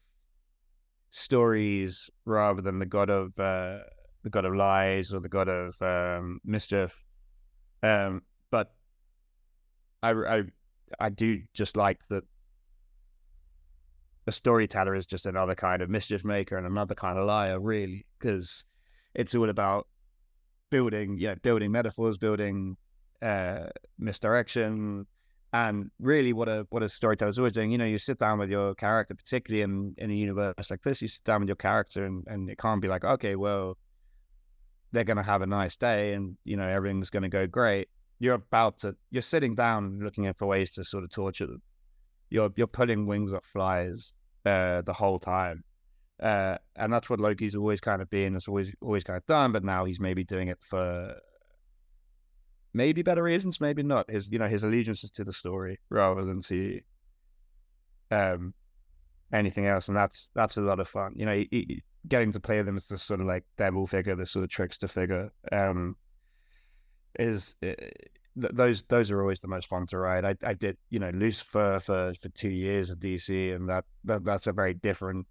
stories 1.12 2.10
rather 2.26 2.62
than 2.62 2.80
the 2.80 2.86
god 2.86 3.10
of 3.10 3.38
uh, 3.40 3.80
the 4.24 4.30
god 4.30 4.46
of 4.46 4.56
lies 4.56 5.14
or 5.14 5.20
the 5.20 5.30
god 5.30 5.50
of 5.50 5.80
um, 5.82 6.40
mischief. 6.46 7.04
Um, 7.82 8.22
but 8.50 8.74
I, 10.02 10.12
I 10.12 10.44
I 11.00 11.10
do 11.10 11.42
just 11.54 11.76
like 11.76 12.00
that 12.10 12.24
a 14.28 14.32
storyteller 14.32 14.96
is 14.96 15.06
just 15.06 15.26
another 15.26 15.56
kind 15.56 15.82
of 15.82 15.90
mischief 15.90 16.24
maker 16.24 16.58
and 16.58 16.66
another 16.66 16.96
kind 16.96 17.18
of 17.18 17.26
liar, 17.26 17.60
really, 17.60 18.06
because 18.20 18.64
it's 19.14 19.36
all 19.36 19.50
about 19.50 19.88
building, 20.70 21.18
yeah, 21.20 21.36
building 21.36 21.72
metaphors, 21.72 22.18
building 22.18 22.78
uh, 23.22 23.68
misdirection, 24.00 25.06
and 25.52 25.92
really 26.00 26.34
what 26.34 26.50
a 26.50 26.66
what 26.70 26.82
a 26.84 26.90
storyteller 26.90 27.30
is 27.30 27.38
always 27.38 27.54
doing. 27.54 27.72
You 27.72 27.78
know, 27.78 27.86
you 27.86 27.98
sit 27.98 28.18
down 28.20 28.40
with 28.40 28.50
your 28.50 28.74
character, 28.76 29.14
particularly 29.14 29.62
in 29.62 29.94
in 29.98 30.10
a 30.10 30.14
universe 30.14 30.72
like 30.72 30.82
this, 30.82 31.02
you 31.02 31.08
sit 31.08 31.24
down 31.24 31.42
with 31.42 31.50
your 31.50 31.56
character, 31.56 32.06
and 32.06 32.24
and 32.28 32.50
it 32.50 32.58
can't 32.58 32.82
be 32.82 32.88
like, 32.88 33.04
okay, 33.04 33.36
well, 33.36 33.78
they're 34.92 35.04
going 35.04 35.18
to 35.18 35.24
have 35.24 35.42
a 35.42 35.48
nice 35.48 35.76
day, 35.76 36.14
and 36.14 36.38
you 36.44 36.58
know 36.58 36.68
everything's 36.68 37.10
going 37.10 37.24
to 37.24 37.30
go 37.30 37.46
great. 37.46 37.90
You're 38.20 38.36
about 38.36 38.78
to, 38.80 38.96
you're 39.12 39.22
sitting 39.22 39.54
down 39.54 40.00
looking 40.02 40.32
for 40.34 40.46
ways 40.46 40.72
to 40.72 40.86
sort 40.86 41.04
of 41.04 41.10
torture 41.10 41.48
them. 41.48 41.62
You're 42.34 42.52
you're 42.56 42.66
putting 42.66 43.06
wings 43.06 43.32
off 43.32 43.46
flies 43.46 44.12
uh, 44.44 44.82
the 44.82 44.94
whole 44.94 45.20
time. 45.20 45.64
Uh, 46.20 46.58
and 46.76 46.92
that's 46.92 47.08
what 47.08 47.20
Loki's 47.20 47.54
always 47.54 47.80
kind 47.80 48.02
of 48.02 48.10
been. 48.10 48.36
It's 48.36 48.48
always 48.48 48.74
always 48.82 49.04
kind 49.04 49.18
of 49.18 49.26
done, 49.28 49.52
but 49.52 49.64
now 49.64 49.86
he's 49.86 50.00
maybe 50.00 50.24
doing 50.24 50.48
it 50.48 50.58
for 50.62 51.16
maybe 52.74 53.04
better 53.04 53.22
reasons, 53.22 53.62
maybe 53.62 53.84
not. 53.84 54.10
His 54.10 54.32
you 54.32 54.40
know 54.40 54.48
his 54.48 54.64
allegiance 54.64 55.04
is 55.04 55.12
to 55.12 55.24
the 55.24 55.32
story 55.32 55.80
rather 55.92 56.26
than 56.26 56.42
to 56.42 56.82
um 58.10 58.56
anything 59.32 59.68
else, 59.68 59.88
and 59.88 59.96
that's 59.96 60.32
that's 60.34 60.58
a 60.58 60.62
lot 60.62 60.80
of 60.80 60.88
fun. 60.88 61.14
You 61.16 61.28
know, 61.28 61.36
he, 61.36 61.48
he, 61.52 61.84
getting 62.08 62.32
to 62.32 62.40
play 62.40 62.64
them 62.64 62.78
as 62.78 62.88
this 62.88 63.04
sort 63.04 63.22
of 63.22 63.28
like 63.28 63.44
devil 63.58 63.86
figure, 63.86 64.16
this 64.16 64.32
sort 64.32 64.44
of 64.44 64.50
trickster 64.50 64.88
figure, 64.88 65.30
um, 65.52 65.96
is. 67.20 67.56
Uh, 68.42 68.48
those 68.52 68.84
those 68.84 69.12
are 69.12 69.22
always 69.22 69.40
the 69.40 69.48
most 69.48 69.68
fun 69.68 69.86
to 69.88 69.98
ride. 69.98 70.26
I, 70.26 70.36
I 70.44 70.54
did 70.54 70.78
you 70.90 71.00
know 71.00 71.12
Lucifer 71.12 71.80
for 71.80 72.14
for 72.14 72.30
two 72.30 72.50
years 72.50 72.92
at 72.92 73.00
DC, 73.00 73.56
and 73.56 73.68
that, 73.70 73.86
that 74.06 74.24
that's 74.24 74.48
a 74.48 74.54
very 74.54 74.74
different, 74.74 75.28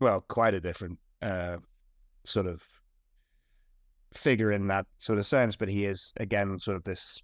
well, 0.00 0.20
quite 0.28 0.54
a 0.54 0.60
different 0.60 0.98
uh, 1.22 1.58
sort 2.24 2.46
of 2.46 2.62
figure 4.12 4.52
in 4.52 4.68
that 4.68 4.86
sort 4.98 5.18
of 5.18 5.26
sense. 5.26 5.56
But 5.56 5.68
he 5.68 5.86
is 5.86 6.12
again 6.18 6.58
sort 6.58 6.76
of 6.76 6.84
this 6.84 7.22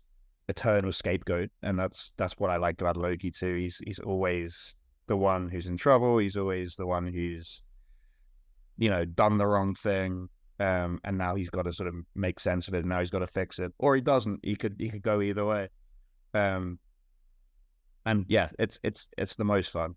eternal 0.49 0.93
scapegoat, 0.93 1.51
and 1.63 1.79
that's 1.79 2.13
that's 2.17 2.35
what 2.39 2.51
I 2.51 2.57
like 2.57 2.81
about 2.81 2.97
Loki 2.97 3.31
too. 3.31 3.57
He's 3.57 3.81
he's 3.85 4.01
always 4.01 4.75
the 5.07 5.17
one 5.17 5.49
who's 5.49 5.67
in 5.67 5.77
trouble. 5.77 6.19
He's 6.19 6.37
always 6.37 6.77
the 6.77 6.87
one 6.87 7.07
who's 7.07 7.63
you 8.79 8.91
know 8.91 9.05
done 9.05 9.39
the 9.39 9.47
wrong 9.47 9.75
thing, 9.75 10.29
um, 10.61 11.01
and 11.03 11.19
now 11.19 11.35
he's 11.35 11.51
got 11.51 11.63
to 11.63 11.73
sort 11.73 11.89
of 11.89 11.95
make 12.15 12.39
sense 12.39 12.69
of 12.69 12.75
it. 12.75 12.81
And 12.81 12.89
now 12.89 13.01
he's 13.01 13.11
got 13.11 13.21
to 13.21 13.27
fix 13.27 13.59
it, 13.59 13.73
or 13.79 13.97
he 13.97 14.01
doesn't. 14.01 14.41
He 14.45 14.55
could 14.55 14.77
he 14.79 14.89
could 14.89 15.03
go 15.03 15.21
either 15.21 15.45
way. 15.45 15.69
Um, 16.35 16.79
and 18.07 18.25
yeah, 18.29 18.51
it's 18.59 18.79
it's 18.85 19.09
it's 19.19 19.35
the 19.35 19.45
most 19.45 19.73
fun. 19.73 19.97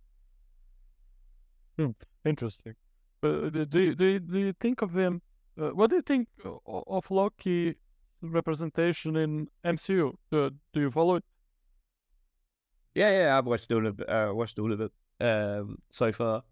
Hmm, 1.78 1.92
interesting. 2.26 2.74
Uh, 3.22 3.50
do, 3.50 3.66
do, 3.66 3.96
do, 3.96 4.20
do 4.20 4.40
you 4.40 4.54
think 4.60 4.82
of 4.82 4.98
him 4.98 5.22
uh, 5.60 5.70
what 5.70 5.90
do 5.90 5.98
you 5.98 6.02
think 6.02 6.28
of 6.66 7.12
Loki 7.12 7.76
representation 8.22 9.16
in 9.16 9.48
MCU? 9.64 10.14
Uh, 10.32 10.50
do 10.74 10.82
you 10.82 10.90
follow 10.90 11.16
it? 11.16 11.24
Yeah, 12.96 13.12
yeah, 13.12 13.38
I've 13.38 13.46
watched 13.46 13.72
all 13.72 13.86
of 13.86 14.00
uh, 14.00 14.32
watched 14.34 14.58
all 14.60 14.72
of 14.72 14.82
it 14.82 14.92
um, 15.20 15.78
so 15.90 16.12
far. 16.12 16.44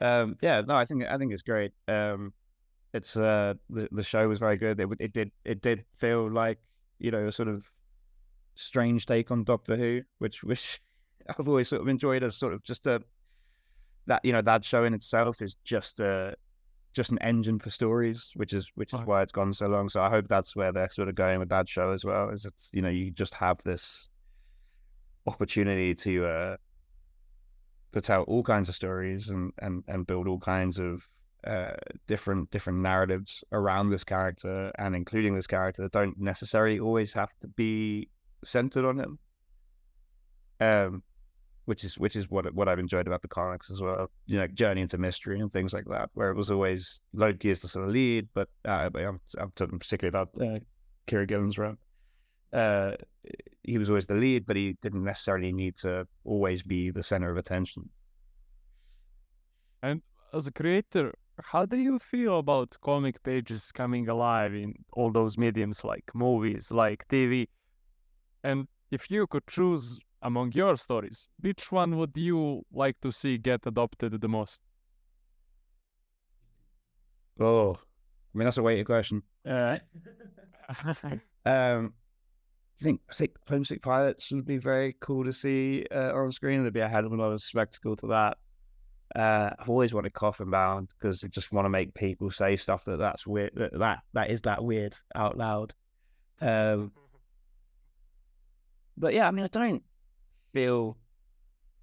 Um, 0.00 0.36
yeah, 0.40 0.62
no, 0.62 0.74
I 0.74 0.84
think 0.84 1.04
I 1.04 1.16
think 1.16 1.32
it's 1.32 1.42
great. 1.42 1.72
Um, 1.86 2.32
it's 2.94 3.16
uh, 3.16 3.54
the 3.68 3.88
the 3.90 4.04
show 4.04 4.28
was 4.28 4.38
very 4.38 4.56
good. 4.56 4.78
It, 4.80 4.88
it 5.00 5.12
did 5.12 5.32
it 5.44 5.60
did 5.60 5.84
feel 5.96 6.30
like 6.30 6.58
you 6.98 7.10
know 7.10 7.26
a 7.26 7.32
sort 7.32 7.48
of 7.48 7.68
strange 8.54 9.04
take 9.04 9.32
on 9.32 9.42
Doctor 9.42 9.76
Who, 9.76 10.02
which 10.18 10.44
which 10.44 10.80
I've 11.28 11.48
always 11.48 11.68
sort 11.68 11.82
of 11.82 11.88
enjoyed 11.88 12.22
as 12.22 12.36
sort 12.36 12.54
of 12.54 12.62
just 12.62 12.86
a 12.86 13.02
that 14.06 14.24
you 14.24 14.32
know 14.32 14.42
that 14.42 14.64
show 14.64 14.84
in 14.84 14.94
itself 14.94 15.42
is 15.42 15.56
just 15.64 15.98
a 15.98 16.36
just 16.92 17.10
an 17.10 17.18
engine 17.18 17.58
for 17.58 17.70
stories, 17.70 18.30
which 18.34 18.52
is 18.52 18.70
which 18.76 18.94
is 18.94 19.00
why 19.00 19.22
it's 19.22 19.32
gone 19.32 19.52
so 19.52 19.66
long. 19.66 19.88
So 19.88 20.00
I 20.00 20.08
hope 20.08 20.28
that's 20.28 20.54
where 20.54 20.70
they're 20.70 20.88
sort 20.88 21.08
of 21.08 21.16
going 21.16 21.40
with 21.40 21.48
that 21.48 21.68
show 21.68 21.90
as 21.90 22.04
well. 22.04 22.30
Is 22.30 22.44
it's 22.44 22.70
you 22.72 22.80
know 22.80 22.88
you 22.90 23.10
just 23.10 23.34
have 23.34 23.58
this 23.64 24.08
opportunity 25.26 25.96
to 25.96 26.26
uh, 26.26 26.56
to 27.92 28.00
tell 28.00 28.22
all 28.22 28.44
kinds 28.44 28.68
of 28.68 28.76
stories 28.76 29.30
and 29.30 29.52
and 29.58 29.82
and 29.88 30.06
build 30.06 30.28
all 30.28 30.38
kinds 30.38 30.78
of 30.78 31.08
uh, 31.46 31.74
different 32.06 32.50
different 32.50 32.80
narratives 32.80 33.44
around 33.52 33.90
this 33.90 34.04
character 34.04 34.72
and 34.78 34.94
including 34.96 35.34
this 35.34 35.46
character 35.46 35.82
that 35.82 35.92
don't 35.92 36.18
necessarily 36.18 36.78
always 36.80 37.12
have 37.12 37.30
to 37.40 37.48
be 37.48 38.08
centered 38.44 38.84
on 38.84 38.98
him. 38.98 39.18
Um, 40.60 41.02
which 41.66 41.82
is 41.82 41.98
which 41.98 42.16
is 42.16 42.30
what 42.30 42.52
what 42.54 42.68
I've 42.68 42.78
enjoyed 42.78 43.06
about 43.06 43.22
the 43.22 43.28
comics 43.28 43.70
as 43.70 43.80
well. 43.80 44.10
You 44.26 44.38
know, 44.38 44.46
Journey 44.46 44.82
into 44.82 44.98
Mystery 44.98 45.40
and 45.40 45.50
things 45.50 45.72
like 45.72 45.86
that, 45.86 46.10
where 46.14 46.30
it 46.30 46.36
was 46.36 46.50
always 46.50 47.00
Loki 47.12 47.50
is 47.50 47.60
the 47.60 47.68
sort 47.68 47.86
of 47.86 47.92
lead, 47.92 48.28
but 48.34 48.48
uh, 48.64 48.90
I'm, 48.94 49.20
I'm 49.38 49.52
talking 49.54 49.78
particularly 49.78 50.10
about 50.10 50.28
uh, 50.40 50.60
Kieron 51.06 51.28
Gillen's 51.28 51.58
run. 51.58 51.78
Uh, 52.52 52.92
he 53.62 53.78
was 53.78 53.88
always 53.88 54.06
the 54.06 54.14
lead, 54.14 54.46
but 54.46 54.56
he 54.56 54.76
didn't 54.82 55.04
necessarily 55.04 55.52
need 55.52 55.76
to 55.78 56.06
always 56.24 56.62
be 56.62 56.90
the 56.90 57.02
center 57.02 57.30
of 57.30 57.36
attention. 57.36 57.88
And 59.82 60.02
as 60.32 60.46
a 60.46 60.52
creator, 60.52 61.14
how 61.42 61.66
do 61.66 61.78
you 61.78 61.98
feel 61.98 62.38
about 62.38 62.76
comic 62.80 63.22
pages 63.22 63.72
coming 63.72 64.08
alive 64.08 64.54
in 64.54 64.74
all 64.92 65.10
those 65.10 65.36
mediums 65.36 65.84
like 65.84 66.10
movies, 66.14 66.70
like 66.70 67.06
TV? 67.08 67.48
And 68.42 68.68
if 68.90 69.10
you 69.10 69.26
could 69.26 69.46
choose 69.46 69.98
among 70.22 70.52
your 70.52 70.76
stories, 70.76 71.28
which 71.40 71.72
one 71.72 71.96
would 71.98 72.16
you 72.16 72.62
like 72.72 73.00
to 73.00 73.10
see 73.10 73.38
get 73.38 73.66
adopted 73.66 74.20
the 74.20 74.28
most? 74.28 74.60
Oh, 77.40 77.74
I 77.74 78.38
mean 78.38 78.44
that's 78.44 78.58
a 78.58 78.62
weighted 78.62 78.86
question. 78.86 79.22
Uh, 79.44 79.78
um, 81.44 81.94
I 82.80 82.82
think 82.82 83.00
I 83.10 83.14
think 83.14 83.32
Home 83.48 83.64
Sick 83.64 83.82
Pilots 83.82 84.30
would 84.32 84.46
be 84.46 84.58
very 84.58 84.96
cool 85.00 85.24
to 85.24 85.32
see 85.32 85.84
uh, 85.90 86.12
on 86.14 86.32
screen. 86.32 86.62
There'd 86.62 86.74
be 86.74 86.80
a 86.80 86.88
hell 86.88 87.06
of 87.06 87.12
a 87.12 87.16
lot 87.16 87.32
of 87.32 87.42
spectacle 87.42 87.96
to 87.96 88.06
that. 88.08 88.38
Uh, 89.14 89.50
I've 89.58 89.68
always 89.68 89.94
wanted 89.94 90.12
Coffin 90.12 90.50
Bound 90.50 90.88
because 90.98 91.22
I 91.22 91.28
just 91.28 91.52
want 91.52 91.66
to 91.66 91.70
make 91.70 91.94
people 91.94 92.30
say 92.30 92.56
stuff 92.56 92.84
that 92.86 92.98
that's 92.98 93.26
weird. 93.26 93.52
That 93.54 93.78
that, 93.78 94.02
that 94.12 94.30
is 94.30 94.42
that 94.42 94.64
weird 94.64 94.96
out 95.14 95.36
loud. 95.36 95.72
Um, 96.40 96.92
but 98.96 99.14
yeah, 99.14 99.28
I 99.28 99.30
mean, 99.30 99.44
I 99.44 99.48
don't 99.48 99.82
feel 100.52 100.96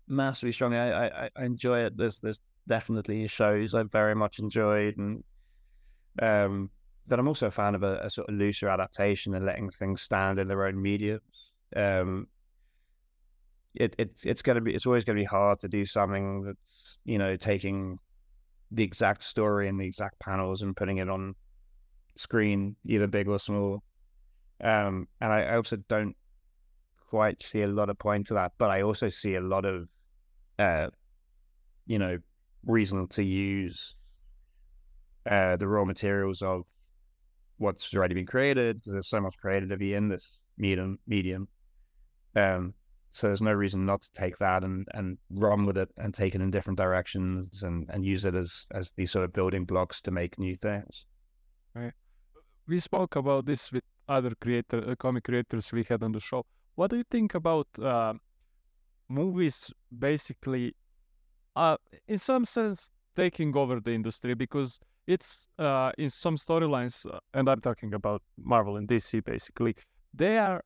massively 0.07 0.51
strongly. 0.51 0.77
I, 0.77 1.07
I, 1.07 1.29
I 1.35 1.45
enjoy 1.45 1.79
it. 1.79 1.97
There's 1.97 2.19
there's 2.19 2.39
definitely 2.67 3.27
shows 3.27 3.73
I've 3.73 3.91
very 3.91 4.15
much 4.15 4.39
enjoyed, 4.39 4.97
and 4.97 5.23
um, 6.21 6.69
but 7.07 7.19
I'm 7.19 7.27
also 7.27 7.47
a 7.47 7.51
fan 7.51 7.75
of 7.75 7.83
a, 7.83 7.99
a, 8.03 8.09
sort 8.09 8.29
of 8.29 8.35
looser 8.35 8.69
adaptation 8.69 9.33
and 9.33 9.45
letting 9.45 9.69
things 9.69 10.01
stand 10.01 10.39
in 10.39 10.47
their 10.47 10.65
own 10.65 10.81
mediums. 10.81 11.21
Um, 11.75 12.27
it, 13.75 13.95
it 13.97 14.19
it's 14.23 14.41
gonna 14.41 14.61
be 14.61 14.73
it's 14.73 14.85
always 14.85 15.05
gonna 15.05 15.19
be 15.19 15.25
hard 15.25 15.59
to 15.61 15.67
do 15.67 15.85
something 15.85 16.43
that's 16.43 16.97
you 17.05 17.17
know 17.17 17.35
taking 17.35 17.97
the 18.71 18.83
exact 18.83 19.23
story 19.23 19.67
and 19.67 19.79
the 19.79 19.85
exact 19.85 20.19
panels 20.19 20.61
and 20.61 20.75
putting 20.75 20.97
it 20.97 21.09
on 21.09 21.35
screen, 22.15 22.75
either 22.85 23.07
big 23.07 23.27
or 23.27 23.39
small. 23.39 23.83
Um, 24.63 25.07
and 25.19 25.33
I, 25.33 25.41
I 25.43 25.55
also 25.55 25.77
don't 25.87 26.15
quite 27.09 27.41
see 27.41 27.63
a 27.63 27.67
lot 27.67 27.89
of 27.89 27.99
point 27.99 28.27
to 28.27 28.35
that, 28.35 28.53
but 28.57 28.69
I 28.69 28.83
also 28.83 29.09
see 29.09 29.35
a 29.35 29.41
lot 29.41 29.65
of, 29.65 29.87
uh, 30.59 30.87
you 31.85 31.99
know, 31.99 32.17
reason 32.65 33.07
to 33.09 33.23
use 33.23 33.95
uh, 35.29 35.57
the 35.57 35.67
raw 35.67 35.83
materials 35.83 36.41
of 36.41 36.63
what's 37.57 37.93
already 37.93 38.15
been 38.15 38.25
created 38.25 38.77
because 38.77 38.93
there's 38.93 39.09
so 39.09 39.19
much 39.19 39.35
creativity 39.37 39.93
in 39.93 40.07
this 40.07 40.37
medium. 40.57 40.99
Medium, 41.07 41.47
um, 42.35 42.73
so 43.11 43.27
there's 43.27 43.41
no 43.41 43.53
reason 43.53 43.85
not 43.85 44.01
to 44.01 44.11
take 44.13 44.37
that 44.37 44.63
and 44.63 44.87
and 44.93 45.17
run 45.29 45.65
with 45.65 45.77
it 45.77 45.89
and 45.97 46.13
take 46.13 46.33
it 46.35 46.41
in 46.41 46.51
different 46.51 46.77
directions 46.77 47.63
and 47.63 47.89
and 47.89 48.05
use 48.05 48.25
it 48.25 48.35
as 48.35 48.65
as 48.71 48.91
these 48.93 49.11
sort 49.11 49.25
of 49.25 49.33
building 49.33 49.65
blocks 49.65 50.01
to 50.01 50.11
make 50.11 50.39
new 50.39 50.55
things. 50.55 51.05
Right. 51.75 51.93
We 52.67 52.79
spoke 52.79 53.15
about 53.15 53.45
this 53.45 53.71
with 53.71 53.83
other 54.07 54.31
creator, 54.39 54.83
uh, 54.89 54.95
comic 54.95 55.23
creators 55.25 55.71
we 55.71 55.83
had 55.83 56.03
on 56.03 56.11
the 56.11 56.19
show 56.19 56.45
what 56.75 56.89
do 56.89 56.97
you 56.97 57.03
think 57.03 57.35
about 57.35 57.67
uh, 57.81 58.13
movies 59.09 59.71
basically, 59.97 60.75
uh, 61.55 61.77
in 62.07 62.17
some 62.17 62.45
sense, 62.45 62.91
taking 63.15 63.55
over 63.55 63.79
the 63.79 63.91
industry 63.91 64.33
because 64.33 64.79
it's 65.07 65.47
uh, 65.59 65.91
in 65.97 66.09
some 66.09 66.37
storylines, 66.37 67.05
uh, 67.05 67.19
and 67.33 67.49
I'm 67.49 67.59
talking 67.59 67.93
about 67.93 68.21
Marvel 68.37 68.77
and 68.77 68.87
DC 68.87 69.23
basically, 69.23 69.75
they 70.13 70.37
are 70.37 70.63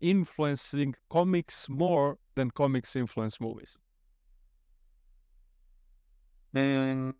influencing 0.00 0.94
comics 1.10 1.68
more 1.68 2.18
than 2.34 2.50
comics 2.50 2.96
influence 2.96 3.40
movies. 3.40 3.78
And 6.54 7.14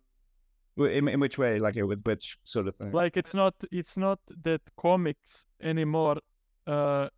in, 0.77 1.07
in 1.07 1.19
which 1.19 1.37
way, 1.37 1.59
like 1.59 1.75
with 1.75 2.03
which 2.03 2.37
sort 2.43 2.67
of 2.67 2.75
thing? 2.75 2.91
Like 2.91 3.17
it's 3.17 3.33
not 3.33 3.53
it's 3.71 3.97
not 3.97 4.19
that 4.43 4.61
comics 4.77 5.45
anymore 5.61 6.17
uh, 6.65 7.09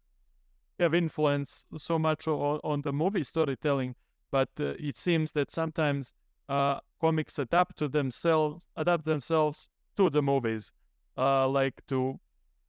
have 0.80 0.94
influence 0.94 1.66
so 1.78 2.00
much 2.00 2.28
on, 2.28 2.60
on 2.64 2.82
the 2.82 2.92
movie 2.92 3.24
storytelling, 3.24 3.96
but 4.32 4.50
uh, 4.60 4.74
it 4.80 4.98
seems 4.98 5.32
that 5.34 5.52
sometimes 5.52 6.14
uh, 6.50 6.80
comics 7.00 7.40
adapt 7.40 7.78
to 7.78 7.88
themselves, 7.88 8.68
adapt 8.76 9.06
themselves 9.06 9.70
to 9.98 10.10
the 10.10 10.22
movies, 10.22 10.74
uh, 11.18 11.48
like 11.48 11.86
to 11.88 12.20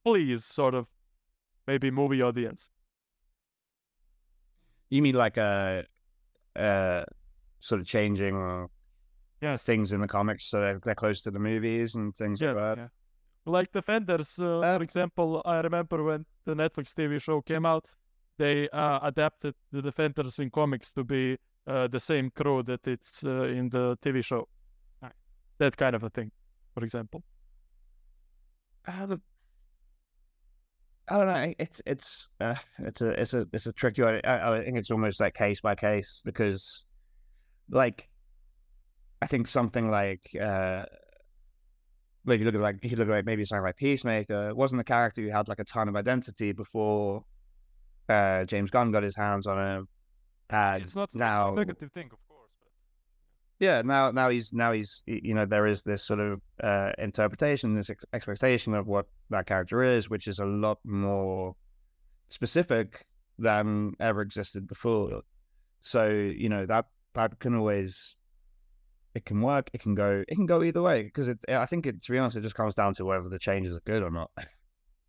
please 0.05 0.45
sort 0.45 0.75
of 0.75 0.87
maybe 1.67 1.89
movie 1.91 2.21
audience. 2.21 2.69
You 4.93 5.01
mean 5.01 5.15
like 5.15 5.37
a, 5.37 5.85
uh, 6.55 7.03
sort 7.59 7.81
of 7.81 7.87
changing 7.87 8.69
Yes. 9.41 9.63
things 9.63 9.91
in 9.91 10.01
the 10.01 10.07
comics 10.07 10.45
so 10.45 10.61
they're, 10.61 10.79
they're 10.83 11.01
close 11.03 11.19
to 11.21 11.31
the 11.31 11.39
movies 11.39 11.95
and 11.95 12.15
things 12.15 12.39
Yes, 12.41 12.55
like 12.55 12.63
that? 12.63 12.77
yeah. 12.77 12.87
Like 13.45 13.71
Defenders, 13.71 14.37
uh, 14.39 14.59
Uh, 14.59 14.77
for 14.77 14.83
example, 14.83 15.41
I 15.45 15.61
remember 15.61 16.03
when 16.03 16.25
the 16.45 16.53
Netflix 16.53 16.93
TV 16.93 17.19
show 17.19 17.41
came 17.41 17.65
out, 17.65 17.85
they 18.37 18.69
uh, 18.69 18.99
adapted 19.01 19.55
the 19.71 19.81
Defenders 19.81 20.37
in 20.39 20.49
comics 20.51 20.93
to 20.93 21.03
be 21.03 21.37
uh, 21.65 21.87
the 21.87 21.99
same 21.99 22.29
crew 22.29 22.61
that 22.63 22.87
it's 22.87 23.25
uh, 23.25 23.57
in 23.59 23.69
the 23.69 23.97
TV 23.97 24.21
show. 24.21 24.47
That 25.57 25.75
kind 25.75 25.95
of 25.95 26.03
a 26.03 26.09
thing, 26.09 26.31
for 26.73 26.83
example. 26.83 27.23
Uh, 28.87 29.17
I 31.09 31.17
don't 31.17 31.27
know. 31.27 31.53
It's 31.59 31.81
it's 31.85 32.29
uh, 32.39 32.55
it's 32.79 33.01
a 33.01 33.09
it's 33.09 33.33
a 33.33 33.47
it's 33.51 33.65
a 33.65 33.73
tricky 33.73 34.03
one. 34.03 34.21
I, 34.23 34.53
I 34.53 34.63
think 34.63 34.77
it's 34.77 34.91
almost 34.91 35.19
like 35.19 35.33
case 35.33 35.59
by 35.59 35.75
case 35.75 36.21
because, 36.23 36.83
like, 37.69 38.09
I 39.21 39.27
think 39.27 39.47
something 39.47 39.89
like 39.89 40.29
uh, 40.39 40.85
like 42.25 42.39
you 42.39 42.45
look 42.45 42.55
at 42.55 42.61
like 42.61 42.77
you 42.83 42.95
look 42.95 43.09
at 43.09 43.11
like 43.11 43.25
maybe 43.25 43.43
something 43.43 43.63
like 43.63 43.75
Peacemaker 43.75 44.49
it 44.49 44.55
wasn't 44.55 44.79
a 44.79 44.83
character 44.83 45.21
who 45.21 45.29
had 45.29 45.47
like 45.47 45.59
a 45.59 45.65
ton 45.65 45.89
of 45.89 45.95
identity 45.95 46.53
before 46.53 47.25
uh, 48.09 48.45
James 48.45 48.69
Gunn 48.69 48.91
got 48.91 49.03
his 49.03 49.15
hands 49.15 49.47
on 49.47 49.65
him. 49.65 49.87
And 50.49 50.83
It's 50.83 50.95
not 50.95 51.15
now 51.15 51.53
a 51.53 51.55
negative 51.55 51.91
thing, 51.91 52.09
of. 52.11 52.19
Yeah 53.67 53.81
now 53.81 54.11
now 54.11 54.29
he's 54.29 54.53
now 54.53 54.71
he's 54.71 55.03
you 55.05 55.33
know 55.33 55.45
there 55.45 55.67
is 55.73 55.81
this 55.81 56.03
sort 56.03 56.19
of 56.19 56.41
uh 56.63 56.91
interpretation 56.97 57.75
this 57.75 57.89
ex- 57.89 58.05
expectation 58.13 58.73
of 58.73 58.87
what 58.87 59.05
that 59.29 59.45
character 59.45 59.81
is 59.81 60.09
which 60.09 60.27
is 60.27 60.39
a 60.39 60.45
lot 60.45 60.79
more 60.83 61.55
specific 62.29 63.05
than 63.37 63.93
ever 63.99 64.21
existed 64.21 64.67
before. 64.67 65.21
So 65.81 66.09
you 66.09 66.49
know 66.49 66.65
that 66.65 66.85
that 67.13 67.39
can 67.39 67.55
always 67.55 68.15
it 69.13 69.25
can 69.25 69.41
work 69.41 69.69
it 69.73 69.81
can 69.81 69.93
go 69.93 70.23
it 70.27 70.35
can 70.35 70.47
go 70.47 70.63
either 70.63 70.81
way 70.81 71.03
because 71.03 71.27
it 71.27 71.37
i 71.47 71.67
think 71.67 71.85
it 71.85 72.01
to 72.01 72.11
be 72.11 72.17
honest 72.17 72.35
it 72.35 72.41
just 72.41 72.55
comes 72.55 72.73
down 72.73 72.95
to 72.95 73.05
whether 73.05 73.29
the 73.29 73.39
changes 73.39 73.75
are 73.75 73.81
good 73.85 74.03
or 74.03 74.11
not. 74.11 74.31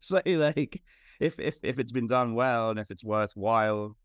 So 0.00 0.20
like 0.26 0.82
if 1.18 1.40
if 1.40 1.58
if 1.62 1.78
it's 1.78 1.92
been 1.92 2.06
done 2.06 2.34
well 2.34 2.68
and 2.68 2.78
if 2.78 2.90
it's 2.90 3.02
worthwhile 3.02 3.96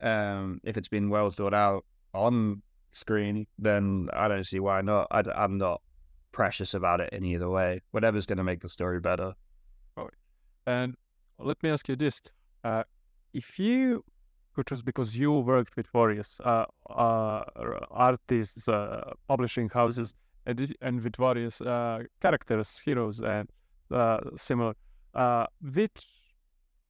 um 0.00 0.58
if 0.64 0.78
it's 0.78 0.88
been 0.88 1.10
well 1.10 1.28
thought 1.28 1.52
out 1.52 1.84
on 2.14 2.62
screen, 2.92 3.46
then 3.58 4.08
I 4.12 4.28
don't 4.28 4.44
see 4.44 4.60
why 4.60 4.80
not. 4.80 5.06
I, 5.10 5.22
am 5.44 5.58
not 5.58 5.80
precious 6.32 6.74
about 6.74 7.00
it 7.00 7.10
in 7.12 7.24
either 7.24 7.48
way. 7.48 7.80
Whatever's 7.90 8.26
going 8.26 8.38
to 8.38 8.44
make 8.44 8.60
the 8.60 8.68
story 8.68 9.00
better. 9.00 9.34
And 10.66 10.96
let 11.38 11.62
me 11.62 11.70
ask 11.70 11.88
you 11.88 11.96
this: 11.96 12.20
uh, 12.62 12.82
if 13.32 13.58
you 13.58 14.04
could 14.54 14.66
choose, 14.66 14.82
because 14.82 15.16
you 15.16 15.32
worked 15.32 15.76
with 15.76 15.86
various 15.88 16.40
uh, 16.44 16.66
uh, 16.90 17.44
artists, 17.90 18.68
uh, 18.68 19.12
publishing 19.28 19.68
houses, 19.70 20.14
and, 20.44 20.74
and 20.82 21.02
with 21.02 21.16
various 21.16 21.60
uh, 21.60 22.02
characters, 22.20 22.78
heroes, 22.84 23.20
and 23.20 23.48
uh, 23.90 24.18
similar, 24.36 24.74
which 25.62 26.06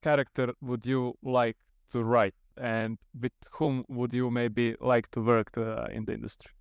character 0.01 0.53
would 0.61 0.85
you 0.85 1.13
like 1.23 1.57
to 1.91 2.03
write, 2.03 2.33
and 2.59 2.97
with 3.19 3.31
whom 3.51 3.85
would 3.87 4.13
you 4.13 4.29
maybe 4.29 4.75
like 4.79 5.09
to 5.11 5.21
work 5.21 5.57
uh, 5.57 5.85
in 5.91 6.05
the 6.05 6.13
industry? 6.13 6.51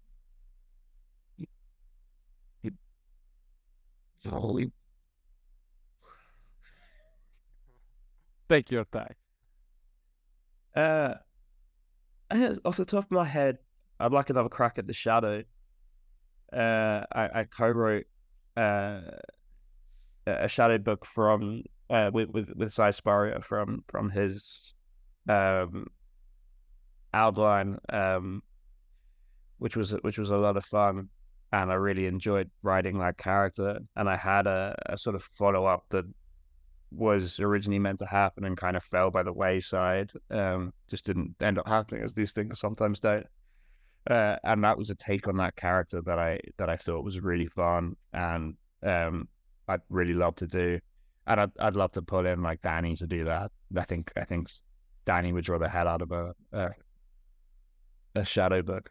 Take 8.49 8.71
your 8.71 8.85
time. 8.85 9.15
Uh, 10.75 11.15
I 12.31 12.57
off 12.65 12.77
the 12.77 12.85
top 12.85 13.05
of 13.05 13.11
my 13.11 13.25
head, 13.25 13.59
I'd 14.01 14.13
like 14.13 14.31
another 14.31 14.49
crack 14.49 14.79
at 14.79 14.87
the 14.87 14.93
Shadow. 14.93 15.43
Uh, 16.53 17.05
I, 17.13 17.41
I 17.41 17.45
co-wrote 17.45 18.07
uh, 18.57 19.01
a 20.27 20.49
Shadow 20.49 20.79
book 20.79 21.05
from 21.05 21.63
uh, 21.91 22.11
with 22.13 22.31
with 22.31 22.51
with 22.55 22.73
Si 22.73 22.93
Spurrier 22.93 23.41
from 23.41 23.85
from 23.89 24.11
his 24.11 24.75
um 25.29 25.87
outline, 27.13 27.79
um, 27.91 28.43
which 29.59 29.77
was 29.77 29.91
which 30.03 30.19
was 30.19 30.31
a 30.31 30.37
lot 30.37 30.57
of 30.57 30.65
fun, 30.65 31.09
and 31.53 31.71
I 31.71 31.75
really 31.75 32.07
enjoyed 32.07 32.51
writing 32.63 32.99
that 32.99 33.19
character. 33.19 33.79
And 33.97 34.09
I 34.09 34.17
had 34.17 34.47
a, 34.47 34.75
a 34.87 34.99
sort 34.99 35.17
of 35.17 35.23
follow 35.23 35.67
up 35.67 35.85
that 35.91 36.05
was 36.91 37.39
originally 37.41 37.79
meant 37.79 37.99
to 37.99 38.07
happen 38.07 38.45
and 38.45 38.57
kind 38.57 38.77
of 38.77 38.83
fell 38.83 39.11
by 39.11 39.23
the 39.23 39.33
wayside. 39.33 40.11
Um, 40.31 40.73
just 40.89 41.05
didn't 41.05 41.35
end 41.41 41.59
up 41.59 41.69
happening 41.69 42.03
as 42.03 42.15
these 42.15 42.33
things 42.33 42.61
sometimes 42.61 43.01
don't. 43.01 43.27
Uh, 44.09 44.37
and 44.45 44.65
that 44.65 44.79
was 44.79 44.89
a 44.89 44.95
take 44.95 45.29
on 45.29 45.37
that 45.37 45.55
character 45.57 46.01
that 46.03 46.19
I 46.19 46.41
that 46.57 46.71
I 46.71 46.77
thought 46.77 47.05
was 47.05 47.21
really 47.21 47.47
fun 47.49 47.95
and 48.15 48.55
um, 48.83 49.29
I'd 49.67 49.83
really 49.91 50.15
love 50.15 50.37
to 50.37 50.47
do. 50.47 50.81
And 51.27 51.41
I'd 51.41 51.51
I'd 51.61 51.77
love 51.77 51.93
to 51.93 52.03
pull 52.03 52.25
in 52.25 52.43
like 52.43 52.63
Dani 52.63 52.97
to 52.99 53.07
do 53.07 53.25
that. 53.25 53.51
I 53.77 53.85
think 53.85 54.11
I 54.17 54.25
think 54.25 54.49
Dani 55.09 55.33
would 55.33 55.45
draw 55.45 55.59
the 55.59 55.69
hell 55.69 55.89
out 55.89 56.03
of 56.03 56.11
a 56.13 56.35
a, 56.53 56.71
a 58.15 58.25
shadow 58.25 58.61
book. 58.63 58.91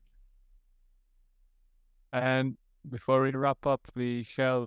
And 2.12 2.58
before 2.90 3.20
we 3.24 3.32
wrap 3.32 3.68
up, 3.74 3.84
we 3.96 4.26
have 4.38 4.66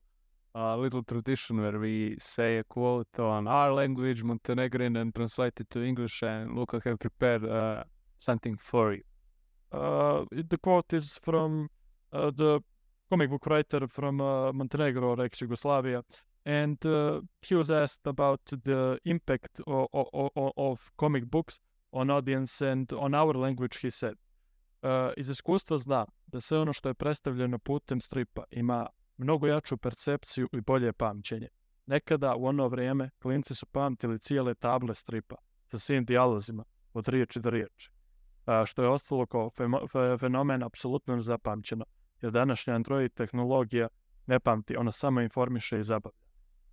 a 0.55 0.76
little 0.76 1.03
tradition 1.03 1.61
where 1.62 1.78
we 1.86 2.16
say 2.18 2.59
a 2.59 2.64
quote 2.64 3.14
on 3.18 3.48
our 3.48 3.72
language, 3.72 4.22
Montenegrin, 4.22 4.96
and 4.96 5.14
translate 5.14 5.57
it 5.62 5.68
to 5.70 5.82
English. 5.90 6.22
And 6.22 6.55
Luca 6.57 6.80
have 6.84 6.98
prepared 6.98 7.44
uh, 7.44 7.84
something 8.18 8.57
for 8.70 8.86
you. 8.94 9.03
Uh, 9.72 10.24
the 10.53 10.59
quote 10.59 10.92
is 10.92 11.07
from 11.26 11.68
uh, 12.12 12.30
the 12.42 12.61
comic 13.09 13.30
book 13.30 13.46
writer 13.46 13.86
from 13.88 14.20
uh, 14.20 14.53
Montenegro, 14.53 15.11
or 15.11 15.24
ex-Yugoslavia, 15.24 16.03
and 16.45 16.84
uh, 16.84 17.22
he 17.49 17.57
was 17.57 17.70
asked 17.70 18.07
about 18.07 18.41
the 18.64 18.99
impact 19.05 19.61
of, 19.66 19.86
of, 19.93 20.53
of 20.57 20.91
comic 20.97 21.24
books 21.24 21.61
on 21.93 22.11
audience 22.11 22.72
and 22.72 22.93
on 22.93 23.14
our 23.14 23.36
language. 23.36 23.78
He 23.82 23.91
said. 23.91 24.14
Uh, 24.82 25.12
iz 25.16 25.28
iskustva 25.28 25.78
zna 25.78 26.07
da 26.26 26.41
sve 26.41 26.59
ono 26.59 26.72
što 26.72 26.88
je 26.88 26.95
predstavljeno 26.95 27.59
putem 27.59 28.01
stripa 28.01 28.45
ima 28.51 28.86
mnogo 29.16 29.47
jaču 29.47 29.76
percepciju 29.76 30.49
i 30.53 30.61
bolje 30.61 30.93
pamćenje. 30.93 31.49
Nekada 31.86 32.34
u 32.34 32.47
ono 32.47 32.68
vrijeme 32.68 33.11
klinci 33.18 33.55
su 33.55 33.66
pamtili 33.66 34.18
cijele 34.18 34.55
table 34.55 34.95
stripa 34.95 35.36
sa 35.66 35.78
svim 35.78 36.05
dijalozima 36.05 36.64
od 36.93 37.09
riječi 37.09 37.41
do 37.41 37.51
riječi, 37.51 37.91
a, 38.47 38.66
što 38.66 38.82
je 38.82 38.88
ostalo 38.88 39.26
kao 39.26 39.51
fe- 39.51 40.18
fenomen 40.18 40.62
apsolutno 40.62 41.16
nezapamćeno, 41.16 41.84
jer 42.22 42.32
današnja 42.32 42.74
Android 42.74 43.12
tehnologija 43.14 43.88
ne 44.26 44.41
pamti, 44.41 44.76
ona 44.76 44.93
samo 44.93 45.20
informiše 45.20 45.78
i 45.78 45.82
zabavi. 45.82 46.20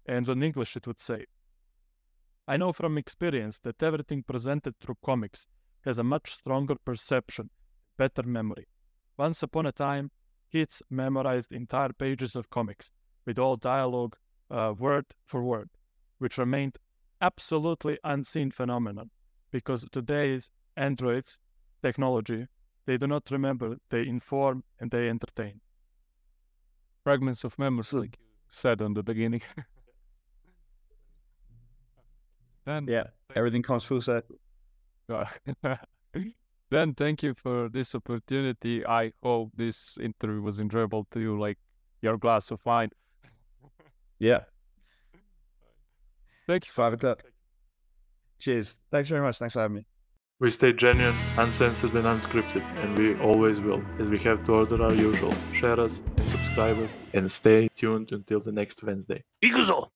And 0.08 0.28
in 0.30 0.42
English 0.42 0.76
it 0.76 0.88
would 0.88 1.00
say, 1.00 1.26
I 2.48 2.56
know 2.58 2.72
from 2.72 2.98
experience 2.98 3.60
that 3.60 3.84
everything 3.84 4.24
presented 4.24 4.80
through 4.80 4.98
comics 5.04 5.48
has 5.84 6.00
a 6.00 6.04
much 6.04 6.32
stronger 6.32 6.76
perception 6.76 7.50
better 7.98 8.24
memory. 8.24 8.68
Once 9.18 9.44
upon 9.44 9.66
a 9.66 9.72
time, 9.72 10.12
kids 10.52 10.82
memorized 10.90 11.52
entire 11.52 11.92
pages 11.92 12.36
of 12.36 12.50
comics 12.50 12.92
with 13.26 13.38
all 13.38 13.58
dialogue, 13.58 14.16
uh, 14.50 14.74
word 14.78 15.06
for 15.26 15.44
word, 15.44 15.70
which 16.20 16.38
remained 16.38 16.78
absolutely 17.20 17.98
unseen 18.04 18.52
phenomenon 18.52 19.10
because 19.52 19.86
today's 19.92 20.50
androids 20.76 21.40
technology 21.82 22.48
they 22.86 22.98
do 22.98 23.08
not 23.08 23.30
remember 23.32 23.78
they 23.90 24.08
inform 24.08 24.64
and 24.80 24.92
they 24.92 25.10
entertain. 25.10 25.60
Fragments 27.04 27.44
of 27.44 27.58
memories 27.60 27.92
like 27.92 28.18
you 28.20 28.26
said 28.52 28.82
on 28.82 28.94
the 28.94 29.04
beginning 29.04 29.42
then 32.68 32.86
Yeah, 32.88 33.06
everything 33.36 33.64
comes 33.64 33.86
full 33.86 34.02
circle. 34.02 34.36
then 36.70 36.94
thank 36.94 37.24
you 37.24 37.34
for 37.34 37.70
this 37.70 37.96
opportunity. 37.96 38.86
I 38.86 39.14
hope 39.24 39.52
this 39.56 39.98
interview 39.98 40.42
was 40.42 40.60
enjoyable 40.60 41.08
to 41.12 41.20
you, 41.20 41.40
like 41.40 41.58
your 42.02 42.18
glass 42.18 42.52
of 42.52 42.60
wine. 42.66 42.92
Yeah, 44.20 44.42
Thank 46.48 46.66
you. 46.66 46.72
five 46.72 46.94
o'clock. 46.94 47.24
Cheers. 48.40 48.80
Thanks 48.92 49.10
very 49.10 49.22
much. 49.22 49.38
Thanks 49.40 49.54
for 49.54 49.62
having 49.62 49.78
me. 49.78 49.86
We 50.40 50.50
stay 50.52 50.72
genuine, 50.74 51.16
uncensored, 51.38 51.94
and 51.94 52.06
unscripted, 52.06 52.64
and 52.84 52.98
we 52.98 53.16
always 53.20 53.60
will, 53.60 53.82
as 54.00 54.08
we 54.10 54.20
have 54.20 54.46
to 54.46 54.54
order 54.54 54.82
our 54.84 54.94
usual. 54.94 55.34
Share 55.52 55.80
us 55.80 56.04
and 56.18 56.26
subscribe 56.28 56.78
us, 56.80 56.96
and 57.14 57.30
stay 57.32 57.70
tuned 57.76 58.12
until 58.12 58.40
the 58.40 58.52
next 58.52 58.84
Wednesday. 58.84 59.24
Ikuzo! 59.44 59.90